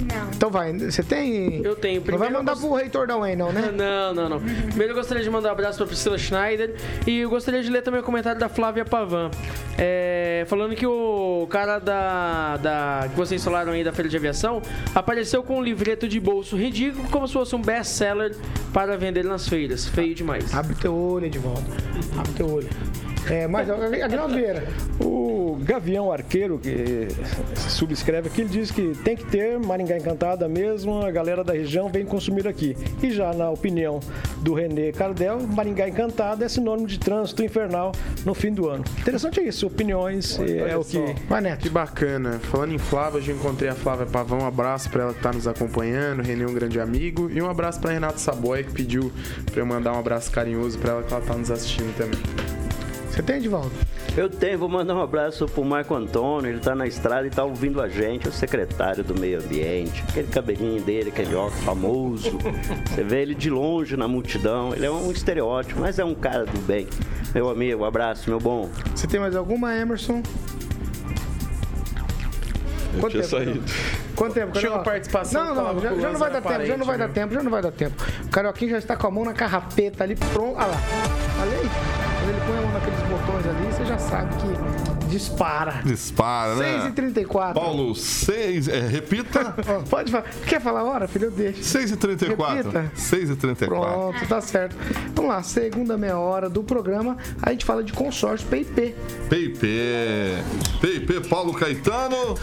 Não. 0.00 0.30
Então 0.34 0.50
vai, 0.50 0.72
você 0.72 1.02
tem. 1.02 1.62
Eu 1.64 1.76
tenho. 1.76 2.00
Não 2.00 2.18
vai 2.18 2.28
Primeiro 2.28 2.34
mandar 2.34 2.52
eu 2.52 2.56
pro 2.56 2.74
reitor 2.74 3.06
da 3.06 3.16
UEM, 3.16 3.36
não, 3.36 3.52
né? 3.52 3.70
Não, 3.80 4.14
não, 4.14 4.28
não. 4.28 4.40
Primeiro 4.40 4.92
eu 4.92 4.96
gostaria 4.96 5.22
de 5.22 5.30
mandar 5.30 5.50
um 5.50 5.52
abraço 5.52 5.78
pra 5.78 5.86
Priscila 5.86 6.18
Schneider 6.18 6.74
e 7.06 7.20
eu 7.20 7.30
gostaria 7.30 7.62
de 7.62 7.70
ler 7.70 7.82
também 7.82 8.00
o 8.00 8.02
comentário 8.02 8.38
da 8.38 8.48
Flávia 8.48 8.84
Pavan. 8.84 9.30
É, 9.78 10.44
falando 10.48 10.74
que 10.74 10.86
o 10.86 11.46
cara 11.48 11.78
da, 11.78 12.56
da. 12.56 13.08
que 13.08 13.16
vocês 13.16 13.42
falaram 13.42 13.72
aí 13.72 13.84
da 13.84 13.92
feira 13.92 14.08
de 14.08 14.16
aviação 14.16 14.60
apareceu 14.94 15.42
com 15.42 15.58
um 15.58 15.62
livreto 15.62 16.08
de 16.08 16.18
bolso 16.20 16.56
ridículo, 16.56 17.08
como 17.10 17.26
se 17.26 17.32
fosse 17.32 17.54
um 17.54 17.62
best-seller 17.62 18.36
para 18.72 18.96
vender 18.96 19.24
nas 19.24 19.48
feiras. 19.48 19.86
Feio 19.86 20.14
demais. 20.14 20.54
Abre 20.54 20.74
teu 20.74 20.94
olho, 20.94 21.26
Edvaldo. 21.26 21.64
Abre 22.18 22.32
teu 22.32 22.50
olho. 22.50 22.68
É, 23.28 23.46
mas 23.46 23.68
Agnaldo 23.70 24.34
Vieira. 24.34 24.66
O 25.02 25.58
Gavião 25.62 26.12
Arqueiro, 26.12 26.58
que 26.58 27.08
subscreve 27.56 28.28
aqui, 28.28 28.42
ele 28.42 28.50
diz 28.50 28.70
que 28.70 28.92
tem 29.02 29.16
que 29.16 29.24
ter 29.24 29.58
Maringá 29.58 29.96
Encantada 29.96 30.46
mesmo, 30.48 31.02
a 31.02 31.10
galera 31.10 31.42
da 31.42 31.52
região 31.52 31.88
vem 31.88 32.04
consumir 32.04 32.46
aqui. 32.46 32.76
E 33.02 33.10
já 33.10 33.32
na 33.32 33.50
opinião 33.50 33.98
do 34.38 34.54
René 34.54 34.92
Cardel, 34.92 35.40
Maringá 35.40 35.88
Encantada 35.88 36.44
é 36.44 36.48
sinônimo 36.48 36.86
de 36.86 36.98
trânsito 36.98 37.42
infernal 37.42 37.92
no 38.24 38.34
fim 38.34 38.52
do 38.52 38.68
ano. 38.68 38.84
Interessante 39.00 39.40
é 39.40 39.44
isso, 39.44 39.66
opiniões 39.66 40.38
é 40.38 40.62
Olha 40.62 40.78
o 40.78 40.84
que... 40.84 40.98
Neto. 41.40 41.62
Que 41.62 41.68
bacana. 41.70 42.38
Falando 42.50 42.74
em 42.74 42.78
Flávia, 42.78 43.20
já 43.20 43.32
encontrei 43.32 43.70
a 43.70 43.74
Flávia 43.74 44.06
Pavão. 44.06 44.40
Um 44.40 44.46
abraço 44.46 44.90
pra 44.90 45.04
ela 45.04 45.14
que 45.14 45.20
tá 45.20 45.32
nos 45.32 45.48
acompanhando. 45.48 46.22
Renê, 46.22 46.44
um 46.44 46.52
grande 46.52 46.78
amigo. 46.78 47.30
E 47.30 47.40
um 47.40 47.48
abraço 47.48 47.80
pra 47.80 47.92
Renato 47.92 48.20
Saboia, 48.20 48.62
que 48.62 48.72
pediu 48.72 49.10
pra 49.50 49.60
eu 49.60 49.66
mandar 49.66 49.94
um 49.94 49.98
abraço 49.98 50.30
carinhoso 50.30 50.78
pra 50.78 50.92
ela 50.92 51.02
que 51.02 51.12
ela 51.12 51.22
tá 51.22 51.34
nos 51.34 51.50
assistindo 51.50 51.96
também. 51.96 52.20
Você 53.10 53.22
tem, 53.22 53.36
Edvaldo? 53.36 53.72
Eu 54.16 54.28
tenho, 54.28 54.58
vou 54.58 54.68
mandar 54.68 54.94
um 54.94 55.00
abraço 55.02 55.46
pro 55.46 55.64
Marco 55.64 55.94
Antônio, 55.94 56.50
ele 56.50 56.60
tá 56.60 56.74
na 56.74 56.86
estrada 56.86 57.26
e 57.26 57.30
tá 57.30 57.44
ouvindo 57.44 57.80
a 57.80 57.88
gente, 57.88 58.28
o 58.28 58.32
secretário 58.32 59.02
do 59.02 59.18
meio 59.18 59.40
ambiente, 59.40 60.04
aquele 60.08 60.28
cabelinho 60.28 60.80
dele, 60.80 61.10
aquele 61.10 61.34
óculos 61.34 61.64
famoso. 61.64 62.38
Você 62.88 63.02
vê 63.02 63.22
ele 63.22 63.34
de 63.34 63.50
longe 63.50 63.96
na 63.96 64.06
multidão, 64.06 64.72
ele 64.74 64.86
é 64.86 64.90
um 64.90 65.10
estereótipo, 65.10 65.80
mas 65.80 65.98
é 65.98 66.04
um 66.04 66.14
cara 66.14 66.46
do 66.46 66.60
bem. 66.60 66.86
Meu 67.34 67.50
amigo, 67.50 67.84
abraço, 67.84 68.30
meu 68.30 68.38
bom. 68.38 68.68
Você 68.94 69.06
tem 69.06 69.20
mais 69.20 69.34
alguma, 69.36 69.74
Emerson? 69.76 70.22
Eu 72.92 73.00
Quanto 73.00 73.12
tinha 73.12 73.22
tempo, 73.22 73.44
saído. 73.44 73.62
Quanto 74.16 74.34
tempo, 74.34 74.58
Tinha 74.58 74.72
uma 74.72 74.82
participação 74.82 75.54
Não, 75.54 75.74
não, 75.74 75.80
já, 75.80 75.94
já 75.94 76.12
não 76.12 76.18
vai 76.18 76.30
dar 76.30 76.42
tempo, 76.42 76.66
já 76.66 76.76
não 76.76 76.86
vai 76.86 76.98
dar 76.98 77.04
aparente, 77.04 77.14
tempo, 77.14 77.34
já 77.34 77.42
não 77.42 77.50
vai 77.50 77.62
dar 77.62 77.72
tempo. 77.72 78.04
O 78.24 78.28
Carioquinho 78.28 78.70
já 78.72 78.78
está 78.78 78.96
com 78.96 79.06
a 79.06 79.10
mão 79.10 79.24
na 79.24 79.32
carrapeta 79.32 80.04
ali, 80.04 80.16
pronto. 80.16 80.56
Olha 80.56 80.66
lá. 80.66 80.76
Olha 81.40 81.56
aí. 81.56 82.09
Ele 82.30 82.40
põe 82.46 82.56
mão 82.60 82.70
naqueles 82.70 83.00
botões 83.00 83.46
ali, 83.46 83.72
você 83.72 83.84
já 83.84 83.98
sabe 83.98 84.30
que 84.36 85.08
dispara. 85.08 85.82
Dispara, 85.84 86.54
né? 86.54 86.92
6h34. 86.94 87.54
Paulo, 87.54 87.94
6. 87.96 88.68
É, 88.68 88.86
repita. 88.86 89.52
Pode 89.90 90.12
falar. 90.12 90.24
Quer 90.46 90.60
falar 90.60 90.80
a 90.80 90.84
hora, 90.84 91.08
filho? 91.08 91.24
Eu 91.26 91.30
deixo. 91.32 91.60
6h34. 91.60 92.56
Repita. 92.56 92.92
6h34. 92.96 93.66
Pronto, 93.66 94.28
tá 94.28 94.40
certo. 94.40 94.76
Vamos 95.12 95.30
lá, 95.30 95.42
segunda 95.42 95.98
meia 95.98 96.18
hora 96.18 96.48
do 96.48 96.62
programa, 96.62 97.16
a 97.42 97.50
gente 97.50 97.64
fala 97.64 97.82
de 97.82 97.92
consórcio 97.92 98.46
PIP. 98.48 98.94
PIP. 99.28 99.66
PIP 100.80 101.28
Paulo 101.28 101.52
Caetano. 101.52 102.36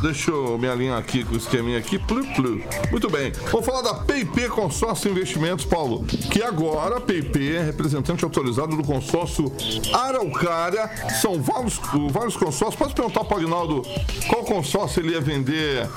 Deixa 0.00 0.30
eu 0.30 0.58
me 0.58 0.68
alinhar 0.68 0.98
aqui 0.98 1.24
com 1.24 1.34
o 1.34 1.36
esqueminha 1.36 1.78
aqui. 1.78 1.98
Plu, 1.98 2.24
plu. 2.34 2.62
Muito 2.90 3.10
bem. 3.10 3.32
Vamos 3.50 3.66
falar 3.66 3.82
da 3.82 3.94
PIP 3.94 4.48
Consórcio 4.48 5.10
Investimentos, 5.10 5.64
Paulo. 5.64 6.04
Que 6.30 6.42
agora 6.42 6.98
a 6.98 7.00
PIP 7.00 7.56
é 7.56 7.62
representante 7.62 8.24
autorizado 8.24 8.76
do 8.76 8.84
consórcio 8.84 9.52
Araucária. 9.92 10.88
São 11.20 11.40
vários, 11.40 11.80
vários 12.10 12.36
consórcios. 12.36 12.76
Pode 12.76 12.94
perguntar 12.94 13.24
para 13.24 13.36
o 13.36 13.40
Agnaldo 13.40 13.82
qual 14.28 14.44
consórcio 14.44 15.00
ele 15.00 15.12
ia 15.12 15.20
vender 15.20 15.88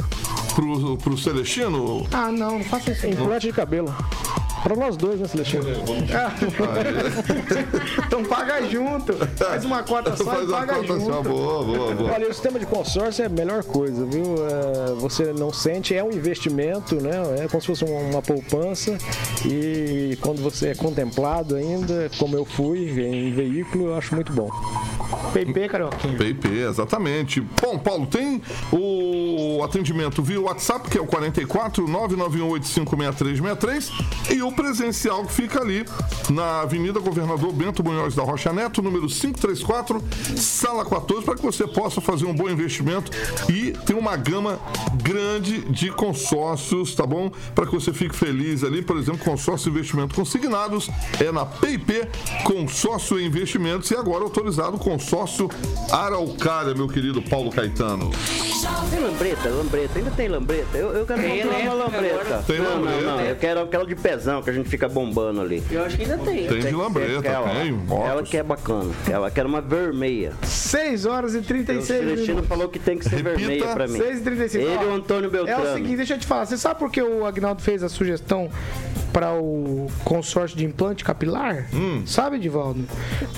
pro, 0.56 0.98
pro 0.98 1.18
Celestino? 1.18 2.06
Ah, 2.12 2.32
não, 2.32 2.60
não 2.60 2.66
faça 2.66 2.92
isso. 2.92 3.08
Implante 3.08 3.48
de 3.48 3.54
cabelo. 3.54 3.94
Pra 4.64 4.76
nós 4.76 4.96
dois, 4.96 5.20
né, 5.20 5.28
Celestino? 5.28 5.64
então 8.06 8.24
paga 8.26 8.62
junto. 8.70 9.14
Faz 9.36 9.66
uma 9.66 9.84
cota 9.84 10.16
só 10.16 10.24
Faz 10.24 10.44
e 10.44 10.46
uma 10.46 10.58
paga 10.58 10.76
conta 10.76 10.94
junto. 10.94 11.06
só, 11.06 11.22
boa, 11.24 11.64
boa, 11.64 11.96
boa. 11.96 12.12
Olha, 12.14 12.30
o 12.30 12.34
sistema 12.34 12.60
de 12.60 12.66
consórcio 12.66 13.24
é 13.24 13.26
a 13.26 13.30
melhor 13.30 13.64
coisa, 13.64 14.06
viu? 14.06 14.36
É, 14.46 14.94
você 14.94 15.34
não 15.34 15.52
sente, 15.52 15.96
é 15.96 16.04
um 16.04 16.12
investimento, 16.12 16.96
né? 16.96 17.44
É 17.44 17.48
como 17.48 17.62
se 17.62 17.68
fosse 17.68 17.84
uma, 17.84 18.00
uma 18.00 18.22
poupança. 18.22 18.98
E 19.46 20.18
quando 20.22 20.42
você 20.42 20.70
é 20.70 20.76
contemplado 20.76 21.56
ainda, 21.56 22.10
como 22.18 22.36
eu 22.36 22.46
fui 22.46 22.90
em 23.02 23.34
veículo, 23.34 23.88
eu 23.88 23.98
acho 23.98 24.14
muito 24.14 24.32
bom. 24.32 24.50
PP, 25.34 25.70
Carioquinha. 25.70 26.18
PIP, 26.18 26.48
exatamente. 26.48 27.42
Bom, 27.42 27.80
Paulo, 27.80 28.06
tem 28.06 28.42
o 28.72 29.64
atendimento 29.64 30.22
via 30.22 30.40
WhatsApp, 30.42 30.90
que 30.90 30.98
é 30.98 31.02
o 31.02 31.06
44 31.06 31.86
991856363, 31.86 33.90
e 34.32 34.42
o 34.42 34.51
presencial 34.52 35.26
que 35.26 35.34
fica 35.34 35.62
ali 35.62 35.86
na 36.30 36.62
Avenida 36.62 37.00
Governador 37.00 37.52
Bento 37.52 37.84
Munhoz 37.84 38.16
da 38.16 38.24
Rocha 38.24 38.52
Neto, 38.54 38.82
número 38.82 39.08
534, 39.08 40.04
sala 40.36 40.86
14, 40.86 41.26
para 41.26 41.36
que 41.36 41.42
você 41.42 41.68
possa 41.68 42.02
fazer 42.02 42.26
um 42.26 42.34
bom 42.34 42.50
investimento 42.50 43.12
e 43.50 43.72
tem 43.86 43.96
uma 43.96 44.16
gama 44.16 44.60
grande 45.02 45.62
de 45.70 45.92
consórcios, 45.92 46.96
tá 46.96 47.06
bom? 47.06 47.32
Para 47.54 47.66
que 47.66 47.74
você 47.74 47.94
fique 47.94 48.16
feliz 48.16 48.64
ali, 48.64 48.82
por 48.82 48.98
exemplo, 48.98 49.24
consórcio 49.24 49.70
investimento 49.70 50.16
consignados 50.16 50.90
é 51.20 51.32
na 51.32 51.46
PIP 51.46 52.08
Consórcio 52.44 53.20
e 53.20 53.26
Investimentos 53.26 53.90
e 53.92 53.96
agora 53.96 54.24
autorizado 54.24 54.78
o 54.78 54.80
consórcio 54.80 55.50
Araucária, 55.92 56.74
meu 56.74 56.88
querido 56.88 57.22
Paulo 57.22 57.52
Caetano. 57.52 58.12
Tem 58.90 59.00
lambreta, 59.00 59.50
lambreta, 59.50 60.00
ainda 60.00 60.12
tem 60.12 60.28
lambreta. 60.28 60.78
Eu, 60.78 60.92
eu 60.92 61.06
quero 61.06 61.22
comprar 61.22 61.60
uma 61.60 61.74
lambreta. 61.74 62.44
Tem 62.46 62.60
não, 62.60 62.76
lambreta? 62.76 63.02
Não, 63.02 63.18
não, 63.18 63.22
eu 63.24 63.36
quero 63.36 63.62
aquela 63.62 63.86
de 63.86 63.96
pezão 63.96 64.41
que 64.42 64.50
a 64.50 64.54
gente 64.54 64.70
fica 64.70 64.88
bombando 64.88 65.42
ali. 65.42 65.64
Eu 65.72 65.84
acho 65.84 65.98
que 65.98 66.04
ainda 66.04 66.18
tem. 66.18 66.48
Tem 66.48 66.60
de 66.60 66.72
lambreta, 66.72 67.22
tem, 67.22 67.32
Ela 67.32 68.24
que 68.24 68.38
é 68.38 68.44
bacana. 68.44 68.92
Ela 69.10 69.30
quer 69.32 69.46
uma 69.46 69.62
vermelha. 69.62 70.34
6 70.44 71.06
horas 71.06 71.36
e 71.36 71.40
O 71.40 71.42
36 71.44 71.86
Celestino 71.86 72.28
minutos. 72.28 72.48
falou 72.48 72.70
que 72.70 72.80
tem 72.80 72.98
que 72.98 73.04
ser 73.06 73.18
Repita. 73.18 73.38
vermelha 73.38 73.68
pra 73.74 73.88
mim. 73.88 73.98
6 73.98 74.20
e 74.20 74.22
35 74.24 74.64
Ele 74.66 74.84
e 74.84 74.88
o 74.88 74.94
Antônio 74.94 75.28
É 75.28 75.32
Beltrame. 75.32 75.64
o 75.70 75.74
seguinte, 75.74 75.96
deixa 75.98 76.14
eu 76.16 76.20
te 76.20 76.26
falar. 76.28 76.46
Você 76.46 76.58
sabe 76.58 76.80
por 76.80 76.92
que 76.92 77.02
o 77.02 77.26
Agnaldo 77.26 77.62
fez 77.62 77.84
a 77.84 77.90
sugestão 77.90 78.50
para 79.14 79.34
o 79.34 79.88
consórcio 80.06 80.58
de 80.58 80.66
implante 80.66 81.04
capilar? 81.04 81.68
Hum. 81.74 82.04
Sabe, 82.06 82.40
Divaldo? 82.40 82.86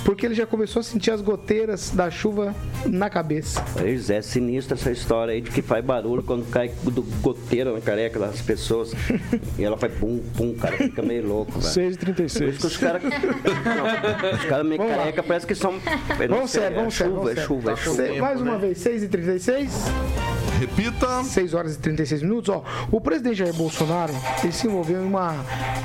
Porque 0.05 0.25
ele 0.25 0.35
já 0.35 0.45
começou 0.45 0.79
a 0.79 0.83
sentir 0.83 1.11
as 1.11 1.21
goteiras 1.21 1.91
da 1.91 2.09
chuva 2.11 2.53
na 2.85 3.09
cabeça. 3.09 3.63
Pois 3.73 4.09
é, 4.09 4.21
sinistra 4.21 4.75
essa 4.75 4.91
história 4.91 5.33
aí 5.33 5.41
de 5.41 5.49
que 5.49 5.61
faz 5.61 5.83
barulho 5.83 6.21
quando 6.23 6.45
cai 6.49 6.71
do 6.83 7.01
goteira 7.21 7.71
na 7.73 7.81
careca 7.81 8.19
das 8.19 8.41
pessoas. 8.41 8.93
e 9.57 9.63
ela 9.63 9.77
faz 9.77 9.93
pum, 9.93 10.21
pum, 10.35 10.53
cara, 10.53 10.75
fica 10.93 11.01
meio 11.01 11.27
louco, 11.27 11.51
velho. 11.59 11.73
6 11.73 11.95
e 11.95 11.97
Por 11.97 12.11
isso 12.23 12.37
36 12.39 12.57
que 12.59 12.65
os 12.67 12.77
caras. 12.77 13.01
Os 14.33 14.45
caras 14.45 14.65
meio 14.65 14.77
Vamos 14.77 14.91
lá. 14.91 14.97
careca 14.99 15.23
parece 15.23 15.47
que 15.47 15.55
são. 15.55 15.79
Vamos 16.29 16.51
sério, 16.51 16.75
é 16.75 16.79
vamos 16.79 16.93
sério. 16.93 17.13
chuva, 17.15 17.31
é 17.31 17.35
chuva, 17.35 17.71
é 17.71 17.75
chuva. 17.75 18.05
Se- 18.05 18.19
Mais 18.21 18.41
uma 18.41 18.57
vez, 18.57 18.77
6 18.77 19.03
e 19.03 19.07
36 19.07 19.71
Repita. 20.59 21.23
6 21.23 21.53
horas 21.53 21.75
e 21.75 21.79
36 21.79 22.21
minutos. 22.21 22.49
Ó, 22.49 22.63
o 22.91 23.01
presidente 23.01 23.35
Jair 23.37 23.53
Bolsonaro 23.53 24.13
se 24.51 24.67
envolveu 24.67 25.01
em 25.01 25.05
uma 25.05 25.35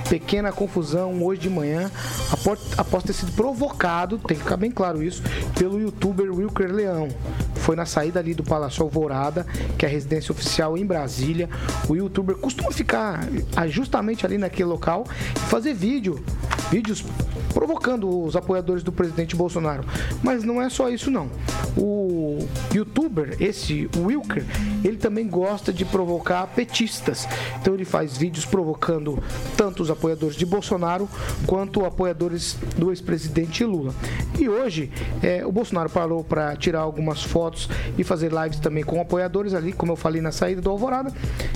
pequena 0.09 0.53
confusão 0.53 1.23
hoje 1.23 1.43
de 1.43 1.51
manhã 1.51 1.91
após, 2.33 2.61
após 2.77 3.05
ter 3.05 3.13
sido 3.13 3.33
provocado, 3.33 4.19
tem 4.19 4.37
que 4.37 4.43
ficar 4.43 4.57
bem 4.57 4.71
claro 4.71 5.03
isso, 5.03 5.23
pelo 5.59 5.81
youtuber 5.81 6.33
Wilker 6.33 6.73
Leão. 6.73 7.09
Foi 7.57 7.77
na 7.77 7.85
saída 7.85 8.19
ali 8.19 8.35
do 8.35 8.43
Palácio 8.43 8.83
Alvorada, 8.83 9.47
que 9.77 9.85
é 9.85 9.89
a 9.89 9.93
residência 9.93 10.33
oficial 10.33 10.77
em 10.79 10.87
Brasília. 10.87 11.49
O 11.89 11.95
youtuber 11.95 12.37
costuma 12.37 12.71
ficar 12.71 13.29
ah, 13.55 13.67
justamente 13.67 14.25
ali 14.25 14.39
naquele 14.39 14.69
local 14.69 15.07
e 15.37 15.41
fazer 15.41 15.75
vídeo, 15.75 16.25
vídeos 16.71 17.05
provocando 17.53 18.25
os 18.25 18.37
apoiadores 18.37 18.83
do 18.83 18.93
presidente 18.93 19.35
Bolsonaro. 19.35 19.85
Mas 20.23 20.45
não 20.45 20.63
é 20.63 20.71
só 20.71 20.89
isso 20.89 21.11
não. 21.11 21.29
O 21.77 22.39
youtuber, 22.73 23.37
esse 23.41 23.89
Wilker, 23.97 24.45
ele 24.85 24.97
também 24.97 25.29
gosta 25.29 25.73
de 25.73 25.85
provocar 25.85 26.47
petistas. 26.49 27.27
Então 27.61 27.75
ele 27.75 27.85
faz 27.85 28.17
vídeos 28.17 28.45
provocando 28.45 29.23
tanto 29.57 29.83
os 29.83 29.91
apoiadores 29.91 30.37
de 30.37 30.47
Bolsonaro 30.47 31.09
quanto 31.47 31.85
apoiadores 31.85 32.57
do 32.77 32.91
ex-presidente 32.91 33.65
Lula. 33.65 33.95
E 34.39 34.49
hoje 34.49 34.91
eh, 35.23 35.45
o 35.45 35.53
Bolsonaro 35.53 35.91
parou 35.91 36.23
para 36.23 36.55
tirar 36.57 36.81
algumas 36.81 37.23
fotos 37.23 37.69
e 37.97 38.05
fazer 38.05 38.33
lives 38.33 38.61
também 38.61 38.85
com 38.85 39.01
apoiadores 39.01 39.55
ali, 39.55 39.73
como 39.73 39.93
eu 39.93 39.97
falei 39.97 40.21
na 40.21 40.33
saída 40.33 40.61
do 40.61 40.71
Alvorada. 40.71 41.13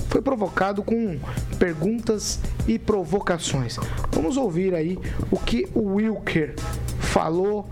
Foi 0.09 0.21
provocado 0.21 0.83
com 0.83 1.17
perguntas 1.57 2.39
e 2.67 2.77
provocações. 2.77 3.77
Vamos 4.11 4.37
ouvir 4.37 4.73
aí 4.73 4.97
o 5.31 5.37
que 5.37 5.67
o 5.73 5.95
Wilker 5.95 6.55
falou, 6.99 7.69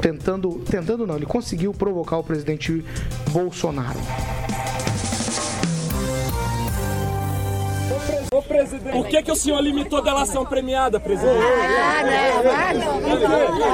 tentando, 0.00 0.60
tentando 0.68 1.06
não, 1.06 1.16
ele 1.16 1.26
conseguiu 1.26 1.72
provocar 1.72 2.18
o 2.18 2.22
presidente 2.22 2.84
Bolsonaro. 3.30 3.98
Ô, 8.32 8.40
presidente, 8.40 8.92
por 8.92 9.06
que, 9.06 9.22
que 9.22 9.30
o 9.30 9.36
senhor 9.36 9.60
limitou 9.60 9.98
a 9.98 10.02
delação 10.02 10.46
premiada, 10.46 10.98
presidente? 10.98 11.36
Ah, 11.36 12.02
não, 12.02 12.50
ah, 12.50 12.72
não. 12.72 13.12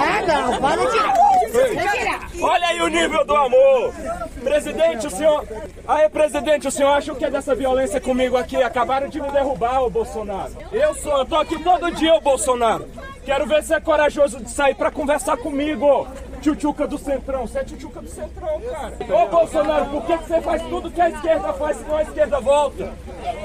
Ah, 0.02 0.50
não, 0.50 0.59
pode 0.59 0.90
tirar. 0.90 2.28
Olha 2.42 2.66
aí 2.66 2.82
o 2.82 2.88
nível 2.88 3.24
do 3.24 3.36
amor. 3.36 3.94
Presidente, 4.42 5.06
o 5.06 5.11
senhor. 5.11 5.46
Aí, 5.86 6.09
presidente, 6.09 6.66
o 6.66 6.70
senhor 6.72 6.90
acha 6.90 7.12
o 7.12 7.16
que 7.16 7.24
é 7.24 7.30
dessa 7.30 7.54
violência 7.54 8.00
comigo 8.00 8.36
aqui? 8.36 8.56
Acabaram 8.56 9.09
de 9.09 9.20
me 9.20 9.30
derrubar, 9.30 9.82
ô 9.82 9.90
Bolsonaro. 9.90 10.52
Eu 10.72 10.92
sou, 10.94 11.18
eu 11.18 11.24
tô 11.24 11.36
aqui 11.36 11.62
todo 11.62 11.90
dia, 11.92 12.14
ô 12.14 12.20
Bolsonaro. 12.20 12.88
Quero 13.24 13.46
ver 13.46 13.62
se 13.62 13.74
é 13.74 13.80
corajoso 13.80 14.40
de 14.40 14.50
sair 14.50 14.74
pra 14.74 14.90
conversar 14.90 15.36
comigo. 15.36 16.09
Tchutchuca 16.41 16.86
do 16.86 16.99
Centrão, 16.99 17.47
você 17.47 17.59
é 17.59 17.64
tchutchuca 17.64 18.01
do 18.01 18.09
Centrão, 18.09 18.61
cara. 18.61 18.97
Ô 19.22 19.28
Bolsonaro, 19.28 19.86
por 19.86 20.07
que, 20.07 20.18
que 20.18 20.28
você 20.28 20.41
faz 20.41 20.62
tudo 20.62 20.91
que 20.91 21.01
a 21.01 21.11
esquerda 21.11 21.53
faz 21.53 21.76
se 21.76 21.84
não 21.84 21.97
a 21.97 22.03
esquerda 22.03 22.41
volta? 22.41 22.93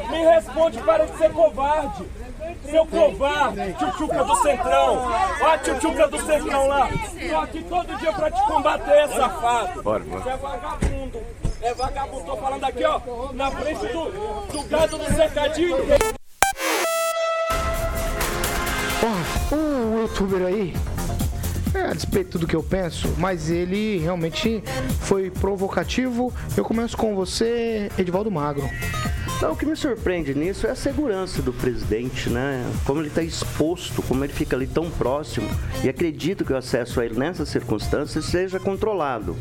Me 0.09 0.25
responde, 0.25 0.81
para 0.81 1.05
de 1.05 1.17
ser 1.17 1.31
covarde. 1.31 2.05
Seu 2.69 2.85
covarde, 2.85 3.73
tchutchuca 3.73 4.23
do 4.23 4.35
Centrão. 4.37 5.11
Ó 5.41 5.47
a 5.47 5.57
tchutchuca 5.57 6.07
do 6.07 6.21
Centrão 6.21 6.67
lá. 6.67 6.89
Tô 7.29 7.37
aqui 7.37 7.63
todo 7.63 7.97
dia 7.97 8.13
pra 8.13 8.31
te 8.31 8.43
combater, 8.43 9.09
safado. 9.09 9.83
Bora, 9.83 10.03
bora. 10.03 10.21
Você 10.21 10.29
é 10.29 10.37
vagabundo. 10.37 11.21
É 11.61 11.73
vagabundo, 11.73 12.25
tô 12.25 12.35
falando 12.37 12.63
aqui, 12.65 12.83
ó, 12.83 12.99
na 13.33 13.49
frente 13.49 13.87
do, 13.87 14.11
do 14.51 14.63
gado 14.67 14.97
do 14.97 15.15
cercadinho. 15.15 15.77
Ó, 19.01 19.55
o 19.55 20.01
youtuber 20.01 20.45
aí, 20.45 20.73
é, 21.73 21.81
a 21.81 21.93
despeito 21.93 22.37
do 22.37 22.47
que 22.47 22.55
eu 22.55 22.63
penso, 22.63 23.13
mas 23.17 23.49
ele 23.49 23.97
realmente 23.97 24.63
foi 25.01 25.29
provocativo. 25.29 26.33
Eu 26.55 26.63
começo 26.63 26.95
com 26.95 27.15
você, 27.15 27.89
Edivaldo 27.97 28.29
Magro. 28.29 28.69
Não, 29.41 29.51
o 29.51 29.57
que 29.57 29.65
me 29.65 29.75
surpreende 29.75 30.33
nisso 30.33 30.67
é 30.67 30.69
a 30.69 30.75
segurança 30.75 31.41
do 31.41 31.51
presidente, 31.51 32.29
né? 32.29 32.63
Como 32.85 33.01
ele 33.01 33.09
está 33.09 33.21
exposto, 33.21 34.01
como 34.03 34.23
ele 34.23 34.31
fica 34.31 34.55
ali 34.55 34.67
tão 34.67 34.89
próximo. 34.89 35.49
E 35.83 35.89
acredito 35.89 36.45
que 36.45 36.53
o 36.53 36.57
acesso 36.57 37.01
a 37.01 37.05
ele 37.05 37.19
nessas 37.19 37.49
circunstâncias 37.49 38.25
seja 38.25 38.59
controlado. 38.59 39.35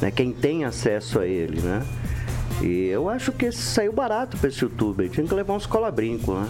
Né? 0.00 0.10
Quem 0.10 0.32
tem 0.32 0.64
acesso 0.64 1.18
a 1.18 1.26
ele, 1.26 1.60
né? 1.60 1.84
E 2.62 2.86
eu 2.86 3.08
acho 3.08 3.32
que 3.32 3.50
saiu 3.50 3.92
barato 3.92 4.36
para 4.36 4.48
esse 4.48 4.62
youtuber. 4.62 5.08
Tinha 5.08 5.26
que 5.26 5.34
levar 5.34 5.54
uns 5.54 5.66
cola-brinco, 5.66 6.34
né? 6.34 6.48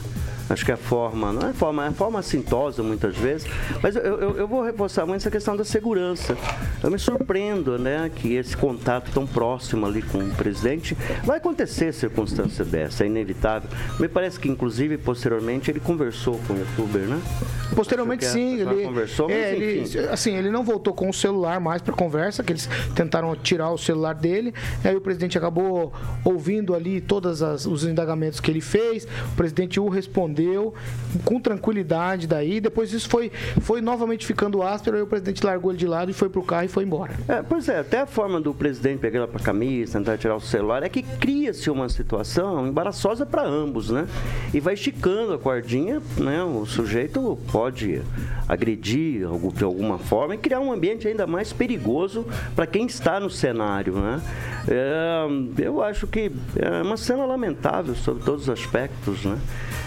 Acho 0.50 0.64
que 0.64 0.72
a 0.72 0.76
forma, 0.76 1.32
não 1.32 1.48
é 1.48 1.52
forma, 1.52 1.86
é 1.86 1.90
forma 1.92 2.18
assintosa 2.18 2.82
muitas 2.82 3.16
vezes, 3.16 3.46
mas 3.80 3.94
eu, 3.94 4.02
eu, 4.02 4.36
eu 4.36 4.48
vou 4.48 4.62
reforçar 4.62 5.06
muito 5.06 5.20
essa 5.20 5.30
questão 5.30 5.56
da 5.56 5.64
segurança. 5.64 6.36
Eu 6.82 6.90
me 6.90 6.98
surpreendo, 6.98 7.78
né, 7.78 8.10
que 8.12 8.34
esse 8.34 8.56
contato 8.56 9.12
tão 9.12 9.24
próximo 9.24 9.86
ali 9.86 10.02
com 10.02 10.18
o 10.18 10.30
presidente 10.30 10.96
vai 11.22 11.38
acontecer 11.38 11.92
circunstância 11.92 12.64
dessa, 12.64 13.04
é 13.04 13.06
inevitável. 13.06 13.70
Me 14.00 14.08
parece 14.08 14.40
que, 14.40 14.48
inclusive, 14.48 14.98
posteriormente, 14.98 15.70
ele 15.70 15.78
conversou 15.78 16.40
com 16.48 16.54
o 16.54 16.58
youtuber, 16.58 17.02
né? 17.02 17.20
Posteriormente, 17.76 18.24
que 18.24 18.32
sim, 18.32 18.60
ele, 18.60 18.84
conversou, 18.84 19.28
mas 19.28 19.36
é, 19.36 19.54
ele, 19.54 20.08
assim, 20.10 20.34
ele 20.34 20.50
não 20.50 20.64
voltou 20.64 20.92
com 20.92 21.08
o 21.08 21.14
celular 21.14 21.60
mais 21.60 21.80
para 21.80 21.94
conversa, 21.94 22.42
que 22.42 22.52
eles 22.52 22.68
tentaram 22.96 23.36
tirar 23.36 23.70
o 23.70 23.78
celular 23.78 24.14
dele. 24.14 24.52
Aí 24.82 24.96
o 24.96 25.00
presidente 25.00 25.38
acabou 25.38 25.92
ouvindo 26.24 26.74
ali 26.74 27.00
todos 27.00 27.40
os 27.66 27.84
indagamentos 27.84 28.40
que 28.40 28.50
ele 28.50 28.60
fez. 28.60 29.04
O 29.32 29.36
presidente 29.36 29.78
o 29.78 29.88
respondeu 29.88 30.39
com 31.24 31.40
tranquilidade 31.40 32.26
daí. 32.26 32.60
Depois 32.60 32.92
isso 32.92 33.08
foi, 33.08 33.30
foi 33.60 33.80
novamente 33.80 34.26
ficando 34.26 34.62
áspero. 34.62 34.96
Aí 34.96 35.02
o 35.02 35.06
presidente 35.06 35.44
largou 35.44 35.70
ele 35.70 35.78
de 35.78 35.86
lado 35.86 36.10
e 36.10 36.14
foi 36.14 36.28
pro 36.28 36.42
carro 36.42 36.64
e 36.64 36.68
foi 36.68 36.84
embora. 36.84 37.12
É, 37.28 37.42
pois 37.42 37.68
é, 37.68 37.78
até 37.78 38.00
a 38.00 38.06
forma 38.06 38.40
do 38.40 38.52
presidente 38.54 38.98
pegar 38.98 39.26
pra 39.28 39.40
camisa, 39.40 39.98
tentar 39.98 40.18
tirar 40.18 40.36
o 40.36 40.40
celular, 40.40 40.82
é 40.82 40.88
que 40.88 41.02
cria-se 41.02 41.70
uma 41.70 41.88
situação 41.88 42.66
embaraçosa 42.66 43.24
para 43.26 43.42
ambos, 43.42 43.90
né? 43.90 44.06
E 44.52 44.60
vai 44.60 44.74
esticando 44.74 45.32
a 45.34 45.38
cordinha, 45.38 46.00
né? 46.16 46.42
O 46.42 46.64
sujeito 46.66 47.38
pode 47.50 48.02
agredir 48.48 49.26
de 49.54 49.64
alguma 49.64 49.98
forma 49.98 50.34
e 50.34 50.38
criar 50.38 50.60
um 50.60 50.72
ambiente 50.72 51.06
ainda 51.06 51.26
mais 51.26 51.52
perigoso 51.52 52.26
para 52.54 52.66
quem 52.66 52.86
está 52.86 53.20
no 53.20 53.30
cenário, 53.30 53.94
né? 53.94 54.20
É, 54.68 55.26
eu 55.58 55.82
acho 55.82 56.06
que 56.06 56.30
é 56.56 56.82
uma 56.82 56.96
cena 56.96 57.24
lamentável 57.24 57.94
sobre 57.94 58.22
todos 58.22 58.42
os 58.42 58.50
aspectos, 58.50 59.24
né? 59.24 59.38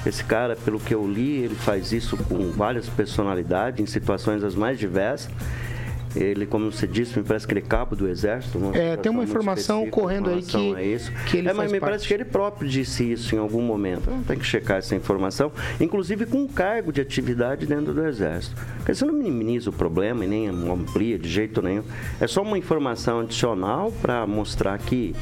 Esse 0.06 0.24
cara, 0.24 0.43
pelo 0.56 0.80
que 0.80 0.94
eu 0.94 1.08
li, 1.08 1.44
ele 1.44 1.56
faz 1.56 1.92
isso 1.92 2.18
com 2.18 2.52
várias 2.52 2.88
personalidades, 2.90 3.80
em 3.80 3.86
situações 3.86 4.44
as 4.44 4.56
mais 4.56 4.78
diversas. 4.78 5.32
Ele, 6.16 6.46
como 6.46 6.72
você 6.72 6.86
disse, 6.88 7.18
me 7.18 7.24
parece 7.26 7.48
que 7.48 7.54
ele 7.54 7.62
é 7.62 7.64
cabo 7.64 7.96
do 7.96 8.08
exército. 8.08 8.60
É, 8.74 8.96
tem 8.98 9.12
uma 9.12 9.24
informação 9.24 9.90
correndo 9.90 10.30
aí 10.30 10.42
que- 10.42 10.58
isso. 10.82 11.12
que 11.28 11.38
ele 11.38 11.50
é, 11.50 11.54
mas 11.54 11.72
me 11.72 11.80
parte. 11.80 11.90
parece 11.92 12.08
que 12.08 12.14
ele 12.14 12.26
próprio 12.26 12.70
disse 12.70 13.12
isso 13.12 13.36
em 13.36 13.40
algum 13.40 13.62
momento. 13.62 14.02
Então, 14.04 14.24
Tem 14.24 14.38
que 14.38 14.46
checar 14.46 14.78
essa 14.78 14.96
informação, 14.96 15.52
inclusive 15.80 16.26
com 16.26 16.40
um 16.44 16.48
cargo 16.48 16.92
de 16.92 17.02
atividade 17.02 17.66
dentro 17.66 17.94
do 17.94 18.06
exército. 18.06 18.56
Porque 18.78 18.94
você 18.94 19.06
não 19.06 19.14
minimiza 19.14 19.70
o 19.70 19.74
problema 19.74 20.24
e 20.26 20.28
nem 20.28 20.48
amplia 20.50 21.18
de 21.18 21.28
jeito 21.30 21.62
nenhum. 21.62 21.84
É 22.20 22.28
só 22.28 22.42
uma 22.42 22.58
informação 22.58 23.20
adicional 23.22 23.92
para 24.02 24.26
mostrar 24.28 24.78
que 24.78 25.16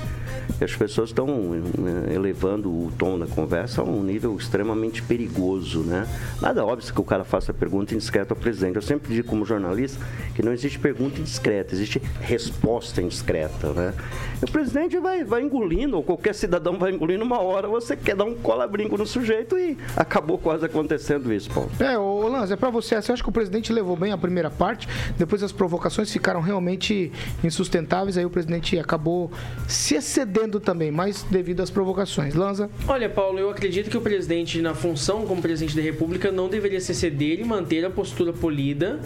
as 0.62 0.76
pessoas 0.76 1.10
estão 1.10 1.26
né, 1.28 2.14
elevando 2.14 2.70
o 2.70 2.92
tom 2.98 3.18
da 3.18 3.26
conversa 3.26 3.82
a 3.82 3.84
um 3.84 4.04
nível 4.04 4.36
extremamente 4.38 5.02
perigoso, 5.02 5.80
né? 5.80 6.08
Nada 6.42 6.64
óbvio 6.66 6.94
que 6.94 7.02
o 7.02 7.04
cara 7.04 7.24
faça 7.24 7.52
pergunta 7.54 7.94
indiscreta 7.96 8.34
ao 8.34 8.38
presidente. 8.40 8.76
Eu 8.76 8.82
sempre 8.82 9.14
digo 9.14 9.28
como 9.28 9.44
jornalista 9.46 10.04
que 10.36 10.44
não 10.44 10.52
existe 10.54 10.78
pergunta 10.82 11.20
indiscreta, 11.20 11.74
existe 11.74 12.02
resposta 12.20 13.02
indiscreta, 13.02 13.72
né? 13.74 13.94
O 14.42 14.52
presidente 14.52 14.98
vai, 14.98 15.24
vai 15.24 15.44
engolindo, 15.44 15.98
ou 15.98 16.04
qualquer 16.04 16.34
cidadão 16.34 16.78
vai 16.78 16.92
engolindo 16.92 17.24
uma 17.24 17.40
hora, 17.40 17.68
você 17.68 17.96
quer 17.96 18.16
dar 18.16 18.26
um 18.26 18.34
cola-brinco 18.34 18.98
no 18.98 19.06
sujeito 19.06 19.58
e 19.58 19.78
acabou 19.96 20.38
quase 20.38 20.66
acontecendo 20.66 21.32
isso, 21.32 21.50
Paulo. 21.52 21.70
É, 21.80 21.98
ô 21.98 22.28
Lanza, 22.28 22.56
é 22.56 22.58
pra 22.58 22.70
você. 22.70 23.00
Você 23.00 23.12
acha 23.12 23.22
que 23.22 23.30
o 23.30 23.32
presidente 23.32 23.72
levou 23.72 23.96
bem 23.96 24.12
a 24.12 24.18
primeira 24.18 24.50
parte? 24.50 24.88
Depois 25.18 25.44
as 25.44 25.52
provocações 25.52 26.12
ficaram 26.12 26.42
realmente 26.42 27.12
insustentáveis, 27.44 28.18
aí 28.18 28.26
o 28.26 28.30
presidente 28.30 28.78
acabou 28.80 29.32
se 29.68 29.96
excedendo 29.96 30.60
também, 30.60 30.92
mas 30.92 31.24
devido 31.30 31.62
às 31.62 31.70
provocações. 31.70 32.34
Lanza? 32.34 32.70
Olha, 32.88 33.10
Paulo, 33.10 33.38
eu 33.38 33.50
acredito 33.50 33.90
que 33.90 33.98
o 33.98 34.02
presidente, 34.02 34.60
na 34.62 34.74
função 34.74 35.26
como 35.26 35.42
presidente 35.42 35.76
da 35.76 35.82
República, 35.82 36.32
não 36.32 36.50
deveria 36.50 36.80
se 36.80 36.96
ceder 36.96 37.40
e 37.40 37.44
manter 37.44 37.86
a 37.86 37.90
postura 37.90 38.34
polida. 38.34 39.00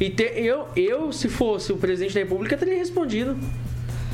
E 0.00 0.10
ter, 0.10 0.38
eu, 0.38 0.68
eu, 0.74 1.12
se 1.12 1.28
fosse 1.28 1.72
o 1.72 1.76
presidente 1.76 2.14
da 2.14 2.20
República, 2.20 2.56
teria 2.56 2.76
respondido. 2.76 3.36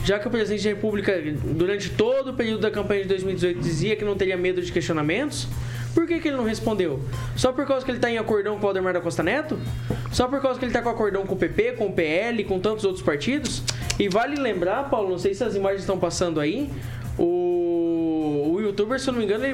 Já 0.05 0.19
que 0.19 0.27
o 0.27 0.31
presidente 0.31 0.65
da 0.65 0.71
República, 0.71 1.13
durante 1.55 1.91
todo 1.91 2.31
o 2.31 2.35
período 2.35 2.61
da 2.61 2.71
campanha 2.71 3.03
de 3.03 3.09
2018, 3.09 3.61
dizia 3.61 3.97
que 3.97 4.05
não 4.05 4.17
teria 4.17 4.37
medo 4.37 4.63
de 4.63 4.73
questionamentos, 4.73 5.47
por 5.95 6.07
que, 6.07 6.21
que 6.21 6.29
ele 6.29 6.37
não 6.37 6.45
respondeu? 6.45 7.01
Só 7.37 7.53
por 7.53 7.67
causa 7.67 7.85
que 7.85 7.91
ele 7.91 7.99
está 7.99 8.11
em 8.11 8.17
acordão 8.17 8.59
com 8.59 8.65
o 8.65 8.69
Aldemar 8.69 8.93
da 8.93 9.01
Costa 9.01 9.23
Neto? 9.23 9.59
Só 10.13 10.29
por 10.29 10.41
causa 10.41 10.59
que 10.59 10.65
ele 10.65 10.71
está 10.71 10.81
com 10.81 10.89
acordão 10.89 11.27
com 11.27 11.35
o 11.35 11.39
PP, 11.39 11.73
com 11.73 11.87
o 11.87 11.93
PL, 11.93 12.45
com 12.45 12.59
tantos 12.59 12.85
outros 12.85 13.05
partidos? 13.05 13.63
E 13.99 14.09
vale 14.09 14.37
lembrar, 14.37 14.89
Paulo, 14.89 15.11
não 15.11 15.19
sei 15.19 15.35
se 15.35 15.45
as 15.45 15.55
imagens 15.55 15.81
estão 15.81 15.99
passando 15.99 16.41
aí, 16.41 16.71
o 17.19 17.50
youtuber, 18.71 18.99
se 18.99 19.09
eu 19.09 19.13
não 19.13 19.19
me 19.21 19.27
engano, 19.27 19.45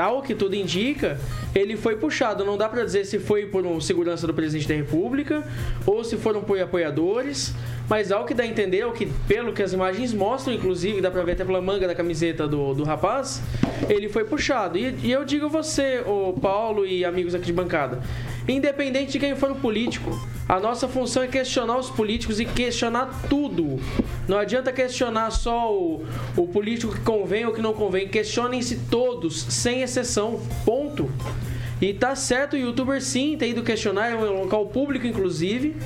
ao 0.00 0.22
que 0.22 0.34
tudo 0.34 0.54
indica, 0.54 1.18
ele 1.54 1.76
foi 1.76 1.96
puxado. 1.96 2.44
Não 2.44 2.56
dá 2.56 2.68
pra 2.68 2.84
dizer 2.84 3.04
se 3.04 3.18
foi 3.18 3.46
por 3.46 3.66
um 3.66 3.80
segurança 3.80 4.26
do 4.26 4.34
presidente 4.34 4.68
da 4.68 4.74
república 4.74 5.42
ou 5.86 6.04
se 6.04 6.16
foram 6.16 6.42
por 6.42 6.58
apoiadores. 6.60 7.54
Mas 7.88 8.10
ao 8.10 8.24
que 8.24 8.32
dá 8.32 8.44
a 8.44 8.46
entender, 8.46 8.82
ao 8.82 8.92
que, 8.92 9.06
pelo 9.28 9.52
que 9.52 9.62
as 9.62 9.72
imagens 9.72 10.14
mostram, 10.14 10.54
inclusive, 10.54 11.00
dá 11.02 11.10
pra 11.10 11.22
ver 11.22 11.32
até 11.32 11.44
pela 11.44 11.60
manga 11.60 11.86
da 11.86 11.94
camiseta 11.94 12.48
do, 12.48 12.72
do 12.72 12.82
rapaz, 12.82 13.42
ele 13.88 14.08
foi 14.08 14.24
puxado. 14.24 14.78
E, 14.78 14.94
e 15.02 15.12
eu 15.12 15.24
digo 15.24 15.46
a 15.46 15.48
você, 15.48 16.02
o 16.06 16.32
Paulo 16.32 16.86
e 16.86 17.04
amigos 17.04 17.34
aqui 17.34 17.44
de 17.46 17.52
bancada, 17.52 18.00
independente 18.46 19.12
de 19.12 19.18
quem 19.18 19.34
for 19.34 19.50
o 19.50 19.56
político, 19.56 20.10
a 20.48 20.60
nossa 20.60 20.86
função 20.86 21.22
é 21.22 21.26
questionar 21.26 21.78
os 21.78 21.88
políticos 21.88 22.38
e 22.38 22.44
questionar 22.44 23.26
tudo. 23.28 23.80
Não 24.28 24.36
adianta 24.36 24.72
questionar 24.72 25.30
só 25.30 25.72
o, 25.72 26.04
o 26.36 26.46
político 26.46 26.92
que 26.92 27.00
convém 27.00 27.46
ou 27.46 27.52
que 27.52 27.62
não 27.62 27.72
convém. 27.72 28.06
Questionem-se 28.08 28.76
todos, 28.90 29.40
sem 29.48 29.80
exceção. 29.80 30.40
Ponto. 30.64 31.10
E 31.80 31.94
tá 31.94 32.14
certo, 32.14 32.54
o 32.54 32.58
youtuber 32.58 33.02
sim 33.02 33.36
tem 33.38 33.50
ido 33.50 33.62
questionar, 33.62 34.10
é 34.10 34.16
um 34.16 34.42
local 34.42 34.66
público, 34.66 35.06
inclusive. 35.06 35.76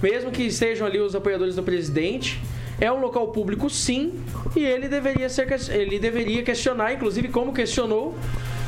Mesmo 0.00 0.30
que 0.30 0.44
estejam 0.44 0.86
ali 0.86 1.00
os 1.00 1.14
apoiadores 1.16 1.56
do 1.56 1.62
presidente. 1.62 2.40
É 2.80 2.92
um 2.92 3.00
local 3.00 3.28
público 3.28 3.68
sim. 3.68 4.12
E 4.54 4.64
ele 4.64 4.88
deveria 4.88 5.28
ser 5.28 5.48
ele 5.70 5.98
deveria 5.98 6.42
questionar, 6.42 6.92
inclusive 6.92 7.28
como 7.28 7.52
questionou 7.52 8.16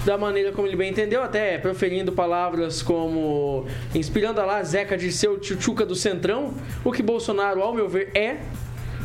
da 0.09 0.17
maneira 0.17 0.53
como 0.53 0.67
ele 0.67 0.75
bem 0.75 0.89
entendeu, 0.89 1.23
até 1.23 1.59
proferindo 1.59 2.11
palavras 2.13 2.81
como 2.81 3.67
inspirando 3.95 4.41
a 4.41 4.47
lá 4.47 4.63
Zeca 4.63 4.97
de 4.97 5.13
seu 5.13 5.39
tchutchuca 5.39 5.85
do 5.85 5.95
Centrão, 5.95 6.55
o 6.83 6.91
que 6.91 7.03
Bolsonaro, 7.03 7.61
ao 7.61 7.75
meu 7.75 7.87
ver, 7.87 8.11
é 8.17 8.39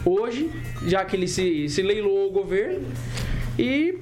hoje, 0.06 0.50
já 0.88 1.04
que 1.04 1.18
ele 1.18 1.28
se, 1.28 1.68
se 1.68 1.82
leiloou 1.82 2.30
o 2.30 2.32
governo. 2.32 2.88
E 3.60 4.00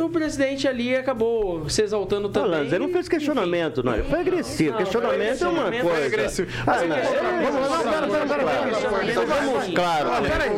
o 0.00 0.08
presidente 0.10 0.66
ali 0.68 0.94
acabou 0.96 1.68
se 1.68 1.82
exaltando 1.82 2.28
também. 2.28 2.66
Ele 2.66 2.78
não 2.78 2.88
fez 2.90 3.08
questionamento, 3.08 3.82
não. 3.82 3.94
Ele 3.94 4.02
foi 4.04 4.20
agressivo. 4.20 4.70
Não, 4.72 4.78
questionamento 4.78 5.38
foi 5.38 5.46
é 5.46 5.50
uma 5.50 5.66
agressivo, 5.66 5.88
coisa. 5.88 5.96
foi 5.96 6.06
agressivo. 6.06 6.48
Ah, 6.66 6.84
não. 6.84 7.52
Vamos 7.52 7.70
lá, 7.70 7.78
pera, 7.78 8.26
pera, 8.26 8.44
pera. 8.44 9.10
Então 9.10 9.26
vamos, 9.26 9.74
claro. 9.74 10.08
Olha, 10.10 10.30
Peraí, 10.30 10.50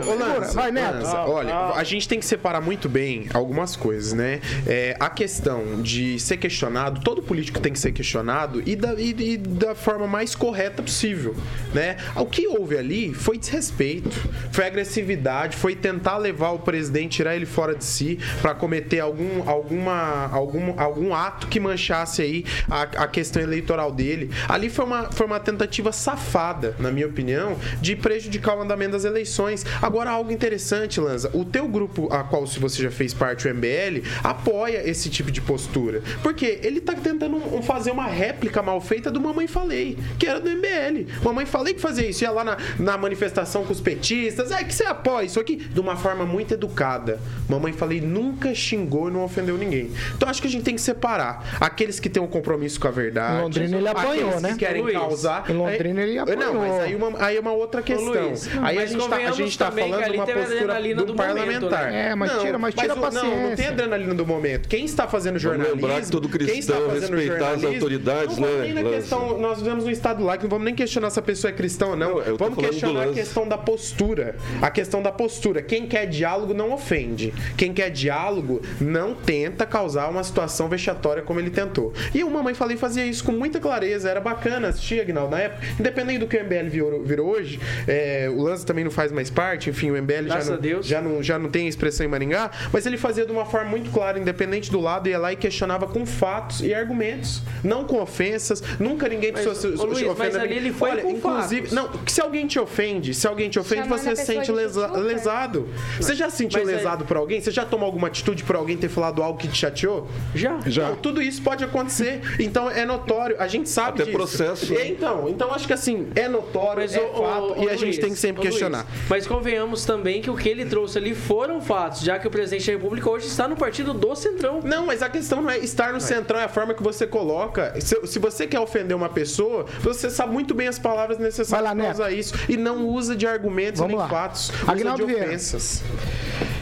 vai, 0.54 0.72
Neto. 0.72 1.06
Olha, 1.28 1.54
a 1.74 1.84
gente 1.84 2.08
tem 2.08 2.18
que 2.18 2.26
separar 2.26 2.60
muito 2.60 2.88
bem 2.88 3.26
algumas 3.34 3.76
coisas, 3.76 4.12
né? 4.12 4.40
É, 4.66 4.96
a 4.98 5.10
questão 5.10 5.80
de 5.82 6.18
ser 6.18 6.36
questionado, 6.36 7.00
todo 7.02 7.22
político 7.22 7.60
tem 7.60 7.72
que 7.72 7.78
ser 7.78 7.92
questionado 7.92 8.62
e 8.66 8.74
da, 8.76 8.94
e- 8.94 9.14
e 9.32 9.36
da 9.36 9.74
forma 9.74 10.06
mais 10.06 10.34
correta 10.34 10.82
possível, 10.82 11.34
né? 11.74 11.96
O 12.16 12.26
que 12.26 12.46
houve 12.48 12.76
ali 12.78 13.12
foi 13.14 13.38
desrespeito, 13.38 14.10
foi 14.50 14.64
agressividade, 14.66 15.56
foi 15.56 15.74
tentar 15.74 16.16
levar 16.18 16.50
o 16.50 16.58
presidente, 16.58 17.16
tirar 17.16 17.36
ele 17.36 17.46
fora 17.46 17.74
de 17.74 17.84
si 17.84 18.18
para 18.42 18.54
cometer 18.54 19.00
algum, 19.00 19.25
alguma, 19.46 20.28
algum, 20.32 20.78
algum 20.78 21.14
ato 21.14 21.46
que 21.46 21.60
manchasse 21.60 22.22
aí 22.22 22.44
a, 22.70 22.82
a 22.82 23.08
questão 23.08 23.42
eleitoral 23.42 23.92
dele. 23.92 24.30
Ali 24.48 24.68
foi 24.68 24.84
uma, 24.84 25.10
foi 25.10 25.26
uma 25.26 25.40
tentativa 25.40 25.92
safada, 25.92 26.74
na 26.78 26.90
minha 26.90 27.06
opinião, 27.06 27.56
de 27.80 27.96
prejudicar 27.96 28.56
o 28.56 28.62
andamento 28.62 28.92
das 28.92 29.04
eleições. 29.04 29.64
Agora, 29.80 30.10
algo 30.10 30.30
interessante, 30.30 31.00
Lanza, 31.00 31.30
o 31.34 31.44
teu 31.44 31.68
grupo, 31.68 32.12
a 32.12 32.24
qual 32.24 32.46
se 32.46 32.58
você 32.58 32.82
já 32.82 32.90
fez 32.90 33.12
parte, 33.14 33.48
o 33.48 33.54
MBL, 33.54 34.06
apoia 34.22 34.88
esse 34.88 35.08
tipo 35.10 35.30
de 35.30 35.40
postura. 35.40 36.02
Porque 36.22 36.60
ele 36.62 36.80
tá 36.80 36.94
tentando 36.94 37.40
fazer 37.62 37.90
uma 37.90 38.06
réplica 38.06 38.62
mal 38.62 38.80
feita 38.80 39.10
do 39.10 39.20
Mamãe 39.20 39.46
Falei, 39.46 39.98
que 40.18 40.26
era 40.26 40.40
do 40.40 40.50
MBL. 40.50 41.10
Mamãe 41.22 41.46
Falei 41.46 41.74
que 41.74 41.80
fazia 41.80 42.08
isso, 42.08 42.24
ia 42.24 42.30
lá 42.30 42.44
na, 42.44 42.56
na 42.78 42.96
manifestação 42.96 43.64
com 43.64 43.72
os 43.72 43.80
petistas, 43.80 44.50
é 44.50 44.62
que 44.64 44.74
você 44.74 44.84
apoia 44.84 45.26
isso 45.26 45.40
aqui, 45.40 45.56
de 45.56 45.80
uma 45.80 45.96
forma 45.96 46.24
muito 46.24 46.54
educada. 46.54 47.20
Mamãe 47.48 47.72
Falei 47.72 48.00
nunca 48.00 48.54
xingou 48.54 49.10
não 49.16 49.24
ofendeu 49.24 49.56
ninguém. 49.56 49.90
Então 50.16 50.28
acho 50.28 50.40
que 50.40 50.48
a 50.48 50.50
gente 50.50 50.62
tem 50.64 50.74
que 50.74 50.80
separar 50.80 51.56
aqueles 51.60 51.98
que 51.98 52.08
têm 52.08 52.22
um 52.22 52.26
compromisso 52.26 52.78
com 52.80 52.88
a 52.88 52.90
verdade. 52.90 53.38
Em 53.38 53.42
Londrina 53.42 53.76
ele 53.78 53.88
apanhou, 53.88 54.24
aqueles 54.28 54.42
né? 54.42 54.48
que 54.50 54.58
querem 54.58 54.82
Luiz, 54.82 54.94
causar. 54.98 55.50
em 55.50 55.54
Londrina 55.54 56.02
ele 56.02 56.18
Aí- 56.18 56.36
Não, 56.36 56.54
mas 56.54 56.70
apanhou. 56.72 56.80
aí, 56.80 56.94
uma, 56.94 57.24
aí 57.24 57.36
é 57.36 57.40
uma 57.40 57.52
outra 57.52 57.82
questão. 57.82 58.06
Luiz, 58.28 58.48
aí 58.62 58.76
a 58.76 58.80
mas 58.80 58.90
gente, 58.90 59.08
tá, 59.08 59.16
a 59.16 59.30
gente 59.32 59.58
tá 59.58 59.70
que 59.70 59.80
falando 59.80 60.04
de 60.04 60.16
uma 60.16 60.26
postura 60.26 60.82
de 60.82 60.94
do 60.94 61.12
um 61.12 61.16
momento, 61.16 61.16
parlamentar. 61.16 61.90
né? 61.92 62.08
É, 62.10 62.14
mas 62.14 62.32
tira- 62.40 62.58
mas 62.58 62.74
tira 62.74 62.92
a 62.92 62.96
o- 62.96 63.00
Não, 63.00 63.02
não 63.06 63.10
tem 63.10 63.30
paciência. 63.50 63.68
adrenalina 63.70 64.14
do 64.14 64.26
momento. 64.26 64.68
Quem 64.68 64.84
está 64.84 65.06
fazendo 65.08 65.38
jornalismo... 65.38 65.76
lembrar 65.80 66.00
que 66.02 66.10
todo 66.10 66.28
quem 66.28 66.38
cristão 66.38 66.58
está 66.76 66.90
fazendo 66.94 67.16
respeitar 67.16 67.50
as 67.52 67.64
autoridades, 67.64 68.38
não 68.38 68.48
né, 68.48 68.72
nem 68.72 68.84
questão, 68.84 69.38
Nós 69.38 69.58
vivemos 69.58 69.84
um 69.84 69.90
estado 69.90 70.22
laico, 70.24 70.44
não 70.44 70.50
vamos 70.50 70.64
nem 70.64 70.74
questionar 70.74 71.10
se 71.10 71.18
a 71.18 71.22
pessoa 71.22 71.50
é 71.50 71.54
cristã 71.54 71.86
ou 71.86 71.96
não. 71.96 72.20
tô 72.22 72.36
vamos 72.36 72.58
questionar 72.58 73.04
a 73.04 73.12
questão 73.12 73.48
da 73.48 73.56
postura. 73.58 74.36
A 74.60 74.70
questão 74.70 75.02
da 75.02 75.12
postura. 75.12 75.62
Quem 75.62 75.86
quer 75.86 76.06
diálogo 76.06 76.52
não 76.54 76.72
ofende. 76.72 77.32
Quem 77.56 77.72
quer 77.72 77.90
diálogo 77.90 78.60
não 78.80 79.05
tenta 79.14 79.64
causar 79.66 80.08
uma 80.08 80.22
situação 80.24 80.68
vexatória 80.68 81.22
como 81.22 81.40
ele 81.40 81.50
tentou. 81.50 81.92
E 82.14 82.22
o 82.24 82.30
Mamãe 82.30 82.54
Falei 82.54 82.76
fazia 82.76 83.04
isso 83.06 83.24
com 83.24 83.32
muita 83.32 83.60
clareza. 83.60 84.08
Era 84.08 84.20
bacana 84.20 84.68
assistir, 84.68 85.00
Agnaldo, 85.00 85.30
na 85.32 85.40
época. 85.40 85.66
Independente 85.78 86.18
do 86.18 86.26
que 86.26 86.36
o 86.36 86.44
MBL 86.44 86.68
virou, 86.68 87.02
virou 87.04 87.28
hoje, 87.30 87.60
é, 87.86 88.28
o 88.34 88.42
Lance 88.42 88.64
também 88.64 88.84
não 88.84 88.90
faz 88.90 89.10
mais 89.12 89.30
parte. 89.30 89.70
Enfim, 89.70 89.90
o 89.90 89.96
MBL 90.02 90.28
já 90.28 90.44
não, 90.44 90.56
Deus. 90.58 90.86
já, 90.86 91.00
não, 91.02 91.22
já 91.22 91.38
não 91.38 91.48
tem 91.50 91.68
expressão 91.68 92.04
em 92.06 92.08
Maringá. 92.08 92.50
Mas 92.72 92.86
ele 92.86 92.96
fazia 92.96 93.24
de 93.26 93.32
uma 93.32 93.44
forma 93.44 93.70
muito 93.70 93.90
clara, 93.90 94.18
independente 94.18 94.70
do 94.70 94.80
lado, 94.80 95.08
ia 95.08 95.18
lá 95.18 95.32
e 95.32 95.36
questionava 95.36 95.86
com 95.86 96.04
fatos 96.06 96.60
e 96.62 96.72
argumentos. 96.74 97.42
Não 97.62 97.84
com 97.84 98.00
ofensas. 98.00 98.62
Nunca 98.78 99.08
ninguém 99.08 99.32
Mas, 99.32 99.44
precisou 99.44 99.76
se 99.76 99.82
ô, 99.82 99.86
Luiz, 99.86 100.02
ofender 100.06 100.16
mas 100.18 100.36
ali 100.36 100.54
ele 100.56 100.72
foi 100.72 100.90
Olha, 100.90 101.02
com 101.02 101.10
inclusive, 101.10 101.68
fatos. 101.68 101.72
não, 101.72 101.90
se 102.06 102.20
alguém 102.20 102.46
te 102.46 102.58
ofende, 102.58 103.14
se 103.14 103.26
alguém 103.26 103.48
te 103.48 103.58
ofende, 103.58 103.82
Chamando 103.82 103.98
você 104.00 104.16
se 104.16 104.24
sente 104.26 104.50
lesa- 104.52 104.88
lesado. 104.92 105.68
Você 106.00 106.14
já 106.14 106.30
se 106.30 106.36
sentiu 106.38 106.60
Mas 106.60 106.68
aí- 106.68 106.76
lesado 106.76 107.04
por 107.04 107.16
alguém? 107.16 107.40
Você 107.40 107.50
já 107.50 107.64
tomou 107.64 107.86
alguma 107.86 108.08
atitude 108.08 108.42
por 108.44 108.56
alguém 108.56 108.76
ter 108.76 108.88
falado 108.96 109.22
algo 109.22 109.38
que 109.38 109.46
te 109.48 109.58
chateou? 109.58 110.08
Já. 110.34 110.58
Já. 110.66 110.88
Não, 110.88 110.96
tudo 110.96 111.20
isso 111.22 111.42
pode 111.42 111.62
acontecer. 111.62 112.20
Então 112.40 112.70
é 112.70 112.84
notório, 112.84 113.36
a 113.38 113.46
gente 113.46 113.68
sabe 113.68 114.02
Até 114.02 114.04
disso. 114.04 114.16
processo. 114.16 114.72
E, 114.74 114.90
então, 114.90 115.28
então 115.28 115.52
acho 115.52 115.66
que 115.66 115.72
assim, 115.72 116.08
é 116.14 116.28
notório, 116.28 116.80
Mas, 116.82 116.94
é 116.94 117.00
ô, 117.00 117.12
fato 117.22 117.52
ô, 117.58 117.62
e 117.62 117.66
ô, 117.66 117.68
a 117.68 117.72
gente 117.72 117.84
Luiz, 117.84 117.98
tem 117.98 118.10
que 118.10 118.16
sempre 118.18 118.40
ô, 118.40 118.42
Luiz, 118.44 118.54
questionar. 118.54 118.86
mas 119.08 119.26
convenhamos 119.26 119.84
também 119.84 120.20
que 120.22 120.30
o 120.30 120.34
que 120.36 120.48
ele 120.48 120.64
trouxe 120.64 120.98
ali 120.98 121.14
foram 121.14 121.60
fatos, 121.60 122.00
já 122.00 122.18
que 122.18 122.26
o 122.26 122.30
presidente 122.30 122.66
da 122.66 122.72
República 122.72 123.10
hoje 123.10 123.26
está 123.26 123.46
no 123.46 123.56
partido 123.56 123.92
do 123.92 124.14
Centrão. 124.16 124.60
Não, 124.64 124.86
mas 124.86 125.02
a 125.02 125.08
questão 125.08 125.42
não 125.42 125.50
é 125.50 125.58
estar 125.58 125.92
no 125.92 126.00
centrão, 126.00 126.40
é 126.40 126.44
a 126.44 126.48
forma 126.48 126.72
que 126.74 126.82
você 126.82 127.06
coloca. 127.06 127.78
Se, 127.80 128.06
se 128.06 128.18
você 128.18 128.46
quer 128.46 128.60
ofender 128.60 128.96
uma 128.96 129.08
pessoa, 129.08 129.66
você 129.80 130.08
sabe 130.10 130.32
muito 130.32 130.54
bem 130.54 130.68
as 130.68 130.78
palavras 130.78 131.18
necessárias 131.18 131.72
para 131.74 131.90
usar 131.92 132.10
isso. 132.12 132.34
E 132.48 132.56
não 132.56 132.86
usa 132.86 133.14
de 133.14 133.26
argumentos 133.26 133.78
Vamos 133.80 133.92
nem 133.92 134.00
lá. 134.00 134.08
fatos. 134.08 134.50
Usa 134.50 134.72
Aguinaldo 134.72 135.06
de 135.06 135.12
Vieira. 135.12 135.32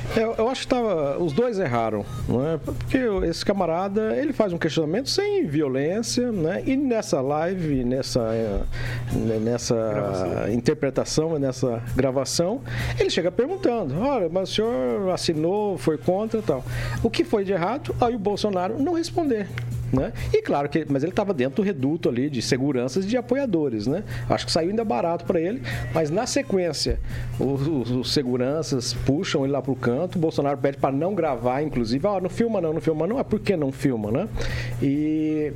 Ofensas. 0.04 0.16
Eu, 0.16 0.34
eu 0.36 0.48
acho 0.48 0.62
que 0.62 0.68
tava, 0.68 1.18
os 1.18 1.32
dois 1.32 1.58
erraram, 1.58 2.04
não 2.28 2.46
é? 2.46 2.58
Porque 2.58 2.98
esse 3.28 3.44
camarada, 3.44 4.16
ele 4.16 4.32
faz 4.32 4.52
um 4.52 4.58
questionamento 4.58 5.08
sem 5.08 5.46
violência, 5.46 6.30
né? 6.30 6.62
E 6.66 6.76
nessa 6.76 7.20
live, 7.20 7.84
nessa, 7.84 8.20
eh, 8.32 9.38
nessa 9.40 10.48
interpretação, 10.52 11.38
nessa 11.38 11.82
gravação, 11.94 12.60
ele 12.98 13.10
chega 13.10 13.30
perguntando, 13.30 13.98
olha, 13.98 14.28
mas 14.28 14.50
o 14.50 14.54
senhor 14.54 15.10
assinou, 15.10 15.78
foi 15.78 15.98
contra 15.98 16.40
e 16.40 16.42
tal. 16.42 16.64
O 17.02 17.10
que 17.10 17.24
foi 17.24 17.44
de 17.44 17.52
errado? 17.52 17.94
Aí 18.00 18.14
o 18.14 18.18
Bolsonaro 18.18 18.80
não 18.80 18.94
responder. 18.94 19.48
Né? 19.94 20.12
E 20.32 20.42
claro 20.42 20.68
que, 20.68 20.84
mas 20.88 21.02
ele 21.04 21.12
estava 21.12 21.32
dentro 21.32 21.62
do 21.62 21.62
reduto 21.62 22.08
ali 22.08 22.28
de 22.28 22.42
seguranças 22.42 23.04
e 23.04 23.08
de 23.08 23.16
apoiadores, 23.16 23.86
né? 23.86 24.02
Acho 24.28 24.44
que 24.46 24.50
saiu 24.50 24.70
ainda 24.70 24.84
barato 24.84 25.24
para 25.24 25.40
ele, 25.40 25.62
mas 25.92 26.10
na 26.10 26.26
sequência 26.26 26.98
os, 27.38 27.66
os- 27.68 27.90
os 27.90 28.12
seguranças 28.12 28.92
puxam 28.92 29.44
ele 29.44 29.52
lá 29.52 29.62
canto, 29.80 30.16
o 30.16 30.18
Bolsonaro 30.18 30.58
pede 30.58 30.78
para 30.78 30.90
não 30.94 31.14
gravar, 31.14 31.62
inclusive, 31.62 32.04
ó, 32.06 32.20
não 32.20 32.28
filma 32.30 32.60
não, 32.60 32.72
não 32.72 32.80
filma 32.80 33.06
não, 33.06 33.20
é 33.20 33.22
por 33.22 33.38
que 33.38 33.56
não 33.56 33.70
filma, 33.70 34.10
né? 34.10 34.28
E 34.82 35.52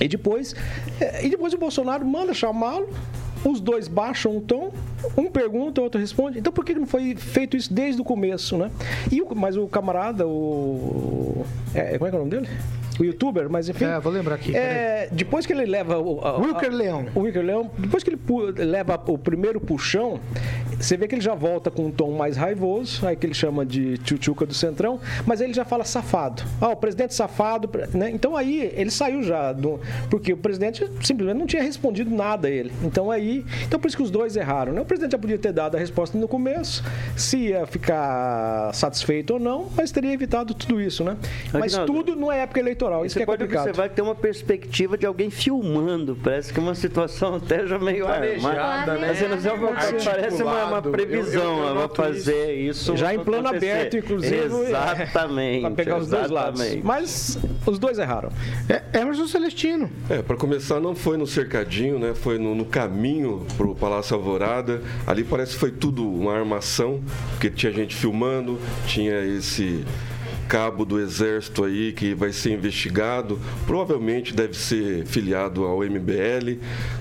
e 0.00 0.08
depois, 0.08 0.54
eh, 1.00 1.26
e 1.26 1.30
depois 1.30 1.52
o 1.54 1.58
Bolsonaro 1.58 2.04
manda 2.04 2.34
chamá-lo, 2.34 2.88
os 3.44 3.60
dois 3.60 3.86
baixam 3.88 4.36
o 4.36 4.40
tom, 4.40 4.72
um 5.16 5.30
pergunta, 5.30 5.80
o 5.80 5.84
outro 5.84 6.00
responde. 6.00 6.38
Então 6.38 6.52
por 6.52 6.64
que 6.64 6.74
não 6.74 6.86
foi 6.86 7.14
feito 7.14 7.56
isso 7.56 7.72
desde 7.72 8.00
o 8.00 8.04
começo, 8.04 8.56
né? 8.56 8.70
E 9.12 9.20
o, 9.22 9.34
mas 9.34 9.56
o 9.56 9.66
camarada, 9.68 10.26
o. 10.26 11.44
É, 11.74 11.96
como 11.98 12.06
é 12.06 12.10
que 12.10 12.16
é 12.16 12.18
o 12.18 12.24
nome 12.24 12.30
dele? 12.30 12.48
O 12.98 13.04
youtuber, 13.04 13.50
mas 13.50 13.68
enfim. 13.68 13.84
É, 13.84 13.98
vou 13.98 14.12
lembrar 14.12 14.36
aqui. 14.36 14.54
É, 14.56 15.08
depois 15.10 15.44
que 15.46 15.52
ele 15.52 15.66
leva 15.66 15.98
o. 15.98 16.20
a- 16.24 16.38
Wilker 16.38 16.70
a- 16.70 16.74
Leão. 16.74 17.06
O 17.14 17.20
Wilker 17.20 17.42
Leão, 17.44 17.70
depois 17.76 18.02
que 18.04 18.10
ele 18.10 18.18
leva 18.64 19.00
o 19.08 19.18
primeiro 19.18 19.60
puxão, 19.60 20.20
você 20.78 20.96
vê 20.96 21.08
que 21.08 21.14
ele 21.14 21.22
já 21.22 21.34
volta 21.34 21.70
com 21.70 21.86
um 21.86 21.90
tom 21.90 22.12
mais 22.12 22.36
raivoso, 22.36 23.06
aí 23.06 23.16
que 23.16 23.26
ele 23.26 23.34
chama 23.34 23.64
de 23.66 23.98
tchutchuca 23.98 24.46
do 24.46 24.54
Centrão, 24.54 25.00
mas 25.26 25.40
aí 25.40 25.46
ele 25.48 25.54
já 25.54 25.64
fala 25.64 25.84
safado. 25.84 26.42
Ah, 26.60 26.68
o 26.70 26.76
presidente 26.76 27.14
safado, 27.14 27.68
né? 27.92 28.10
Então 28.10 28.36
aí 28.36 28.70
ele 28.74 28.90
saiu 28.90 29.22
já, 29.22 29.52
do, 29.52 29.80
porque 30.10 30.32
o 30.32 30.36
presidente 30.36 30.88
simplesmente 31.02 31.38
não 31.38 31.46
tinha 31.46 31.62
respondido 31.62 32.10
nada 32.14 32.48
a 32.48 32.50
ele. 32.50 32.72
Então 32.82 33.10
aí, 33.10 33.44
então 33.66 33.78
por 33.80 33.88
isso 33.88 33.96
que 33.96 34.02
os 34.02 34.10
dois 34.10 34.36
erraram, 34.36 34.72
né? 34.72 34.80
O 34.80 34.84
presidente 34.84 35.12
já 35.12 35.18
podia 35.18 35.38
ter 35.38 35.52
dado 35.52 35.74
a 35.76 35.78
resposta 35.78 36.16
no 36.16 36.28
começo, 36.28 36.84
se 37.16 37.38
ia 37.48 37.66
ficar 37.66 38.72
satisfeito 38.72 39.34
ou 39.34 39.40
não, 39.40 39.68
mas 39.76 39.90
teria 39.90 40.12
evitado 40.12 40.54
tudo 40.54 40.80
isso, 40.80 41.02
né? 41.02 41.16
Mas 41.52 41.76
tudo 41.78 42.14
não 42.14 42.30
é 42.30 42.40
época 42.42 42.60
eleitoral, 42.60 42.83
isso 43.04 43.12
Você 43.14 43.20
que 43.20 43.22
é 43.22 43.26
pode 43.26 43.42
complicado. 43.42 43.68
observar 43.68 43.88
que 43.88 43.94
tem 43.96 44.04
uma 44.04 44.14
perspectiva 44.14 44.96
de 44.98 45.06
alguém 45.06 45.30
filmando. 45.30 46.16
Parece 46.22 46.52
que 46.52 46.58
é 46.58 46.62
uma 46.62 46.74
situação 46.74 47.34
até 47.42 47.66
já 47.66 47.78
meio 47.78 48.04
Planejada, 48.06 48.60
armada. 48.60 48.94
né? 48.98 49.06
Mas 49.08 49.18
você 49.18 49.28
não 49.28 49.40
sabe, 49.40 49.64
Articulado. 49.66 50.04
parece 50.04 50.42
uma, 50.42 50.64
uma 50.66 50.82
previsão. 50.82 51.42
Eu- 51.42 51.58
eu- 51.58 51.66
eu 51.68 51.74
vai 51.74 51.88
fazer 51.96 52.54
isso. 52.54 52.96
Já 52.96 53.14
em 53.14 53.18
plano 53.20 53.48
acontecer. 53.48 53.70
aberto, 53.72 53.96
inclusive. 53.96 54.36
Exatamente. 54.44 55.60
Pra 55.62 55.70
pegar 55.70 55.98
os 55.98 56.08
dois 56.08 56.30
lados. 56.30 56.62
Mas 56.82 57.38
os 57.66 57.78
dois 57.78 57.98
erraram. 57.98 58.30
É 58.68 59.00
Emerson 59.00 59.26
Celestino. 59.26 59.90
É, 60.10 60.22
para 60.22 60.36
começar, 60.36 60.80
não 60.80 60.94
foi 60.94 61.16
no 61.16 61.26
cercadinho, 61.26 61.98
né? 61.98 62.14
Foi 62.14 62.38
no, 62.38 62.54
no 62.54 62.64
caminho 62.64 63.46
pro 63.56 63.74
Palácio 63.74 64.14
Alvorada. 64.16 64.82
Ali 65.06 65.24
parece 65.24 65.52
que 65.54 65.58
foi 65.58 65.70
tudo 65.70 66.08
uma 66.08 66.34
armação, 66.34 67.02
porque 67.30 67.50
tinha 67.50 67.72
gente 67.72 67.94
filmando, 67.94 68.58
tinha 68.86 69.20
esse 69.24 69.84
cabo 70.48 70.84
do 70.84 71.00
exército 71.00 71.64
aí 71.64 71.92
que 71.92 72.14
vai 72.14 72.32
ser 72.32 72.52
investigado. 72.52 73.38
Provavelmente 73.66 74.32
deve 74.34 74.54
ser 74.56 75.04
filiado 75.06 75.64
ao 75.64 75.78
MBL, 75.82 76.58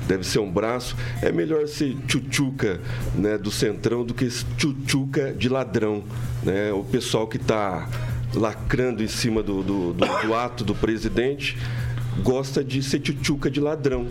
deve 0.07 0.23
ser 0.25 0.39
um 0.39 0.51
braço. 0.51 0.95
É 1.21 1.31
melhor 1.31 1.67
ser 1.67 1.95
tchutchuca 2.07 2.79
né, 3.15 3.37
do 3.37 3.51
Centrão 3.51 4.03
do 4.05 4.13
que 4.13 4.27
tchutchuca 4.57 5.33
de 5.33 5.49
ladrão. 5.49 6.03
Né? 6.43 6.71
O 6.73 6.83
pessoal 6.83 7.27
que 7.27 7.37
está 7.37 7.87
lacrando 8.33 9.03
em 9.03 9.07
cima 9.07 9.43
do, 9.43 9.61
do- 9.61 9.93
do- 9.93 10.21
do 10.27 10.33
ato 10.33 10.63
do 10.63 10.73
presidente 10.73 11.57
gosta 12.21 12.63
de 12.63 12.81
ser 12.83 12.99
tchutchuca 12.99 13.49
de 13.49 13.59
ladrão. 13.59 14.03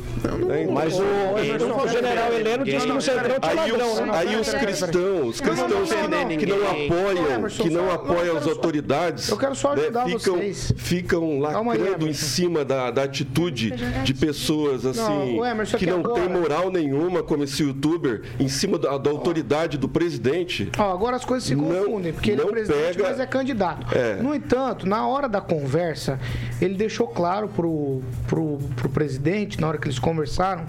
né? 0.46 0.66
Mas 0.72 0.94
o, 0.98 1.02
o 1.02 1.88
general 1.88 2.32
Heleno 2.32 2.64
disse 2.64 2.86
que 2.86 2.92
no 2.92 3.00
Centrão 3.00 3.38
tinha 3.40 3.62
Aí 3.62 3.70
ladrão, 3.70 3.92
os, 3.92 4.00
né? 4.00 4.10
aí 4.12 4.36
os 4.36 4.48
cristãos, 4.54 5.28
os 5.28 5.40
cristãos 5.40 5.88
que, 6.28 6.36
que 6.38 6.46
não 6.46 6.56
apoiam, 6.70 7.48
que 7.48 7.70
não 7.70 7.90
apoiam 7.90 8.36
as 8.36 8.46
autoridades, 8.46 9.28
eu 9.28 9.36
quero 9.36 9.54
só 9.54 9.74
né, 9.74 9.82
ajudar 9.82 10.06
ficam, 10.06 10.36
vocês. 10.36 10.72
ficam 10.76 11.38
lacrando 11.40 12.08
em 12.08 12.12
cima 12.12 12.64
da, 12.64 12.90
da 12.90 13.02
atitude 13.04 13.72
de 14.04 14.14
pessoas 14.14 14.84
assim 14.86 15.38
o 15.38 15.44
Emerson 15.44 15.76
que 15.78 15.86
não 15.86 16.00
agora- 16.00 16.20
tem 16.20 16.28
moral 16.28 16.70
nenhuma, 16.70 17.22
como 17.22 17.44
esse 17.44 17.62
youtuber, 17.62 18.22
em 18.38 18.48
cima 18.48 18.78
da, 18.78 18.96
da 18.98 19.10
autoridade 19.10 19.78
do 19.78 19.88
presidente. 19.88 20.70
Ó, 20.78 20.92
agora 20.92 21.16
as 21.16 21.24
coisas 21.24 21.48
se 21.48 21.54
confundem, 21.54 22.12
porque 22.12 22.30
ele 22.32 22.40
é 22.40 22.44
não 22.44 22.50
presidente, 22.52 22.96
pega- 22.96 23.08
mas 23.10 23.20
é 23.20 23.26
candidato. 23.26 23.86
É. 23.96 24.16
No 24.22 24.34
entanto, 24.34 24.86
na 24.86 25.06
hora 25.06 25.28
da 25.28 25.40
conversa, 25.40 26.18
ele 26.60 26.74
deixou 26.74 27.06
claro 27.06 27.48
pro, 27.48 27.91
pro, 28.26 28.58
pro 28.76 28.88
presidente, 28.88 29.60
na 29.60 29.68
hora 29.68 29.78
que 29.78 29.86
eles 29.86 29.98
conversaram, 29.98 30.64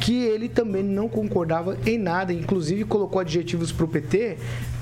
que 0.00 0.24
ele 0.24 0.48
também 0.48 0.82
não 0.82 1.08
concordava 1.08 1.76
em 1.84 1.98
nada, 1.98 2.32
inclusive 2.32 2.84
colocou 2.84 3.20
adjetivos 3.20 3.72
pro 3.72 3.88
PT 3.88 4.38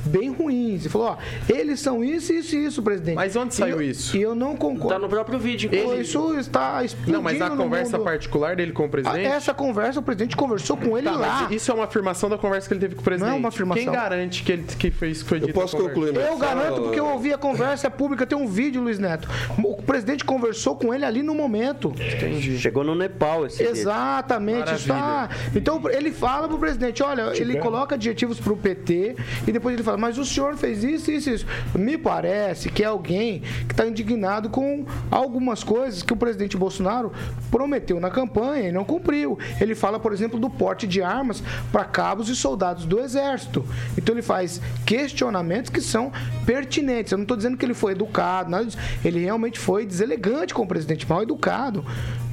bem 0.07 0.30
ruins. 0.30 0.84
E 0.84 0.88
falou, 0.88 1.09
ó, 1.09 1.16
eles 1.52 1.80
são 1.80 2.02
isso, 2.05 2.32
isso 2.32 2.57
e 2.57 2.64
isso, 2.66 2.82
presidente. 2.82 3.14
Mas 3.16 3.34
onde 3.36 3.55
saiu 3.55 3.80
E 3.80 3.84
eu- 3.86 3.90
isso? 3.90 4.16
E 4.16 4.22
eu 4.22 4.34
não 4.34 4.57
concordo. 4.57 4.88
Tá 4.94 4.98
no 4.98 5.09
próprio 5.09 5.38
vídeo. 5.38 5.70
Ele- 5.72 6.02
Isso 6.02 6.34
está 6.38 6.84
explodindo 6.84 7.16
Não, 7.18 7.22
mas 7.22 7.38
na 7.38 7.48
no 7.50 7.57
conversa 7.57 7.96
mundo. 7.96 8.05
particular 8.05 8.57
dele 8.57 8.72
com 8.72 8.84
o 8.84 8.88
presidente. 8.88 9.24
Essa 9.26 9.55
conversa, 9.55 10.00
o 10.00 10.02
presidente 10.02 10.36
conversou 10.36 10.76
com 10.76 10.96
ele 10.98 11.09
Tá, 11.09 11.16
lá. 11.16 11.40
mas 11.42 11.50
isso 11.57 11.70
é 11.70 11.74
uma 11.74 11.84
afirmação 11.84 12.28
da 12.28 12.36
conversa 12.38 12.68
que 12.68 12.74
ele 12.74 12.80
teve 12.80 12.94
com 12.94 13.00
o 13.00 13.05
presidente. 13.05 13.28
Não 13.30 13.36
é 13.36 13.38
uma 13.38 13.48
afirmação. 13.48 13.82
Quem 13.84 13.92
garante 13.92 14.42
que, 14.42 14.52
ele, 14.52 14.62
que 14.78 14.90
foi 14.90 15.11
isso 15.11 15.22
que 15.24 15.28
foi 15.30 15.40
dito? 15.40 15.52
posso 15.52 15.76
na 15.76 15.82
conversa? 15.82 15.94
concluir 16.00 16.12
minha 16.12 16.26
Eu 16.32 16.38
garanto 16.38 16.82
porque 16.82 17.00
eu 17.00 17.07
ouvi 17.07 17.32
a 17.32 17.38
conversa 17.38 17.86
é 17.86 17.90
pública, 17.90 18.26
tem 18.26 18.36
um 18.36 18.46
vídeo, 18.46 18.82
Luiz 18.82 18.98
Neto. 18.98 19.28
O 19.59 19.82
presidente 19.82 20.24
conversou 20.24 20.76
com 20.76 20.92
ele 20.94 21.05
ali 21.05 21.22
no 21.22 21.34
momento. 21.34 21.92
Chegou 22.59 22.84
no 22.84 22.94
Nepal 22.94 23.46
esse. 23.46 23.62
Exatamente. 23.62 24.72
Está... 24.74 25.28
Então 25.55 25.80
ele 25.90 26.12
fala 26.12 26.48
pro 26.48 26.59
presidente, 26.59 27.02
olha, 27.02 27.32
ele 27.36 27.59
coloca 27.59 27.94
adjetivos 27.94 28.38
pro 28.40 28.57
PT 28.57 29.16
e 29.46 29.52
depois 29.52 29.74
ele 29.74 29.82
fala, 29.82 29.93
mas 29.97 30.18
o 30.18 30.24
senhor 30.24 30.57
fez 30.57 30.82
isso, 30.84 31.11
isso, 31.11 31.30
isso. 31.30 31.47
Me 31.74 31.99
parece 31.99 32.70
que 32.70 32.82
é 32.82 32.86
alguém 32.86 33.40
que 33.66 33.72
está 33.72 33.86
indignado 33.86 34.49
com 34.49 34.84
algumas 35.11 35.62
coisas 35.62 36.03
que 36.03 36.12
o 36.12 36.16
presidente 36.16 36.57
Bolsonaro 36.57 37.12
prometeu 37.51 38.01
na 38.01 38.11
campanha 38.11 38.68
e 38.68 38.72
não 38.72 38.84
cumpriu. 38.84 39.38
Ele 39.61 39.74
fala, 39.74 39.99
por 39.99 40.12
exemplo, 40.12 40.38
do 40.38 40.49
porte 40.49 40.86
de 40.86 41.03
armas 41.03 41.42
para 41.70 41.84
cabos 41.84 42.28
e 42.28 42.36
soldados 42.36 42.86
do 42.86 43.01
exército. 43.01 43.64
Então 43.97 44.14
ele 44.14 44.22
faz 44.22 44.61
questionamentos 44.86 45.70
que 45.70 45.80
são 45.80 46.12
pertinentes. 46.47 47.12
Eu 47.12 47.18
não 47.18 47.24
estou 47.24 47.36
dizendo 47.36 47.57
que 47.57 47.64
ele 47.64 47.74
foi 47.74 47.92
educado. 47.92 48.45
Ele 49.05 49.20
realmente 49.20 49.59
foi 49.59 49.86
deselegante 49.86 50.53
com 50.53 50.62
o 50.62 50.66
presidente, 50.66 51.09
mal 51.09 51.22
educado. 51.22 51.84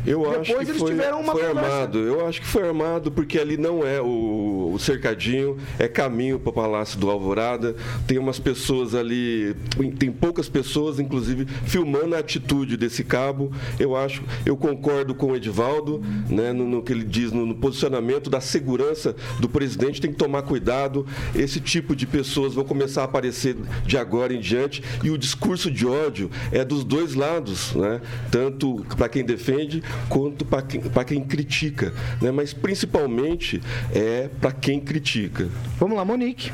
Eu 0.06 0.20
Depois 0.20 0.39
acho 0.39 0.56
que 0.56 0.64
eles 0.64 0.78
foi, 0.78 0.91
tiveram 0.91 1.22
uma 1.22 1.32
foi 1.32 1.43
conversa. 1.45 1.70
armado. 1.70 1.99
Eu 1.99 2.26
acho 2.28 2.41
que 2.41 2.47
foi 2.47 2.68
armado 2.68 3.12
porque 3.12 3.38
ali 3.38 3.56
não 3.58 3.86
é 3.86 4.02
o, 4.02 4.72
o 4.74 4.80
cercadinho, 4.80 5.58
é 5.78 5.88
caminho 5.88 6.39
para 6.39 6.49
o 6.49 6.54
Palácio 6.54 6.99
do 6.99 7.10
Alvorada. 7.10 7.76
Tem 8.08 8.18
umas 8.18 8.39
pessoas 8.39 8.95
ali, 8.95 9.56
tem 9.99 10.12
poucas 10.12 10.49
pessoas, 10.49 10.99
inclusive, 10.99 11.45
filmando 11.66 12.16
a 12.16 12.20
atitude 12.20 12.78
desse 12.78 13.04
cabo. 13.04 13.52
Eu 13.80 13.95
acho, 13.95 14.24
eu 14.45 14.58
concordo 14.58 15.14
com 15.14 15.32
o 15.32 15.36
Edivaldo, 15.36 16.02
né, 16.30 16.52
no, 16.52 16.66
no 16.68 16.82
que 16.82 16.91
ele 16.91 17.04
diz 17.04 17.32
no, 17.32 17.45
no 17.45 17.56
posicionamento 17.56 18.30
da 18.30 18.41
segurança 18.41 19.16
do 19.39 19.47
presidente. 19.47 20.02
Tem 20.02 20.12
que 20.12 20.18
tomar 20.18 20.41
cuidado. 20.41 21.06
Esse 21.36 21.60
tipo 21.60 21.95
de 21.95 22.08
pessoas 22.08 22.54
vão 22.56 22.64
começar 22.64 23.02
a 23.02 23.06
aparecer 23.06 23.56
de 23.86 23.97
agora 23.97 24.34
em 24.34 24.39
diante. 24.39 24.84
E 25.04 25.12
o 25.12 25.18
discurso 25.18 25.70
de 25.70 25.86
ódio 25.86 26.32
é 26.52 26.66
dos 26.66 26.84
dois 26.84 27.14
lados, 27.14 27.76
né? 27.76 28.02
Tanto 28.32 28.84
para 28.97 29.08
quem 29.08 29.24
defende 29.24 29.84
quanto 30.10 30.46
para 30.46 30.62
quem, 30.62 30.82
pra 30.82 31.04
quem 31.04 31.22
critica, 31.22 31.94
né? 32.22 32.32
Mas 32.32 32.54
principalmente 32.54 33.62
é 33.94 34.30
para 34.39 34.52
quem 34.52 34.80
critica. 34.80 35.50
Vamos 35.78 35.98
lá, 35.98 36.06
Monique. 36.06 36.52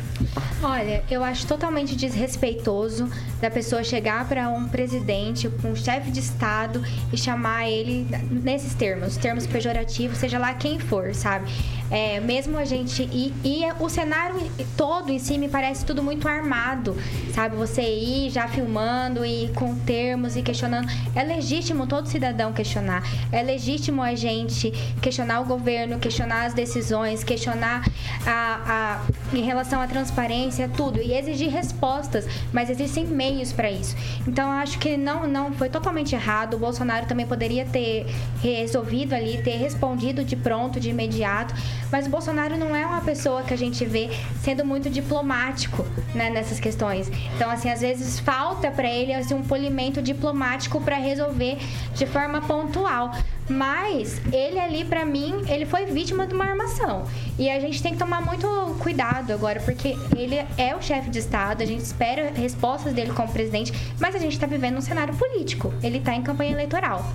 Olha, 0.61 1.03
eu 1.09 1.23
acho 1.23 1.45
totalmente 1.47 1.95
desrespeitoso 1.95 3.09
da 3.41 3.49
pessoa 3.49 3.83
chegar 3.83 4.27
para 4.27 4.49
um 4.49 4.67
presidente, 4.67 5.49
um 5.63 5.75
chefe 5.75 6.11
de 6.11 6.19
Estado 6.19 6.83
e 7.11 7.17
chamar 7.17 7.69
ele 7.69 8.07
nesses 8.29 8.73
termos, 8.73 9.17
termos 9.17 9.45
pejorativos, 9.45 10.17
seja 10.17 10.39
lá 10.39 10.53
quem 10.53 10.79
for, 10.79 11.13
sabe? 11.13 11.51
É, 11.89 12.19
mesmo 12.19 12.57
a 12.57 12.65
gente. 12.65 13.03
E, 13.03 13.33
e 13.43 13.61
o 13.79 13.89
cenário 13.89 14.35
todo 14.75 15.11
em 15.11 15.19
si 15.19 15.37
me 15.37 15.47
parece 15.47 15.85
tudo 15.85 16.03
muito 16.03 16.27
armado, 16.27 16.95
sabe? 17.33 17.55
Você 17.55 17.81
ir 17.81 18.29
já 18.29 18.47
filmando 18.47 19.25
e 19.25 19.49
com 19.55 19.75
termos 19.75 20.35
e 20.35 20.41
questionando. 20.41 20.87
É 21.15 21.23
legítimo 21.23 21.87
todo 21.87 22.07
cidadão 22.07 22.51
questionar. 22.51 23.03
É 23.31 23.41
legítimo 23.41 24.01
a 24.01 24.15
gente 24.15 24.71
questionar 25.01 25.41
o 25.41 25.45
governo, 25.45 25.99
questionar 25.99 26.45
as 26.45 26.53
decisões, 26.53 27.23
questionar 27.23 27.85
a, 28.25 28.99
a, 29.31 29.35
em 29.35 29.41
relação 29.41 29.81
à 29.81 29.87
transparência, 29.87 30.69
tudo. 30.75 31.01
E 31.01 31.13
exigir 31.13 31.49
respostas, 31.49 32.25
mas 32.51 32.69
existem 32.69 33.05
meios 33.05 33.53
para 33.53 33.71
isso. 33.71 33.95
Então, 34.27 34.51
acho 34.51 34.77
que 34.79 34.97
não, 34.97 35.27
não 35.27 35.53
foi 35.53 35.69
totalmente 35.69 36.13
errado. 36.15 36.55
O 36.55 36.59
Bolsonaro 36.59 37.05
também 37.05 37.25
poderia 37.25 37.65
ter 37.65 38.05
resolvido 38.41 39.13
ali, 39.13 39.41
ter 39.41 39.57
respondido 39.57 40.23
de 40.23 40.35
pronto, 40.35 40.79
de 40.79 40.89
imediato. 40.89 41.53
Mas 41.91 42.07
o 42.07 42.09
Bolsonaro 42.09 42.57
não 42.57 42.75
é 42.75 42.85
uma 42.85 43.01
pessoa 43.01 43.43
que 43.43 43.53
a 43.53 43.57
gente 43.57 43.85
vê 43.85 44.09
sendo 44.41 44.65
muito 44.65 44.89
diplomático 44.89 45.85
né, 46.13 46.29
nessas 46.29 46.59
questões. 46.59 47.09
Então, 47.35 47.49
assim, 47.49 47.69
às 47.69 47.81
vezes 47.81 48.19
falta 48.19 48.69
para 48.71 48.89
ele 48.89 49.13
assim, 49.13 49.33
um 49.33 49.43
polimento 49.43 50.01
diplomático 50.01 50.81
para 50.81 50.97
resolver 50.97 51.57
de 51.93 52.05
forma 52.05 52.41
pontual. 52.41 53.11
Mas 53.49 54.21
ele 54.33 54.59
ali, 54.59 54.83
pra 54.83 55.05
mim, 55.05 55.45
ele 55.47 55.65
foi 55.65 55.85
vítima 55.85 56.27
de 56.27 56.33
uma 56.33 56.45
armação. 56.45 57.05
E 57.39 57.49
a 57.49 57.59
gente 57.59 57.81
tem 57.81 57.93
que 57.93 57.99
tomar 57.99 58.21
muito 58.21 58.47
cuidado 58.79 59.31
agora, 59.31 59.59
porque 59.61 59.97
ele 60.15 60.35
é 60.57 60.75
o 60.75 60.81
chefe 60.81 61.09
de 61.09 61.19
Estado, 61.19 61.63
a 61.63 61.65
gente 61.65 61.81
espera 61.81 62.31
respostas 62.35 62.93
dele 62.93 63.13
como 63.13 63.31
presidente, 63.31 63.71
mas 63.99 64.15
a 64.15 64.19
gente 64.19 64.37
tá 64.37 64.45
vivendo 64.45 64.77
um 64.77 64.81
cenário 64.81 65.15
político. 65.15 65.73
Ele 65.81 65.99
tá 65.99 66.13
em 66.13 66.21
campanha 66.21 66.51
eleitoral. 66.51 67.05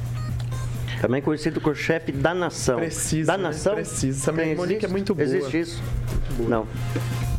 Também 1.02 1.20
conhecido 1.20 1.60
como 1.60 1.74
chefe 1.74 2.12
da 2.12 2.32
nação. 2.32 2.76
Precisa, 2.76 3.32
Da 3.32 3.36
né? 3.36 3.42
nação? 3.48 3.74
Precisa. 3.74 4.30
Essa 4.30 4.54
Monique 4.54 4.84
é 4.84 4.88
muito 4.88 5.12
boa. 5.12 5.24
Existe 5.24 5.58
isso? 5.58 5.82
Não. 6.48 6.64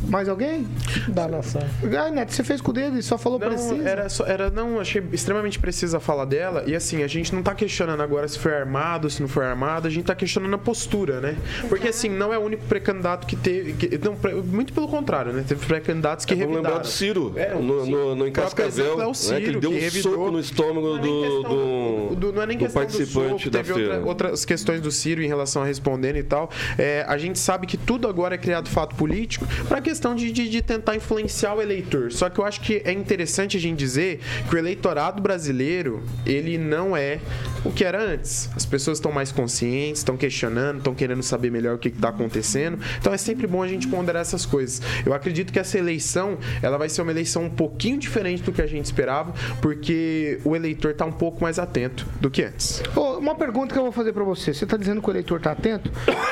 Mais 0.08 0.28
alguém? 0.30 0.68
Da 1.08 1.28
nação. 1.28 1.62
Ah, 1.97 2.10
Neto, 2.12 2.32
você 2.34 2.43
fez 2.43 2.62
com 2.62 2.72
o 2.72 2.74
dedo 2.74 2.97
e 2.97 3.04
só 3.04 3.18
falou 3.18 3.39
Não, 3.39 3.47
precisa. 3.47 3.88
era, 3.89 4.10
só, 4.10 4.26
era 4.26 4.49
não, 4.49 4.80
achei 4.80 5.01
extremamente 5.12 5.58
precisa 5.58 5.97
a 5.97 5.99
fala 5.99 6.26
dela. 6.26 6.64
E 6.68 6.76
assim, 6.76 7.04
a 7.04 7.08
gente 7.08 7.34
não 7.34 7.41
tá 7.41 7.56
questionando 7.56 8.01
agora 8.01 8.28
se 8.28 8.38
foi 8.38 8.54
armado, 8.54 9.10
se 9.10 9.22
não 9.22 9.30
foi 9.30 9.45
armado, 9.45 9.88
a 9.88 9.91
gente 9.91 10.06
tá 10.06 10.14
questionando 10.16 10.54
a 10.54 10.58
postura, 10.58 11.20
né? 11.22 11.36
Porque 11.70 11.88
assim, 11.88 12.10
não 12.10 12.34
é 12.34 12.38
o 12.38 12.41
único 12.41 12.64
pré-candidato 12.66 13.26
que 13.26 13.36
teve. 13.36 13.74
que- 13.74 13.97
não, 13.97 14.16
pré- 14.16 14.34
muito 14.34 14.74
pelo 14.74 14.88
contrário, 14.88 15.32
né? 15.34 15.43
Teve 15.47 15.66
pré-candidatos 15.66 16.26
que 16.26 16.34
É, 16.34 16.38
Vamos 16.38 16.51
revidaram. 16.51 16.76
lembrar 16.78 16.88
do 16.89 16.93
Ciro, 16.93 17.34
É, 17.36 17.56
o 17.56 17.62
no, 17.62 17.86
no, 17.86 18.16
no, 18.16 18.28
em 18.28 18.32
Cascavel, 18.32 19.01
é 19.01 19.06
o 19.06 19.08
né, 19.10 19.14
Ciro, 19.14 19.39
que 19.39 19.45
ele 19.45 19.60
deu 19.60 19.72
um 19.72 19.80
revidou. 19.80 20.14
soco 20.14 20.32
no 20.32 20.39
estômago 20.39 20.97
do, 20.99 21.43
do, 21.43 22.16
do- 22.16 22.34
não 22.34 22.41
é 22.41 22.45
nem 22.45 22.58
do 22.58 22.66
questão 22.66 22.82
do 22.84 22.86
participante 22.88 23.43
soco, 23.43 23.49
da 23.49 23.60
teve 23.64 23.74
feira. 23.74 23.93
outra- 23.99 24.08
outras 24.10 24.45
questões 24.45 24.82
do 24.82 24.91
Ciro 24.91 25.22
em 25.24 25.28
relação 25.28 25.62
a 25.62 25.66
respondendo 25.66 26.18
e 26.18 26.24
tal. 26.24 26.49
É, 26.78 27.06
a 27.08 27.18
gente 27.18 27.39
sabe 27.39 27.66
que 27.68 27.78
tudo 27.78 28.08
agora 28.08 28.36
é 28.36 28.38
criado 28.38 28.70
fato 28.70 28.95
político 28.95 29.45
para 29.68 29.82
questão 29.94 30.16
de, 30.16 30.32
de, 30.32 30.50
de 30.50 30.62
tentar 30.64 30.96
influenciar 30.96 31.54
o 31.54 31.62
eleitor. 31.62 32.12
Só 32.12 32.28
que 32.28 32.39
eu 32.39 32.46
acho 32.46 32.62
que 32.62 32.82
é 32.84 32.91
interessante 32.91 33.58
a 33.58 33.60
gente 33.60 33.78
dizer 33.78 34.20
que 34.50 34.56
o 34.56 34.58
eleitorado 34.58 35.22
brasileiro, 35.22 36.02
ele 36.26 36.58
não 36.58 36.98
é 36.98 37.20
o 37.64 37.72
que 37.72 37.86
era 37.86 38.02
antes. 38.02 38.50
As 38.56 38.66
pessoas 38.66 38.98
estão 38.98 39.12
mais 39.12 39.32
conscientes, 39.32 40.00
estão 40.00 40.18
questionando, 40.18 40.80
estão 40.80 40.96
querendo 40.96 41.22
saber 41.22 41.52
melhor 41.52 41.76
o 41.76 41.78
que 41.78 41.89
está 41.89 42.10
acontecendo. 42.10 42.80
Então 43.00 43.14
é 43.14 43.18
sempre 43.18 43.46
bom 43.46 43.62
a 43.62 43.68
gente 43.68 43.88
ponderar 43.88 44.24
essas 44.24 44.48
coisas. 44.48 44.82
Eu 45.06 45.14
acredito 45.14 45.54
que 45.54 45.60
essa 45.60 45.78
eleição, 45.78 46.39
ela 46.64 46.80
vai 46.80 46.89
ser 46.89 47.04
uma 47.04 47.12
eleição 47.12 47.44
um 47.44 47.50
pouquinho 47.52 48.00
diferente 48.00 48.41
do 48.41 48.52
que 48.52 48.64
a 48.64 48.68
gente 48.68 48.86
esperava, 48.86 49.32
porque 49.62 50.39
o 50.44 50.56
eleitor 50.56 50.89
está 50.91 51.06
um 51.06 51.12
pouco 51.12 51.44
mais 51.44 51.60
atento 51.60 52.08
do 52.20 52.32
que 52.32 52.41
antes. 52.41 52.82
Ô, 52.96 53.20
uma 53.20 53.36
pergunta 53.36 53.72
que 53.72 53.78
eu 53.78 53.84
vou 53.84 53.91
fazer 53.91 54.12
pra 54.12 54.24
você. 54.24 54.56
Você 54.56 54.66
tá 54.66 54.76
dizendo 54.76 55.04
que 55.04 55.08
o 55.08 55.12
eleitor 55.12 55.39
tá 55.39 55.52
atento, 55.52 55.91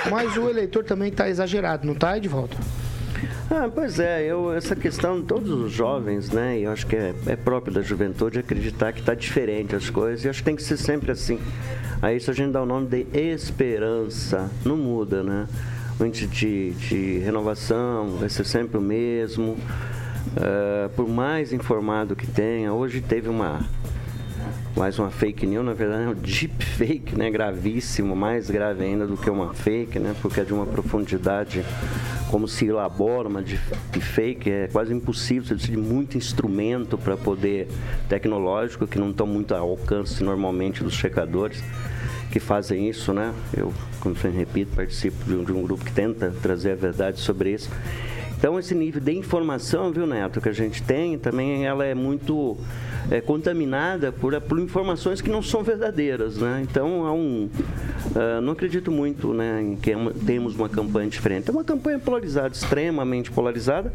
mas 0.10 0.36
o 0.36 0.50
eleitor 0.50 0.84
também 0.84 1.12
tá 1.12 1.30
exagerado, 1.30 1.86
não 1.86 1.94
tá, 1.94 2.18
Edvaldo? 2.18 2.58
Ah, 3.54 3.70
pois 3.70 4.00
é, 4.00 4.24
eu, 4.24 4.54
essa 4.54 4.78
questão 4.78 5.20
de 5.20 5.28
todos 5.28 5.52
os 5.52 5.74
jovens, 5.74 6.32
né? 6.32 6.58
E 6.58 6.64
eu 6.64 6.72
acho 6.72 6.88
que 6.88 6.96
é, 6.96 7.14
é 7.26 7.36
próprio 7.36 7.74
da 7.74 7.82
juventude 7.82 8.40
acreditar 8.40 8.94
que 8.94 9.02
está 9.02 9.14
diferente 9.14 9.76
as 9.76 9.90
coisas. 9.90 10.24
E 10.24 10.30
acho 10.30 10.40
que 10.40 10.46
tem 10.46 10.56
que 10.56 10.64
ser 10.64 10.78
sempre 10.78 11.12
assim. 11.12 11.38
A 12.02 12.14
isso 12.14 12.32
a 12.32 12.34
gente 12.34 12.54
dá 12.54 12.62
o 12.62 12.66
nome 12.66 12.88
de 12.88 13.06
esperança. 13.14 14.50
Não 14.64 14.78
muda, 14.78 15.22
né? 15.22 15.48
O 16.00 16.06
índice 16.06 16.28
de, 16.28 16.72
de 16.72 17.20
renovação 17.20 18.12
vai 18.20 18.30
ser 18.30 18.46
sempre 18.46 18.78
o 18.78 18.82
mesmo. 18.82 19.58
Ah, 20.38 20.90
por 20.96 21.10
mais 21.10 21.52
informado 21.52 22.16
que 22.16 22.28
tenha, 22.28 22.72
hoje 22.72 23.02
teve 23.02 23.28
uma 23.28 23.60
mais 24.76 24.98
uma 24.98 25.10
fake 25.10 25.46
news, 25.46 25.66
na 25.66 25.74
verdade 25.74 26.04
é 26.04 26.08
um 26.08 26.14
deep 26.14 26.64
fake, 26.64 27.18
né? 27.18 27.30
Gravíssimo, 27.30 28.16
mais 28.16 28.50
grave 28.50 28.84
ainda 28.84 29.06
do 29.06 29.18
que 29.18 29.30
uma 29.30 29.54
fake, 29.54 30.00
né? 30.00 30.16
Porque 30.22 30.40
é 30.40 30.44
de 30.44 30.54
uma 30.54 30.66
profundidade 30.66 31.64
como 32.30 32.48
se 32.48 32.66
elabora 32.66 33.28
uma 33.28 33.42
deep 33.42 34.00
fake, 34.00 34.50
é 34.50 34.68
quase 34.68 34.94
impossível, 34.94 35.44
você 35.44 35.56
precisa 35.56 35.74
de 35.74 35.78
muito 35.78 36.18
instrumento 36.18 36.98
para 36.98 37.18
poder 37.18 37.68
tecnológico 38.08 38.88
que 38.88 38.98
não 38.98 39.12
estão 39.12 39.28
muito 39.28 39.54
ao 39.54 39.72
alcance 39.72 40.24
normalmente 40.24 40.84
dos 40.84 40.94
checadores 40.94 41.62
que 42.32 42.40
fazem 42.40 42.90
isso, 42.90 43.14
né? 43.14 43.34
Eu, 43.56 43.74
como 44.00 44.16
sempre 44.16 44.38
repito, 44.38 44.74
participo 44.74 45.26
de 45.26 45.36
um, 45.36 45.44
de 45.44 45.52
um 45.52 45.62
grupo 45.62 45.84
que 45.84 45.92
tenta 45.92 46.34
trazer 46.42 46.72
a 46.72 46.76
verdade 46.76 47.20
sobre 47.20 47.52
isso. 47.52 47.70
Então 48.42 48.58
esse 48.58 48.74
nível 48.74 49.00
de 49.00 49.12
informação, 49.12 49.92
viu, 49.92 50.08
Neto, 50.08 50.42
que 50.42 50.50
a 50.50 50.52
gente 50.52 50.82
tem, 50.82 51.16
também 51.16 51.64
ela 51.64 51.86
é 51.86 51.94
muito 51.94 52.58
é, 53.12 53.22
contaminada 53.22 54.12
por, 54.12 54.42
por 54.42 54.58
informações 54.58 55.22
que 55.22 55.30
não 55.30 55.44
são 55.44 55.62
verdadeiras, 55.62 56.38
né? 56.38 56.66
Então 56.68 57.06
há 57.06 57.14
um, 57.14 57.48
ah, 58.16 58.42
não 58.42 58.54
acredito 58.54 58.90
muito, 58.92 59.32
né, 59.32 59.62
em 59.62 59.76
que 59.76 59.92
é 59.92 59.96
uma- 59.96 60.10
temos 60.12 60.56
uma 60.56 60.68
campanha 60.68 61.08
diferente. 61.08 61.50
É 61.50 61.52
uma 61.52 61.64
campanha 61.64 62.00
polarizada, 62.00 62.48
extremamente 62.48 63.30
polarizada, 63.30 63.94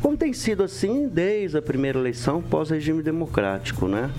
como 0.00 0.16
tem 0.16 0.32
sido 0.32 0.62
assim 0.62 1.08
desde 1.08 1.58
a 1.58 1.62
primeira 1.62 1.98
eleição 1.98 2.40
pós-regime 2.40 3.02
democrático, 3.02 3.88
né? 3.88 4.12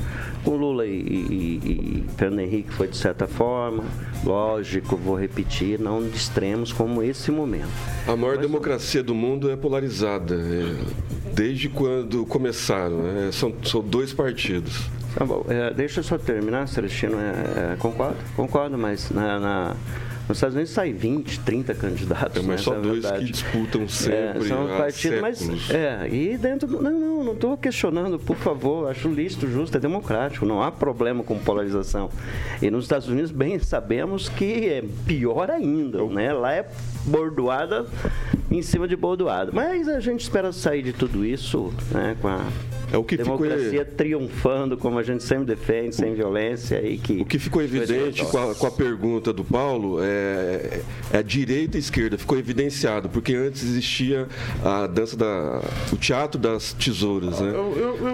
Com 0.44 0.58
Lula 0.58 0.86
e, 0.86 0.92
e, 0.92 2.04
e 2.06 2.06
Fernando 2.18 2.40
Henrique 2.42 2.74
foi 2.74 2.88
de 2.90 2.98
certa 2.98 3.28
forma, 3.28 3.86
lógico, 4.26 4.98
vou 4.98 5.16
repetir, 5.16 5.80
não 5.80 6.02
de 6.02 6.18
extremos 6.18 6.74
como 6.74 7.02
esse 7.02 7.32
momento. 7.32 7.70
A 8.06 8.16
maior 8.16 8.38
democracia 8.38 9.02
do 9.02 9.16
mundo 9.16 9.50
é 9.50 9.56
polarizada. 9.70 10.34
é, 10.36 11.32
desde 11.34 11.70
quando 11.70 12.26
começaram. 12.26 12.98
né? 13.04 13.30
São, 13.32 13.54
são 13.64 13.82
dois 13.82 14.12
partidos. 14.12 14.90
Tá 15.16 15.24
bom, 15.24 15.46
é, 15.48 15.72
deixa 15.74 16.00
eu 16.00 16.04
só 16.04 16.18
terminar, 16.18 16.68
Celestino. 16.68 17.18
É, 17.20 17.74
é, 17.74 17.76
concordo, 17.78 18.18
concordo, 18.36 18.78
mas 18.78 19.10
na, 19.12 19.40
na- 19.40 19.76
nos 20.30 20.38
Estados 20.38 20.56
Unidos 20.56 20.72
sai 20.72 20.94
20, 20.94 21.40
30 21.40 21.74
candidatos. 21.74 22.44
É, 22.44 22.46
mas 22.46 22.48
né, 22.48 22.58
só 22.58 22.76
é 22.76 22.80
dois 22.80 23.02
verdade. 23.02 23.26
que 23.26 23.32
disputam 23.32 23.84
É, 23.84 23.88
sempre 23.88 24.48
são 24.48 24.74
há 24.74 24.78
partidos, 24.78 25.20
mas 25.20 25.70
é, 25.72 26.08
e 26.08 26.38
dentro 26.38 26.68
do, 26.68 26.82
não, 26.82 26.92
não, 26.92 27.24
não 27.24 27.34
estou 27.34 27.58
questionando, 27.58 28.20
por 28.20 28.36
favor, 28.38 28.90
acho 28.90 29.10
lícito, 29.10 29.48
justo, 29.50 29.76
é 29.76 29.80
democrático, 29.80 30.46
não 30.46 30.62
há 30.62 30.72
problema 30.72 31.24
com 31.24 31.38
polarização. 31.40 32.10
E 32.62 32.70
nos 32.70 32.86
Estados 32.86 33.08
Unidos 33.08 33.32
bem 33.32 33.58
sabemos 33.60 34.30
que 34.30 34.68
é 34.68 34.84
pior 35.08 35.50
ainda, 35.50 36.04
né? 36.06 36.32
Lá 36.32 36.54
é 36.54 36.70
bordoada 37.06 37.88
em 38.52 38.62
cima 38.62 38.88
de 38.88 38.96
bordoada. 38.96 39.52
Mas 39.52 39.88
a 39.88 40.00
gente 40.00 40.22
espera 40.22 40.52
sair 40.52 40.84
de 40.84 40.94
tudo 40.94 41.26
isso, 41.26 41.74
né, 41.92 42.16
com 42.22 42.28
a 42.28 42.46
É 42.92 42.98
o 42.98 43.04
que 43.04 43.18
ficou- 43.18 43.38
democracia 43.38 43.86
triunfando, 43.86 44.78
como 44.78 44.98
a 44.98 45.04
gente 45.04 45.24
sempre 45.24 45.46
defende, 45.46 45.96
sem 45.96 46.14
violência 46.14 46.82
e 46.86 46.98
que 46.98 47.22
O 47.22 47.26
que 47.26 47.38
ficou 47.40 47.62
evidente 47.62 48.24
com 48.26 48.38
a, 48.38 48.56
com 48.56 48.68
a 48.68 48.72
pergunta 48.72 49.32
do 49.32 49.44
Paulo 49.44 50.00
é, 50.02 50.82
é 51.12 51.18
a 51.18 51.22
direita 51.22 51.78
e 51.78 51.80
a 51.80 51.80
esquerda. 51.80 52.18
Ficou 52.18 52.38
evidenciado, 52.38 53.10
porque 53.10 53.36
antes 53.36 53.64
existia 53.64 54.28
a 54.64 54.88
dança 54.88 55.16
da. 55.16 55.62
o 55.92 55.98
teatro 55.98 56.40
das 56.40 56.74
tesouras, 56.74 57.40
né? 57.40 57.52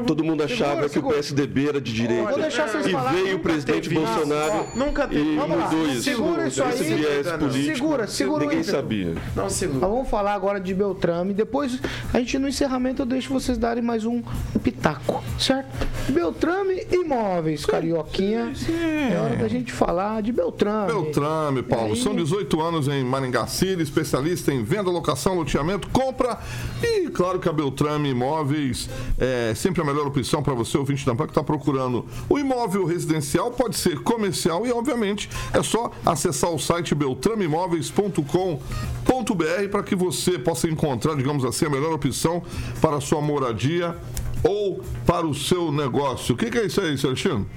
Todo 0.06 0.24
mundo 0.24 0.44
achava 0.44 0.88
que 0.90 1.00
o 1.00 1.04
PSDB 1.04 1.70
era 1.70 1.82
de 1.82 1.94
direita. 1.94 2.34
E 2.36 3.14
veio 3.24 3.38
o 3.38 3.40
presidente 3.40 3.90
teve. 3.90 3.96
Bolsonaro 3.96 4.66
Ó, 4.74 4.78
nunca 4.78 5.08
teve. 5.08 5.22
e 5.34 5.36
Vamos 5.36 5.58
lá, 5.58 5.70
mudou 5.70 5.88
isso. 5.88 6.04
segura 6.04 6.48
isso 6.48 6.64
aí. 6.64 6.76
Viés 6.96 7.26
Não. 7.28 7.40
político. 7.40 7.76
Segura, 7.78 8.08
segura 8.08 8.44
Ninguém 8.46 8.64
sabia. 8.64 9.14
Não, 9.36 9.44
Nós 9.44 9.62
vamos 9.64 10.10
falar 10.10 10.34
agora 10.34 10.60
de 10.60 10.74
Beltrame. 10.74 11.34
Depois, 11.34 11.80
a 12.14 12.20
gente 12.20 12.38
no 12.38 12.48
encerramento 12.48 13.02
eu 13.02 13.06
deixo 13.06 13.32
vocês 13.32 13.58
darem 13.58 13.84
mais 13.84 14.06
um 14.06 14.22
pitaco, 14.66 15.24
certo? 15.38 15.88
Beltrame 16.12 16.88
Imóveis, 16.92 17.68
Carioquinha. 17.68 18.52
É 19.12 19.20
hora 19.20 19.36
da 19.36 19.48
gente 19.48 19.72
falar 19.72 20.24
de 20.24 20.32
Beltrame. 20.32 20.88
Beltrame, 20.92 21.62
Paulo. 21.62 21.94
Aí- 21.94 22.02
São 22.02 22.16
18 22.16 22.60
anos 22.60 22.88
em 22.88 23.04
Maringá 23.04 23.46
City, 23.46 23.84
especialista 23.84 24.52
em 24.52 24.64
venda, 24.64 24.90
locação, 24.90 25.36
loteamento, 25.36 25.88
compra. 25.90 26.40
E 26.82 27.08
claro 27.10 27.38
que 27.40 27.48
a 27.48 27.54
Beltrame 27.54 28.10
Imóveis 28.10 28.90
é 29.20 29.54
sempre 29.56 29.84
a 29.84 29.86
melhor 29.86 30.08
opção 30.08 30.42
para 30.42 30.56
você, 30.56 30.76
ouvinte 30.80 31.06
da 31.06 31.14
PAN, 31.14 31.26
que 31.26 31.32
está 31.32 31.44
procurando 31.44 32.04
o 32.28 32.40
imóvel 32.40 32.86
residencial, 32.86 33.52
pode 33.52 33.78
ser 33.78 34.00
comercial 34.02 34.66
e, 34.66 34.72
obviamente, 34.72 35.30
é 35.54 35.62
só 35.62 35.92
acessar 36.04 36.50
o 36.50 36.58
site 36.58 36.96
beltrameimóveis.com.br 36.96 39.70
para 39.70 39.84
que 39.84 39.96
você 39.96 40.40
possa 40.40 40.68
encontrar, 40.68 41.16
digamos 41.16 41.46
assim, 41.46 41.66
a 41.66 41.70
melhor 41.70 41.94
opção 41.94 42.42
para 42.82 42.96
a 42.98 43.02
sua 43.02 43.22
moradia 43.22 43.96
ou 44.48 44.82
para 45.06 45.26
o 45.26 45.34
seu 45.34 45.72
negócio. 45.72 46.36
O 46.36 46.38
que, 46.38 46.50
que 46.50 46.58
é 46.58 46.66
isso 46.66 46.80
aí, 46.80 46.98
Celestino? 46.98 47.48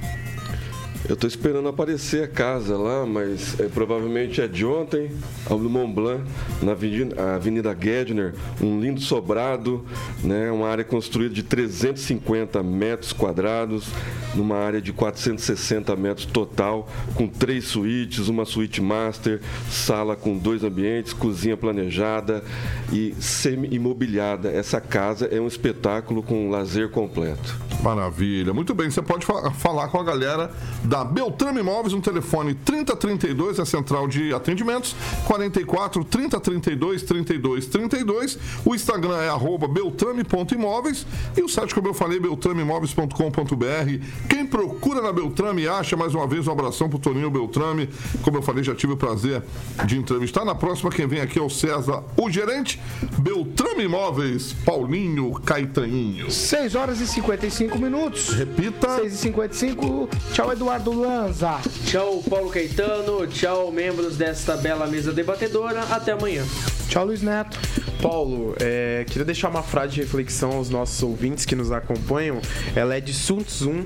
Eu 1.09 1.17
tô 1.17 1.27
esperando 1.27 1.67
aparecer 1.69 2.25
a 2.25 2.29
casa 2.29 2.77
lá, 2.77 3.07
mas 3.07 3.59
é, 3.59 3.65
provavelmente 3.65 4.43
é 4.43 4.47
de 4.47 4.67
ontem, 4.67 5.11
ao 5.49 5.59
do 5.59 5.71
Mont 5.71 5.95
Blanc, 5.95 6.23
na 6.63 6.73
Avenida, 6.73 7.35
Avenida 7.35 7.75
Gedner, 7.81 8.35
um 8.61 8.79
lindo 8.79 9.01
sobrado, 9.01 9.87
né, 10.23 10.51
uma 10.51 10.69
área 10.69 10.85
construída 10.85 11.35
de 11.35 11.43
350 11.43 12.63
metros 12.63 13.15
quadrados, 13.15 13.89
numa 14.35 14.57
área 14.59 14.83
de 14.83 14.93
460 14.93 15.97
metros 15.97 16.27
total, 16.27 16.87
com 17.15 17.27
três 17.27 17.65
suítes, 17.65 18.29
uma 18.29 18.45
suíte 18.45 18.83
master, 18.83 19.41
sala 19.71 20.15
com 20.15 20.37
dois 20.37 20.63
ambientes, 20.63 21.15
cozinha 21.15 21.57
planejada 21.57 22.45
e 22.93 23.15
semi-imobiliada. 23.19 24.51
Essa 24.51 24.79
casa 24.79 25.25
é 25.27 25.41
um 25.41 25.47
espetáculo 25.47 26.23
com 26.23 26.51
lazer 26.51 26.91
completo. 26.91 27.57
Maravilha. 27.83 28.53
Muito 28.53 28.75
bem, 28.75 28.91
você 28.91 29.01
pode 29.01 29.25
fa- 29.25 29.51
falar 29.53 29.89
com 29.89 29.99
a 30.01 30.05
galera 30.05 30.51
da 30.85 30.98
Beltrame 31.05 31.61
Imóveis 31.61 31.93
no 31.93 32.01
telefone 32.01 32.55
3032, 32.55 33.61
a 33.61 33.65
central 33.65 34.09
de 34.09 34.33
atendimentos, 34.33 34.95
44 35.27 36.05
3032 36.05 37.03
32 37.03 37.67
32. 37.67 38.39
O 38.65 38.75
Instagram 38.75 39.19
é 39.19 39.29
arroba 39.29 39.69
beltrame.imóveis 39.69 41.07
e 41.37 41.43
o 41.43 41.49
site, 41.49 41.75
como 41.75 41.89
eu 41.89 41.95
falei, 41.95 42.21
beltrameimóveis.com.br. 42.21 44.29
Quem 44.29 44.47
procura 44.47 45.01
na 45.01 45.13
Beltrame 45.13 45.69
acha, 45.69 45.97
mais 45.97 46.15
uma 46.15 46.27
vez, 46.27 46.47
um 46.47 46.53
abração 46.53 46.89
pro 46.89 46.99
Toninho 46.99 47.31
Beltrame. 47.31 47.89
Como 48.23 48.39
eu 48.39 48.43
falei, 48.43 48.65
já 48.65 48.75
tive 48.75 48.95
o 48.95 48.97
prazer 48.97 49.43
de 49.85 49.99
entrevistar. 49.99 50.45
Na 50.45 50.55
próxima, 50.55 50.91
quem 50.91 51.07
vem 51.07 51.21
aqui 51.21 51.39
é 51.39 51.43
o 51.43 51.51
César, 51.51 52.03
o 52.17 52.31
gerente. 52.31 52.81
Beltrame 53.19 53.85
Imóveis, 53.85 54.55
Paulinho 54.65 55.33
Caetaninho. 55.41 56.31
6 56.31 56.75
horas 56.75 57.01
e 57.01 57.07
55 57.07 57.79
minutos. 57.79 58.31
Repita. 58.31 58.97
6 58.97 59.13
e 59.13 59.17
55. 59.17 60.09
Tchau, 60.33 60.53
Eduardo 60.53 60.88
Lanza. 60.95 61.61
Tchau, 61.85 62.23
Paulo 62.29 62.51
Caetano. 62.51 63.27
Tchau, 63.27 63.71
membros 63.71 64.17
desta 64.17 64.57
bela 64.57 64.87
mesa 64.87 65.13
debatedora. 65.13 65.83
Até 65.91 66.13
amanhã. 66.13 66.45
Tchau, 66.89 67.07
Luiz 67.07 67.23
Neto. 67.23 67.59
Paulo, 68.01 68.55
é, 68.61 69.05
queria 69.09 69.25
deixar 69.25 69.49
uma 69.49 69.63
frase 69.63 69.95
de 69.95 70.01
reflexão 70.03 70.53
aos 70.53 70.71
nossos 70.71 71.03
ouvintes 71.03 71.45
que 71.45 71.55
nos 71.57 71.73
acompanham. 71.73 72.41
Ela 72.77 72.97
é 72.97 73.01
de 73.01 73.13
Sun 73.13 73.39
Tzu, 73.43 73.85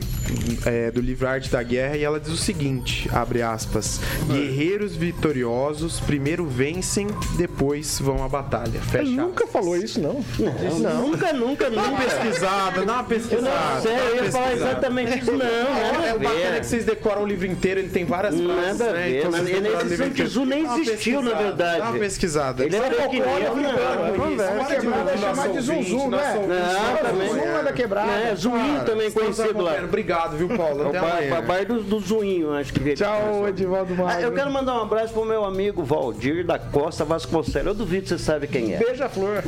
é, 0.66 0.90
do 0.90 1.00
livro 1.00 1.26
Arte 1.26 1.50
da 1.50 1.62
Guerra, 1.62 1.96
e 1.96 2.04
ela 2.04 2.20
diz 2.20 2.30
o 2.30 2.36
seguinte, 2.36 3.08
abre 3.12 3.42
aspas, 3.42 4.00
guerreiros 4.30 4.94
vitoriosos 4.94 5.98
primeiro 6.00 6.46
vencem, 6.46 7.06
depois 7.36 7.98
vão 8.00 8.22
à 8.22 8.28
batalha. 8.28 8.80
Fecha 8.80 9.04
Ele 9.04 9.16
nunca 9.16 9.46
falou 9.46 9.76
isso, 9.76 10.00
não. 10.00 10.22
Não, 10.38 11.06
nunca, 11.08 11.32
nunca, 11.32 11.70
Dá 11.70 11.82
uma 11.82 11.90
nunca. 11.90 12.02
pesquisada, 12.04 12.84
dá 12.84 12.92
uma 12.94 13.04
pesquisada. 13.04 13.88
Eu 13.88 13.92
não 13.94 14.02
uma 14.02 14.10
eu 14.12 14.24
ia 14.24 14.30
falar 14.32 14.52
exatamente 14.52 15.18
isso. 15.18 15.32
Não, 15.32 15.44
É, 15.46 16.10
a 16.10 16.14
o 16.14 16.18
bacana 16.18 16.40
é 16.40 16.50
ver. 16.52 16.60
que 16.60 16.66
vocês 16.66 16.84
decoram 16.84 17.22
o 17.22 17.26
livro 17.26 17.46
inteiro, 17.46 17.80
ele 17.80 17.88
tem 17.88 18.04
várias 18.04 18.34
frases, 18.38 18.78
Nada 18.78 18.90
a 18.90 18.92
né? 18.92 19.02
ver. 19.08 19.18
Então, 19.18 19.30
mas 19.30 19.40
vocês 19.42 19.56
ele- 19.56 19.60
decoram 19.62 19.84
o 19.84 19.86
Esse 19.92 20.02
livro 20.02 20.16
Sun. 20.18 20.24
Tzu 20.26 20.44
nem 20.44 20.80
existiu, 20.80 21.22
na 21.22 21.34
verdade. 21.34 21.78
Dá 21.78 21.90
uma 21.90 21.98
pesquisada. 21.98 22.64
Ele 22.64 22.76
é 22.76 22.80
fake 22.90 23.20
news, 23.20 24.01
não. 24.08 24.18
Conversa, 24.24 24.74
quebrada, 24.76 25.16
chamar 25.16 25.48
de 25.48 25.60
zum, 25.60 26.08
né? 26.10 26.34
Não, 26.34 27.10
também. 27.10 27.28
Zum 27.28 27.38
é 27.40 27.62
da 27.62 27.72
quebrada. 27.72 28.10
É, 28.12 28.34
Zuinho 28.34 28.84
também 28.84 29.10
conhecido 29.10 29.62
lá. 29.62 29.74
Obrigado, 29.82 30.36
viu, 30.36 30.48
Paulo? 30.48 30.82
É 30.82 30.86
o 30.86 30.88
Até 30.88 30.98
amanhã. 30.98 31.42
bar 31.46 31.64
do, 31.66 32.00
Zuinho, 32.00 32.52
acho 32.54 32.72
que. 32.72 32.94
Tchau, 32.94 33.48
Edivaldo 33.48 33.94
Ah, 33.98 34.02
Magro. 34.04 34.22
eu 34.22 34.32
quero 34.32 34.50
mandar 34.50 34.74
um 34.78 34.82
abraço 34.82 35.12
pro 35.12 35.24
meu 35.24 35.44
amigo 35.44 35.82
Valdir 35.82 36.44
da 36.44 36.58
Costa 36.58 37.04
Vasconcelos. 37.04 37.66
Eu 37.68 37.74
duvido 37.74 38.02
que 38.02 38.08
você 38.10 38.18
sabe 38.18 38.46
quem 38.46 38.74
é. 38.74 38.78
Beija-flor. 38.78 39.42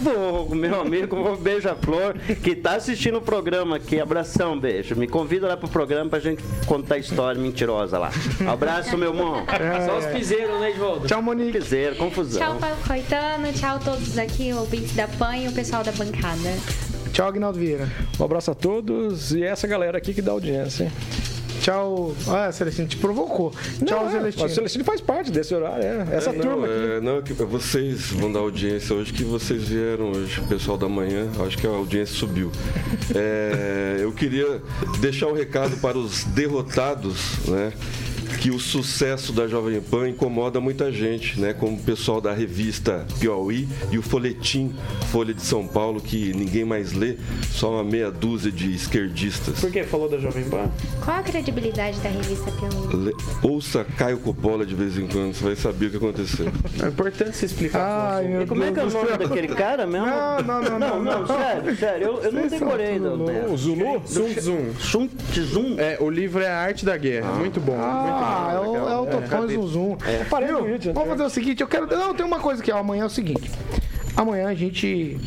Ô, 0.48 0.54
meu 0.54 0.80
amigo 0.80 1.16
o 1.16 1.36
Beija-Flor, 1.36 2.14
que 2.42 2.54
tá 2.54 2.74
assistindo 2.76 3.18
o 3.18 3.22
programa 3.22 3.76
aqui. 3.76 4.00
Abração, 4.00 4.58
beijo. 4.58 4.94
Me 4.96 5.06
convida 5.06 5.46
lá 5.48 5.56
pro 5.56 5.68
programa 5.68 6.10
pra 6.10 6.18
gente 6.20 6.42
contar 6.66 6.98
história 6.98 7.40
mentirosa 7.40 7.98
lá. 7.98 8.10
Abraço, 8.46 8.96
meu 8.96 9.10
irmão. 9.10 9.44
Só 9.86 9.98
os 9.98 10.06
piseiros, 10.06 10.60
né, 10.60 10.70
Edvaldo? 10.70 11.06
Tchau, 11.06 11.22
Monique. 11.22 11.52
Piseiro, 11.58 11.96
confusão. 11.96 12.40
Tchau, 12.40 12.56
Paulo 12.58 12.76
Caetano. 12.86 13.52
Tchau, 13.52 13.78
todos 13.84 14.18
aqui, 14.18 14.43
ouvintes 14.52 14.94
da 14.94 15.06
PAN 15.08 15.36
e 15.36 15.48
o 15.48 15.52
pessoal 15.52 15.82
da 15.84 15.92
bancada. 15.92 16.50
Tchau, 17.12 17.28
Agnaldo 17.28 17.58
Vieira. 17.58 17.88
Um 18.18 18.24
abraço 18.24 18.50
a 18.50 18.54
todos 18.54 19.32
e 19.32 19.42
essa 19.44 19.66
galera 19.66 19.96
aqui 19.98 20.12
que 20.12 20.20
dá 20.20 20.32
audiência. 20.32 20.90
Tchau. 21.60 22.14
Ah, 22.28 22.52
Celestino, 22.52 22.86
te 22.88 22.96
provocou. 22.98 23.50
Tchau, 23.86 24.00
Não, 24.02 24.08
é, 24.08 24.12
Celestino. 24.12 24.46
O 24.46 24.48
Celestino 24.50 24.84
faz 24.84 25.00
parte 25.00 25.30
desse 25.30 25.54
horário, 25.54 25.82
é. 25.82 26.16
Essa 26.16 26.30
É, 26.30 26.32
não, 26.34 26.40
turma 26.42 26.66
aqui. 26.66 26.74
é, 26.96 27.00
não, 27.00 27.22
que 27.22 27.32
vocês 27.32 28.10
vão 28.10 28.30
dar 28.30 28.40
audiência 28.40 28.94
hoje, 28.94 29.12
que 29.12 29.24
vocês 29.24 29.62
vieram 29.68 30.10
hoje, 30.12 30.40
o 30.40 30.44
pessoal 30.46 30.76
da 30.76 30.88
manhã, 30.88 31.26
acho 31.46 31.56
que 31.56 31.66
a 31.66 31.70
audiência 31.70 32.14
subiu. 32.16 32.50
É, 33.14 33.96
eu 34.00 34.12
queria 34.12 34.60
deixar 35.00 35.28
um 35.28 35.32
recado 35.34 35.76
para 35.78 35.96
os 35.96 36.24
derrotados, 36.24 37.38
né? 37.48 37.72
Que 38.40 38.50
o 38.50 38.58
sucesso 38.60 39.32
da 39.32 39.46
Jovem 39.48 39.80
Pan 39.80 40.06
incomoda 40.10 40.60
muita 40.60 40.92
gente, 40.92 41.40
né? 41.40 41.54
Como 41.54 41.76
o 41.76 41.80
pessoal 41.80 42.20
da 42.20 42.30
revista 42.34 43.06
Piauí 43.18 43.66
e 43.90 43.96
o 43.96 44.02
folhetim 44.02 44.74
Folha 45.10 45.32
de 45.32 45.40
São 45.40 45.66
Paulo, 45.66 45.98
que 45.98 46.34
ninguém 46.34 46.62
mais 46.62 46.92
lê, 46.92 47.16
só 47.50 47.70
uma 47.72 47.82
meia 47.82 48.10
dúzia 48.10 48.52
de 48.52 48.74
esquerdistas. 48.74 49.60
Por 49.60 49.70
que 49.70 49.82
falou 49.84 50.10
da 50.10 50.18
Jovem 50.18 50.44
Pan? 50.44 50.70
Qual 51.02 51.16
a 51.16 51.22
credibilidade 51.22 51.98
da 52.00 52.10
revista 52.10 52.50
Piauí? 52.50 52.96
Le- 53.06 53.14
Ouça 53.42 53.82
Caio 53.96 54.18
Coppola 54.18 54.66
de 54.66 54.74
vez 54.74 54.98
em 54.98 55.06
quando, 55.06 55.32
você 55.32 55.42
vai 55.44 55.56
saber 55.56 55.86
o 55.86 55.90
que 55.92 55.96
aconteceu. 55.96 56.46
É 56.84 56.88
importante 56.88 57.34
você 57.36 57.46
explicar. 57.46 58.16
Ai, 58.18 58.42
E 58.42 58.46
como 58.46 58.62
é 58.62 58.70
que 58.72 58.78
é 58.78 58.82
o 58.82 58.88
Deus 58.88 58.92
nome 58.94 59.08
céu. 59.08 59.18
daquele 59.18 59.48
cara 59.48 59.86
mesmo? 59.86 60.06
Não, 60.06 60.42
não, 60.42 60.60
não, 60.62 60.78
não, 60.78 61.02
não. 61.20 61.26
sério, 61.26 61.76
sério, 61.76 62.06
eu, 62.08 62.22
eu 62.24 62.32
não 62.32 62.46
decorei. 62.48 62.98
Não? 62.98 63.52
O 63.52 63.56
Zulu? 63.56 64.02
Sun 64.04 64.34
Tzu. 64.34 64.56
Sun 64.80 65.06
Tzu? 65.30 65.78
É, 65.78 65.96
o 66.00 66.10
livro 66.10 66.42
é 66.42 66.48
a 66.48 66.58
Arte 66.58 66.84
da 66.84 66.96
Guerra. 66.96 67.32
Muito 67.34 67.60
bom. 67.60 67.76
Ah, 67.78 68.23
é 68.52 68.60
o, 68.60 68.88
é 68.88 68.96
o 68.98 69.06
Topão 69.06 69.50
e 69.50 69.54
Zum 69.54 69.66
Zum. 69.66 69.96
Parei 70.30 70.48
Viu? 70.48 70.60
no 70.60 70.64
vídeo, 70.64 70.92
Vamos 70.92 71.10
fazer 71.10 71.24
o 71.24 71.30
seguinte, 71.30 71.60
eu 71.60 71.68
quero... 71.68 71.86
Não, 71.86 72.14
tem 72.14 72.24
uma 72.24 72.40
coisa 72.40 72.62
que 72.62 72.72
ó, 72.72 72.78
amanhã 72.78 73.02
é 73.02 73.06
o 73.06 73.10
seguinte. 73.10 73.50
Amanhã 74.16 74.48
a 74.48 74.54
gente 74.54 75.18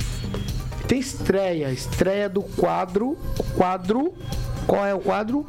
tem 0.87 0.99
estreia. 0.99 1.71
Estreia 1.71 2.29
do 2.29 2.41
quadro... 2.41 3.17
Quadro... 3.55 4.13
Qual 4.67 4.85
é 4.85 4.93
o 4.93 4.99
quadro? 4.99 5.47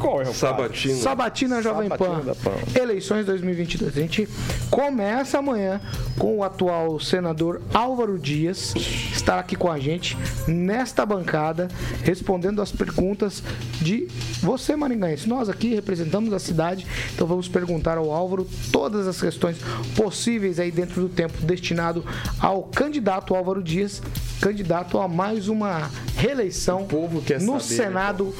Qual 0.00 0.22
é 0.22 0.28
o 0.28 0.34
Sabatina. 0.34 0.94
Sabatina 0.94 1.62
Jovem 1.62 1.88
Sabatina 1.90 2.34
Pan. 2.34 2.50
Pan. 2.50 2.80
Eleições 2.80 3.26
2022. 3.26 3.96
A 3.96 4.00
gente 4.00 4.28
começa 4.70 5.38
amanhã 5.38 5.78
com 6.18 6.38
o 6.38 6.42
atual 6.42 6.98
senador 6.98 7.60
Álvaro 7.72 8.18
Dias 8.18 8.74
estar 9.12 9.38
aqui 9.38 9.54
com 9.54 9.70
a 9.70 9.78
gente 9.78 10.16
nesta 10.48 11.04
bancada 11.04 11.68
respondendo 12.02 12.62
as 12.62 12.72
perguntas 12.72 13.42
de 13.80 14.08
você 14.40 14.74
maringaense. 14.74 15.28
Nós 15.28 15.50
aqui 15.50 15.74
representamos 15.74 16.32
a 16.32 16.38
cidade, 16.38 16.86
então 17.14 17.26
vamos 17.26 17.46
perguntar 17.46 17.98
ao 17.98 18.10
Álvaro 18.10 18.48
todas 18.72 19.06
as 19.06 19.20
questões 19.20 19.58
possíveis 19.94 20.58
aí 20.58 20.70
dentro 20.70 21.02
do 21.02 21.08
tempo 21.10 21.44
destinado 21.44 22.02
ao 22.40 22.62
candidato 22.62 23.34
Álvaro 23.34 23.62
Dias, 23.62 24.02
candidato 24.40 24.98
a 24.98 25.06
mais 25.06 25.48
uma 25.48 25.90
reeleição 26.16 26.86
povo 26.86 27.20
quer 27.20 27.40
no 27.40 27.60
saber, 27.60 27.82
né, 27.82 27.84
Senado 27.84 28.34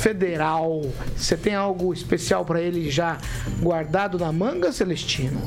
Federal. 0.00 0.82
Você 1.16 1.36
tem 1.36 1.54
algo 1.54 1.92
especial 1.92 2.44
para 2.44 2.60
ele 2.60 2.90
já 2.90 3.18
guardado 3.60 4.18
na 4.18 4.32
manga, 4.32 4.72
Celestino? 4.72 5.40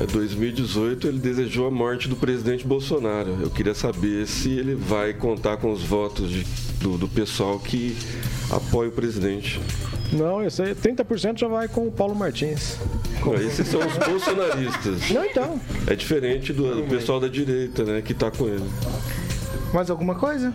Em 0.00 0.06
2018 0.06 1.08
ele 1.08 1.18
desejou 1.18 1.66
a 1.66 1.70
morte 1.70 2.08
do 2.08 2.14
presidente 2.16 2.64
Bolsonaro. 2.66 3.36
Eu 3.42 3.50
queria 3.50 3.74
saber 3.74 4.26
se 4.28 4.50
ele 4.50 4.74
vai 4.76 5.12
contar 5.12 5.56
com 5.56 5.72
os 5.72 5.82
votos 5.82 6.30
de- 6.30 6.46
do, 6.80 6.96
do 6.96 7.08
pessoal 7.08 7.58
que 7.58 7.96
apoia 8.50 8.88
o 8.88 8.92
presidente. 8.92 9.60
Não, 10.12 10.40
eu 10.42 10.50
sei. 10.50 10.74
30% 10.74 11.38
já 11.40 11.48
vai 11.48 11.66
com 11.66 11.86
o 11.88 11.90
Paulo 11.90 12.14
Martins. 12.14 12.76
Esses 13.44 13.66
são 13.66 13.80
os 13.84 13.96
bolsonaristas. 13.98 15.10
Não, 15.10 15.24
então. 15.24 15.60
É 15.88 15.96
diferente 15.96 16.52
do, 16.52 16.76
do 16.76 16.82
pessoal 16.84 17.18
da 17.18 17.26
direita, 17.28 17.82
né, 17.82 18.00
que 18.00 18.14
tá 18.14 18.30
com 18.30 18.46
ele. 18.46 18.64
Mais 19.74 19.90
alguma 19.90 20.14
coisa? 20.14 20.54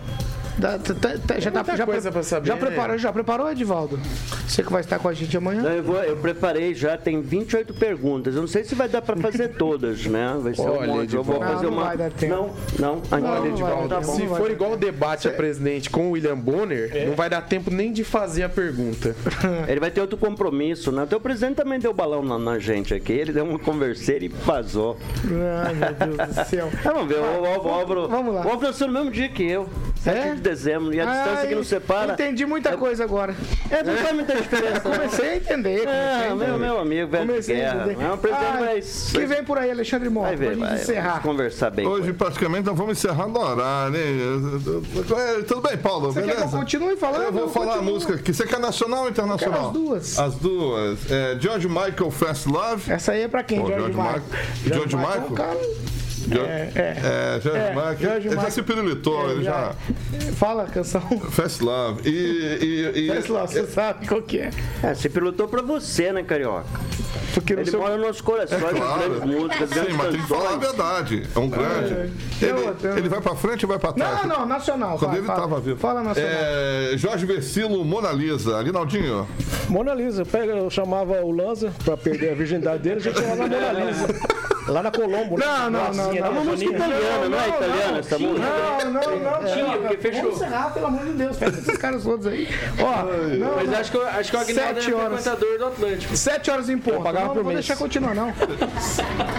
Dá- 0.58 0.78
tá- 0.78 0.94
tá- 0.94 1.14
tá- 1.26 1.40
já 1.40 1.50
tá, 1.50 1.58
muita 1.60 1.76
já, 1.76 1.84
coisa 1.84 2.12
pra 2.12 2.22
saber, 2.22 2.46
já 2.46 2.54
né? 2.54 2.60
preparou, 2.60 2.98
já 2.98 3.12
preparou, 3.12 3.50
Edivaldo? 3.50 3.98
Você 4.46 4.62
que 4.62 4.70
vai 4.72 4.80
estar 4.80 4.98
com 4.98 5.08
a 5.08 5.12
gente 5.12 5.36
amanhã? 5.36 5.62
Não, 5.62 5.70
eu, 5.70 5.82
vou- 5.82 6.02
eu 6.02 6.16
preparei 6.16 6.74
já, 6.74 6.96
tem 6.96 7.20
28 7.20 7.74
perguntas. 7.74 8.34
Eu 8.34 8.40
não 8.40 8.48
sei 8.48 8.62
se 8.64 8.74
vai 8.74 8.88
dar 8.88 9.02
pra 9.02 9.16
fazer 9.16 9.48
todas, 9.58 10.06
né? 10.06 10.36
Vai 10.40 10.54
ser 10.54 10.62
Olha, 10.62 10.92
um 10.92 10.96
monte. 10.98 11.14
Eu 11.14 11.22
vou 11.24 11.38
fazer 11.40 11.54
Não, 11.54 11.62
não 11.62 11.78
uma. 11.78 11.84
vai 11.86 11.96
dar 11.96 12.10
tempo. 12.12 12.34
Não, 12.34 12.46
não. 12.78 13.02
Não, 13.20 13.44
não 13.50 13.56
vai 13.56 13.88
tá. 13.88 14.02
Se 14.02 14.26
for 14.28 14.50
igual 14.50 14.72
o 14.72 14.76
debate 14.76 15.26
a 15.28 15.32
presidente 15.32 15.90
com 15.90 16.08
o 16.08 16.10
William 16.12 16.36
Bonner, 16.38 17.06
não 17.08 17.14
vai 17.14 17.28
dar 17.28 17.42
tempo 17.42 17.70
nem 17.70 17.92
de 17.92 18.04
fazer 18.04 18.44
a 18.44 18.48
pergunta. 18.48 19.16
Ele 19.68 19.80
vai 19.80 19.90
ter 19.90 20.00
outro 20.00 20.16
compromisso, 20.16 20.92
né? 20.92 21.02
O 21.02 21.06
teu 21.06 21.20
presidente 21.20 21.56
também 21.56 21.78
deu 21.78 21.92
balão 21.92 22.22
na, 22.22 22.38
na 22.38 22.58
gente 22.58 22.94
aqui. 22.94 23.12
Ele 23.12 23.32
deu 23.32 23.44
uma 23.44 23.58
converseira 23.58 24.24
e 24.24 24.28
vazou. 24.28 24.96
Ai, 25.64 25.74
meu 25.74 26.16
Deus 26.16 26.28
do 26.36 26.44
céu. 26.44 26.68
É, 26.72 26.82
vamos 26.92 27.08
ver, 27.08 27.18
o, 27.18 27.42
o, 27.42 27.66
o 27.66 27.68
Álvaro. 27.70 28.08
vamos 28.08 28.34
lá. 28.34 28.40
O 28.46 28.48
Álvaro 28.50 28.68
nasceu 28.68 28.86
no 28.86 28.92
mesmo 28.92 29.10
dia 29.10 29.28
que 29.28 29.42
eu. 29.42 29.68
7 30.04 30.18
É? 30.18 30.34
de 30.34 30.40
dezembro. 30.40 30.94
E 30.94 31.00
a 31.00 31.04
distância 31.06 31.48
que 31.48 31.54
nos 31.54 31.66
separa. 31.66 32.12
Entendi 32.12 32.44
muita 32.46 32.76
coisa 32.76 33.02
agora. 33.04 33.34
É, 33.70 33.82
não 33.82 33.96
faz 33.96 34.14
muita 34.14 34.34
diferença. 34.36 34.82
não. 34.88 34.92
Comecei 34.96 35.28
a 35.30 35.36
entender. 35.36 35.78
Comecei 35.80 35.88
a 35.88 36.22
É, 36.22 36.26
entender. 36.28 36.46
meu, 36.46 36.58
meu 36.58 36.78
amigo, 36.80 37.10
velho 37.10 37.26
Comecei 37.26 37.64
a 37.64 37.74
entender. 37.74 38.04
É, 38.04 38.12
o 38.12 38.18
presidente 38.18 38.46
Ah, 38.46 38.58
vai, 38.60 38.80
Que 38.80 39.26
vem 39.26 39.44
por 39.44 39.58
aí, 39.58 39.70
Alexandre 39.70 40.08
Mota, 40.10 40.28
vai 40.28 40.36
pra 40.36 40.46
ver, 40.46 40.54
gente 40.54 40.64
vai, 40.64 40.74
encerrar. 40.74 41.08
vamos 41.10 41.22
conversar 41.24 41.70
bem. 41.70 41.86
Hoje, 41.86 42.12
praticamente, 42.12 42.66
nós 42.66 42.76
vamos 42.76 42.98
encerrar 42.98 43.26
no 43.26 43.40
horário, 43.40 43.96
hein? 43.96 44.18
É, 45.38 45.42
Tudo 45.42 45.60
bem, 45.66 45.76
Paulo? 45.78 46.12
Você 46.12 46.20
quer 46.20 46.26
que 46.26 46.30
eu 46.32 46.36
beleza? 46.36 46.56
continue 46.58 46.96
falando? 46.96 47.22
Eu 47.22 47.32
vou 47.32 47.42
Eu 47.42 47.48
falar 47.48 47.66
a 47.66 47.68
continuo. 47.76 47.94
música 47.94 48.14
aqui. 48.14 48.32
Você 48.34 48.46
quer 48.46 48.58
nacional 48.60 49.04
ou 49.04 49.08
internacional? 49.08 49.54
Quero 49.54 49.66
as 49.68 49.72
duas. 49.72 50.18
As 50.18 50.34
duas. 50.36 51.10
É, 51.10 51.36
George 51.40 51.66
Michael, 51.68 52.10
Fast 52.10 52.48
Love. 52.48 52.92
Essa 52.92 53.12
aí 53.12 53.22
é 53.22 53.28
pra 53.28 53.42
quem, 53.42 53.60
Pô, 53.60 53.66
George 53.68 53.92
George 53.92 53.96
Michael? 53.98 54.22
Michael. 54.22 54.74
George 54.74 54.96
Michael? 54.96 55.26
um 55.30 55.34
cara- 55.34 55.52
George- 55.54 55.93
É, 56.32 56.70
é. 56.74 57.36
É, 57.36 57.40
George 57.40 57.58
É, 57.60 57.70
Michael. 57.70 57.96
George 57.98 58.16
ele 58.16 58.22
já 58.28 58.30
Michael. 58.36 58.50
se 58.50 58.62
pirulitou, 58.62 59.30
ele 59.30 59.44
já... 59.44 59.74
Fala 60.36 60.64
a 60.64 60.66
canção. 60.66 61.00
Fast 61.30 61.62
Love. 61.62 62.08
E... 62.08 62.92
e, 62.94 63.04
e 63.10 63.14
Fast 63.14 63.32
Love, 63.32 63.52
você 63.52 63.66
sabe 63.66 64.06
qual 64.06 64.22
que 64.22 64.38
é. 64.38 64.50
É, 64.82 64.94
você 64.94 65.08
pilotou 65.08 65.48
pra 65.48 65.62
você, 65.62 66.12
né, 66.12 66.22
Carioca? 66.22 66.64
Porque 67.32 67.52
Ele 67.52 67.66
seu- 67.68 67.80
mora 67.80 67.96
nos 67.96 68.20
corações, 68.20 68.62
É 68.62 68.68
claro. 68.70 69.00
grandes 69.20 69.24
músicas, 69.24 69.68
Sim, 69.68 69.74
grandes 69.74 69.96
mas 69.96 70.08
tem 70.12 70.20
que 70.22 70.28
falar 70.28 70.54
a 70.54 70.56
verdade. 70.56 71.22
É 71.34 71.38
um 71.40 71.48
grande. 71.48 72.12
Tem 72.38 72.48
Ele, 72.48 72.98
ele 72.98 73.08
vai 73.08 73.20
pra 73.20 73.34
frente 73.34 73.64
ou 73.64 73.68
vai 73.68 73.78
pra 73.78 73.92
trás? 73.92 74.22
Não, 74.24 74.38
não, 74.40 74.46
nacional. 74.46 74.98
Quando 74.98 75.10
vai, 75.10 75.18
ele 75.18 75.26
fala. 75.26 75.40
tava 75.40 75.60
vivo. 75.60 75.76
Fala 75.80 76.02
nacional. 76.04 76.30
É, 76.32 76.92
Jorge 76.96 77.26
Versilo, 77.26 77.84
Mona 77.84 78.12
Lisa. 78.12 78.56
Aguinaldinho. 78.56 79.26
Mona 79.68 79.94
Lisa, 79.94 80.24
pega, 80.24 80.52
eu 80.52 80.70
chamava 80.70 81.20
o 81.22 81.32
Lanza 81.32 81.72
pra 81.84 81.96
perder 81.96 82.30
a 82.30 82.34
virgindade 82.34 82.82
dele, 82.84 82.96
a 82.96 83.00
gente 83.00 83.18
chamava 83.20 83.48
Mona 83.48 83.72
Lisa. 83.72 84.06
Lá 84.66 84.82
na 84.82 84.90
Colombo, 84.90 85.38
né? 85.38 85.44
Não, 85.44 85.70
não, 85.70 85.70
não, 85.70 85.92
Gracinha, 85.92 86.04
não. 86.04 86.12
né, 86.12 86.18
É 86.20 86.28
uma 86.30 86.44
música 86.44 86.70
italiana, 86.74 87.28
não 87.28 87.40
é 87.40 87.48
italiana 87.48 87.98
essa 87.98 88.18
música? 88.18 88.46
Não, 88.46 88.90
não, 88.92 89.18
não. 89.42 89.52
Tinha, 89.52 89.64
não, 89.66 89.78
porque 89.78 89.96
fechou. 89.98 90.22
Vamos 90.22 90.36
encerrar, 90.36 90.70
pelo 90.72 90.86
amor 90.86 91.04
de 91.04 91.12
Deus. 91.12 91.36
Fecha 91.38 91.58
esses 91.58 91.76
caras 91.76 92.02
todos 92.02 92.26
aí. 92.26 92.48
Ó, 92.80 93.02
não, 93.36 93.56
Mas 93.56 93.68
não. 93.68 93.78
acho 93.78 93.92
que, 93.92 93.98
acho 93.98 94.30
que 94.30 94.36
o 94.36 94.40
Agnaldo 94.40 94.78
é 94.78 94.82
Sete 94.82 94.94
horas. 94.94 95.22
frequentador 95.22 95.58
do 95.58 95.66
Atlântico. 95.66 96.16
Sete 96.16 96.50
horas 96.50 96.68
em 96.70 96.78
ponto. 96.78 97.02
pagava 97.02 97.26
Não, 97.28 97.34
não 97.36 97.42
vou 97.44 97.52
deixar 97.52 97.76
continuar, 97.76 98.14
não. 98.14 98.32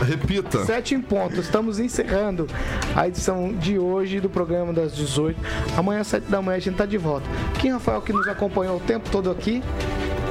Repita. 0.07 0.63
Sete 0.65 0.93
em 0.95 1.01
ponto. 1.01 1.39
Estamos 1.39 1.79
encerrando 1.79 2.47
a 2.95 3.07
edição 3.07 3.51
de 3.53 3.79
hoje 3.79 4.19
do 4.19 4.29
programa 4.29 4.73
das 4.73 4.95
18. 4.95 5.39
Amanhã, 5.77 6.01
às 6.01 6.07
7 6.07 6.25
da 6.29 6.41
manhã, 6.41 6.57
a 6.57 6.59
gente 6.59 6.75
tá 6.77 6.85
de 6.85 6.97
volta. 6.97 7.25
Kim 7.59 7.71
Rafael, 7.71 8.01
que 8.01 8.13
nos 8.13 8.27
acompanhou 8.27 8.77
o 8.77 8.79
tempo 8.79 9.09
todo 9.09 9.31
aqui. 9.31 9.63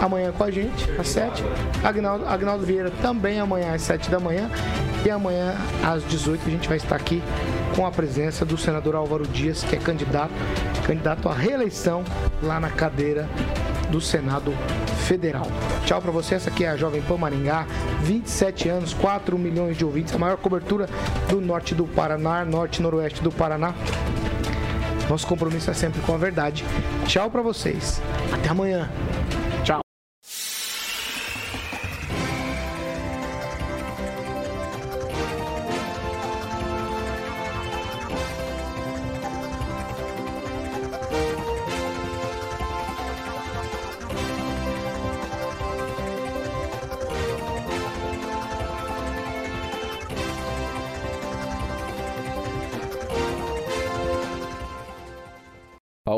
Amanhã 0.04 0.32
com 0.32 0.44
a 0.44 0.50
gente, 0.50 0.90
às 1.00 1.08
7. 1.08 1.42
Agnaldo, 1.82 2.26
Agnaldo 2.26 2.66
Vieira 2.66 2.90
também 3.00 3.40
amanhã 3.40 3.72
às 3.72 3.80
7 3.80 4.10
da 4.10 4.20
manhã. 4.20 4.50
E 5.02 5.08
amanhã 5.10 5.54
às 5.82 6.04
18 6.04 6.46
a 6.46 6.50
gente 6.50 6.68
vai 6.68 6.76
estar 6.76 6.94
aqui 6.94 7.22
com 7.74 7.86
a 7.86 7.90
presença 7.90 8.44
do 8.44 8.58
senador 8.58 8.96
Álvaro 8.96 9.26
Dias, 9.26 9.64
que 9.64 9.74
é 9.74 9.78
candidato, 9.78 10.34
candidato 10.86 11.26
à 11.26 11.32
reeleição 11.32 12.04
lá 12.42 12.60
na 12.60 12.68
cadeira 12.68 13.26
do 13.88 13.98
Senado 13.98 14.52
Federal. 15.06 15.46
Tchau 15.86 16.02
pra 16.02 16.10
você, 16.10 16.34
essa 16.34 16.50
aqui 16.50 16.66
é 16.66 16.68
a 16.68 16.76
Jovem 16.76 17.00
Pan 17.00 17.16
Maringá, 17.16 17.66
27 18.02 18.68
anos, 18.68 18.92
4 18.92 19.38
milhões 19.38 19.74
de 19.74 19.86
ouvintes, 19.86 20.14
a 20.14 20.18
maior 20.18 20.36
cobertura 20.36 20.86
do 21.30 21.40
norte 21.40 21.74
do 21.74 21.86
Paraná, 21.86 22.44
norte 22.44 22.82
noroeste 22.82 23.22
do 23.22 23.32
Paraná. 23.32 23.72
Nosso 25.08 25.26
compromisso 25.26 25.70
é 25.70 25.74
sempre 25.74 26.02
com 26.02 26.14
a 26.14 26.18
verdade. 26.18 26.62
Tchau 27.06 27.30
pra 27.30 27.40
vocês. 27.40 28.02
Até 28.32 28.50
amanhã. 28.50 28.90